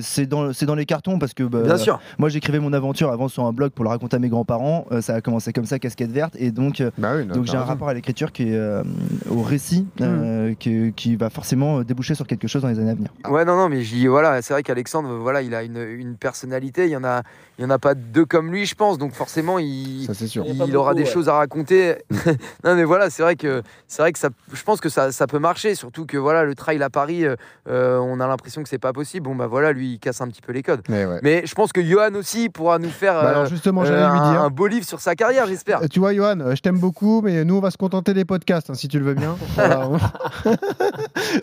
[0.02, 2.00] c'est dans, les cartons parce que bah, Bien sûr.
[2.18, 4.86] moi j'écrivais mon aventure avant sur un blog pour le raconter à mes grands-parents.
[4.92, 6.82] euh, ça a commencé comme ça, casquette verte, et donc.
[6.82, 8.84] euh, Bah oui, non, donc j'ai un rapport à l'écriture qui est euh,
[9.30, 10.04] au récit, Hmm.
[10.04, 13.10] euh, qui, qui va forcément déboucher sur quelque chose dans les années à venir.
[13.30, 16.16] Ouais, non, non, mais je dis, voilà, c'est vrai qu'Alexandre, voilà, il a une, une
[16.16, 16.86] personnalité.
[16.86, 17.22] Il y en a,
[17.60, 18.98] il y en a pas deux comme lui, je pense.
[18.98, 20.46] Donc forcément, il, Ça sûr.
[20.76, 21.06] Aura des ouais.
[21.10, 21.96] choses à raconter.
[22.64, 25.28] non, mais voilà, c'est vrai que, c'est vrai que ça, je pense que ça, ça
[25.28, 25.76] peut marcher.
[25.76, 27.36] Surtout que voilà, le trail à Paris, euh,
[27.70, 29.26] euh, on a l'impression que c'est pas possible.
[29.26, 30.82] Bon, bah voilà, lui, il casse un petit peu les codes.
[30.90, 31.20] Mais ouais.
[31.24, 34.00] Mais je pense que Johan aussi pourra nous faire Bah alors euh, justement, euh, j'allais
[34.12, 34.42] lui un, dire.
[34.42, 35.82] un beau livre sur sa carrière, j'espère.
[35.90, 38.74] Tu vois, Johan, je t'aime beaucoup, mais nous, on va se contenter des podcasts, hein,
[38.76, 39.36] si tu le veux bien.
[39.56, 39.98] Voilà, on-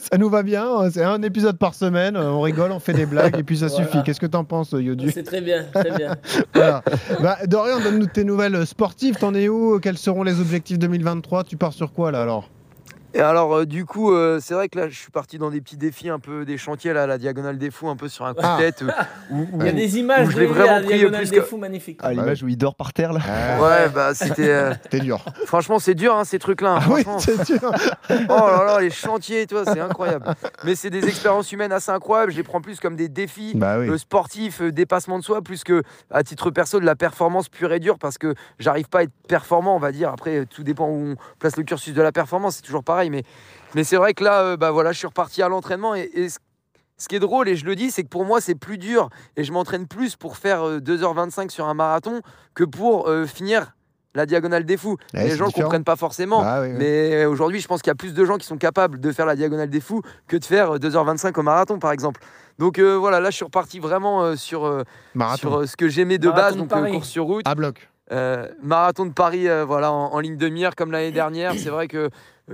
[0.01, 0.67] ça nous va bien.
[0.83, 2.17] euh, C'est un épisode par semaine.
[2.17, 3.85] On rigole, on fait des blagues, et puis ça Voilà.
[3.87, 4.03] suffit.
[4.03, 5.11] Qu'est-ce que t'en penses, Yodu?
[5.11, 6.17] C'est très bien, très bien.
[6.55, 6.83] Voilà.
[7.23, 9.17] Bah, Dorian, donne-nous tes nouvelles sportives.
[9.17, 9.79] T'en es où?
[9.81, 12.51] Quels seront les objectifs 2023 Tu pars sur quoi, là, alors?
[13.13, 15.61] Et alors, euh, du coup, euh, c'est vrai que là, je suis parti dans des
[15.61, 18.35] petits défis, un peu des chantiers, là, la diagonale des fous, un peu sur un
[18.35, 18.57] coup Ah.
[18.59, 18.83] de tête.
[18.83, 18.91] euh,
[19.31, 21.21] où- où- Il y a des images je de l'ai lui vraiment à la diagonale
[21.23, 21.99] plus des que- fous magnifiques.
[22.03, 23.21] Ah, l'image où il dort par terre là.
[23.61, 24.49] Ouais, bah c'était.
[24.49, 25.25] euh, T'es dur.
[25.47, 26.75] Franchement, c'est dur, hein, ces trucs-là.
[26.77, 27.19] hein, Ah oui, franchement.
[27.45, 27.73] c'est dur.
[28.29, 30.27] Oh là là, les chantiers, toi, c'est incroyable.
[30.65, 32.31] Mais c'est des expériences humaines assez incroyables.
[32.33, 33.89] Je les prends plus comme des défis Bah oui.
[33.89, 37.73] euh, sportifs, euh, dépassement de soi, plus que à titre perso de la performance pure
[37.73, 40.11] et dure, parce que j'arrive pas à être performant, on va dire.
[40.11, 43.00] Après, tout dépend où on place le cursus de la performance, c'est toujours pareil.
[43.09, 43.23] Mais,
[43.75, 46.29] mais c'est vrai que là, euh, bah voilà, je suis reparti à l'entraînement et, et
[46.29, 46.39] ce-
[46.99, 49.09] ce qui est drôle, et je le dis, c'est que pour moi, c'est plus dur
[49.37, 52.21] et je m'entraîne plus pour faire euh, 2h25 sur un marathon
[52.55, 53.73] que pour euh, finir
[54.15, 54.97] la diagonale des fous.
[55.15, 56.43] Ouais, les gens ne comprennent pas forcément.
[56.43, 56.75] Bah oui, oui.
[56.79, 59.25] Mais aujourd'hui, je pense qu'il y a plus de gens qui sont capables de faire
[59.25, 62.21] la diagonale des fous que de faire euh, 2h25 au marathon, par exemple.
[62.59, 64.83] Donc euh, voilà, là, je suis reparti vraiment euh, sur, euh,
[65.15, 65.39] Marathon.
[65.39, 67.47] sur euh, ce que j'aimais de Marathon base, de donc euh, course sur route.
[67.47, 67.89] À bloc.
[68.13, 71.53] Euh, marathon de Paris, euh, voilà, en, en ligne de mire comme l'année dernière.
[71.57, 72.09] C'est vrai que euh,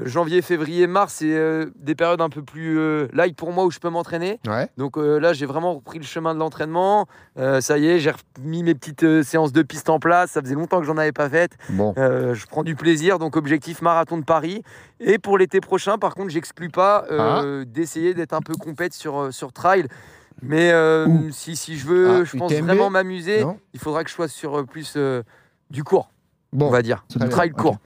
[0.05, 3.71] janvier, février, mars, c'est euh, des périodes un peu plus euh, light pour moi où
[3.71, 4.39] je peux m'entraîner.
[4.47, 4.69] Ouais.
[4.77, 7.07] Donc euh, là, j'ai vraiment repris le chemin de l'entraînement.
[7.39, 10.33] Euh, ça y est, j'ai remis mes petites euh, séances de piste en place.
[10.33, 11.53] Ça faisait longtemps que j'en avais pas faites.
[11.71, 11.95] Bon.
[11.99, 14.63] Euh, je prends du plaisir, donc objectif marathon de Paris.
[15.01, 19.19] Et pour l'été prochain, par contre, j'exclus pas euh, d'essayer d'être un peu compète sur,
[19.19, 19.87] euh, sur trail.
[20.43, 22.67] Mais euh, si, si je veux, Ah, je pense UTMB?
[22.67, 25.23] vraiment m'amuser, il faudra que je sois sur euh, plus euh,
[25.71, 26.11] du court,
[26.53, 26.67] Bon.
[26.67, 27.05] on va dire.
[27.17, 27.79] Du trail court.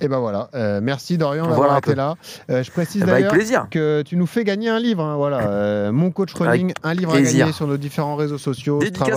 [0.00, 0.48] Et ben voilà.
[0.54, 2.14] Euh, merci Dorian d'avoir été là.
[2.50, 5.02] Euh, je précise Eh ben, d'ailleurs que tu nous fais gagner un livre.
[5.04, 5.40] hein, voilà.
[5.48, 8.80] Euh, mon coach running, un livre à gagner sur nos différents réseaux sociaux.
[8.82, 9.10] Strava.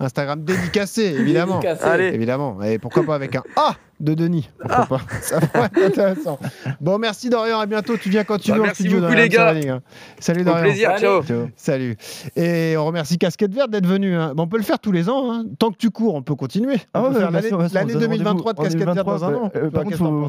[0.00, 1.58] Instagram dédicacé, évidemment.
[1.60, 1.84] Dédicacé.
[1.84, 2.06] Allez.
[2.08, 2.62] Évidemment.
[2.62, 4.86] Et pourquoi pas avec un A de Denis Pourquoi Ah.
[4.86, 6.38] pas Ça pourrait être intéressant.
[6.82, 7.58] Bon, merci Dorian.
[7.60, 7.96] À bientôt.
[7.96, 9.00] Tu viens quand tu Bah, veux en merci studio.
[9.00, 9.52] beaucoup, les gars.
[9.52, 9.80] Running, hein.
[10.18, 10.62] Salut Au Dorian.
[10.64, 11.00] plaisir, Allez.
[11.00, 11.22] ciao.
[11.22, 11.48] Ciao.
[11.56, 11.96] Salut.
[12.36, 14.14] Et on remercie Casquette Verte d'être venu.
[14.14, 14.32] hein.
[14.36, 15.32] Bon, on peut le faire tous les ans.
[15.32, 15.44] hein.
[15.58, 16.74] Tant que tu cours, on peut continuer.
[16.74, 18.96] On Ah ouais, l'année sûr, bien sûr, on l'année se donne 2023 de Casquette Verte
[19.06, 19.50] dans un 2023, an.
[19.66, 20.26] euh, par contre, faut-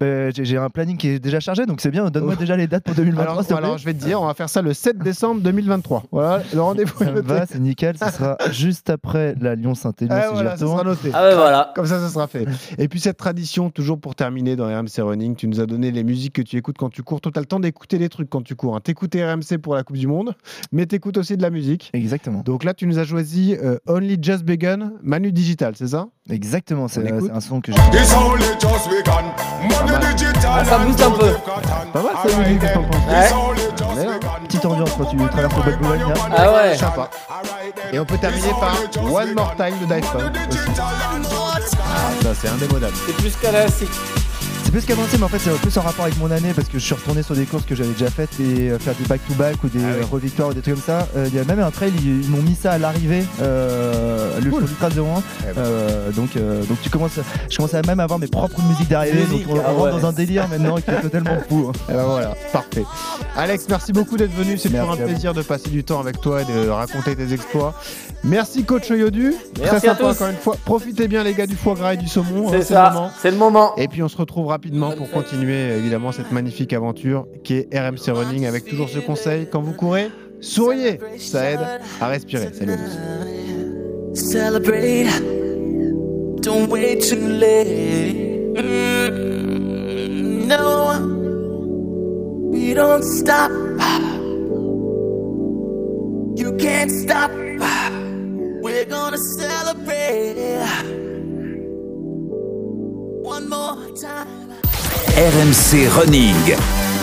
[0.00, 2.08] bah, j'ai un planning qui est déjà chargé, donc c'est bien.
[2.08, 2.40] Donne-moi Oh.
[2.40, 3.58] déjà les dates pour 2023.
[3.58, 6.04] alors, je vais te dire, on va faire ça le 7 décembre 2023.
[6.10, 7.96] Voilà, le rendez-vous est Ça va, c'est nickel.
[7.98, 11.10] Ce sera juste après la Lyon-Saint-Élion Ah, si j'y voilà, ça sera noté.
[11.12, 11.72] Ah ouais, voilà.
[11.74, 12.46] Comme ça, ça sera fait.
[12.78, 16.04] Et puis cette tradition, toujours pour terminer dans RMC Running, tu nous as donné les
[16.04, 17.20] musiques que tu écoutes quand tu cours.
[17.20, 18.76] Toi, t'as le temps d'écouter des trucs quand tu cours.
[18.76, 18.80] Hein.
[18.80, 20.34] T'écoutes RMC pour la Coupe du Monde,
[20.72, 21.90] mais t'écoutes aussi de la musique.
[21.92, 22.42] Exactement.
[22.42, 26.08] Donc là, tu nous as choisi euh, Only Just Begun, Manu Digital, c'est ça?
[26.30, 27.00] Exactement, c'est
[27.32, 27.78] un son que j'ai.
[27.98, 29.22] It's only just begun.
[29.62, 30.14] Money mal.
[30.14, 30.50] digital.
[30.60, 31.32] Ah, ça booste un peu.
[31.92, 34.06] Pas mal, ça, Manu, qu'est-ce que t'en penses Ouais.
[34.46, 36.00] Petite ambiance quand tu traverses le Boulogne.
[36.00, 36.14] là.
[36.36, 36.76] Ah ouais.
[36.76, 37.10] Sympa.
[37.92, 40.32] Et on peut terminer par One More Time de Daft Punk.
[41.78, 42.94] Ah, ça, c'est indémodable.
[43.06, 43.88] C'est plus classique.
[44.72, 46.78] C'est plus qu'avancé, mais en fait, c'est plus en rapport avec mon année parce que
[46.78, 49.56] je suis retourné sur des courses que j'avais déjà faites et euh, faire des back-to-back
[49.64, 50.06] ou des Ah oui.
[50.12, 51.08] revictoires ou des trucs comme ça.
[51.16, 53.24] Euh, Il y a même un trail, ils, ils m'ont mis ça à l'arrivée.
[53.42, 54.60] Euh, le Cool.
[54.60, 55.22] show Ultra 01.
[55.50, 55.60] Eh ben.
[55.62, 58.88] Euh, donc, euh, donc tu commences, à- je commence à même avoir mes propres musiques
[58.88, 59.22] d'arrivée.
[59.22, 60.00] Donc Musique, on, on ah rentre ouais.
[60.02, 61.66] dans un délire maintenant qui est totalement fou.
[61.68, 61.72] hein.
[61.88, 62.84] Eh ben voilà, parfait.
[63.36, 64.56] Alex, merci beaucoup d'être venu.
[64.56, 67.32] C'est toujours un à plaisir de passer du temps avec toi et de raconter tes
[67.32, 67.74] exploits.
[68.22, 69.34] Merci coach Yodu.
[69.54, 70.10] Très Merci à sympa tous.
[70.10, 70.56] encore une fois.
[70.64, 72.46] Profitez bien les gars du foie gras et du saumon.
[72.48, 73.10] hein, C'est le ça, moment.
[73.20, 73.74] c'est le moment.
[73.76, 78.10] Et puis on se retrouve rapidement pour continuer évidemment cette magnifique aventure qui est RMC
[78.10, 80.10] Running avec toujours ce conseil quand vous courez,
[80.42, 81.60] souriez, ça aide
[81.98, 82.50] à respirer.
[82.52, 82.74] Salut.
[84.12, 85.06] Celebrate.
[86.42, 88.52] Don't wait too late.
[90.46, 90.92] No,
[92.52, 93.50] we don't stop.
[96.36, 97.30] You can't stop.
[98.62, 100.36] We're gonna celebrate.
[103.22, 104.39] One more time.
[105.16, 106.99] RMC Running.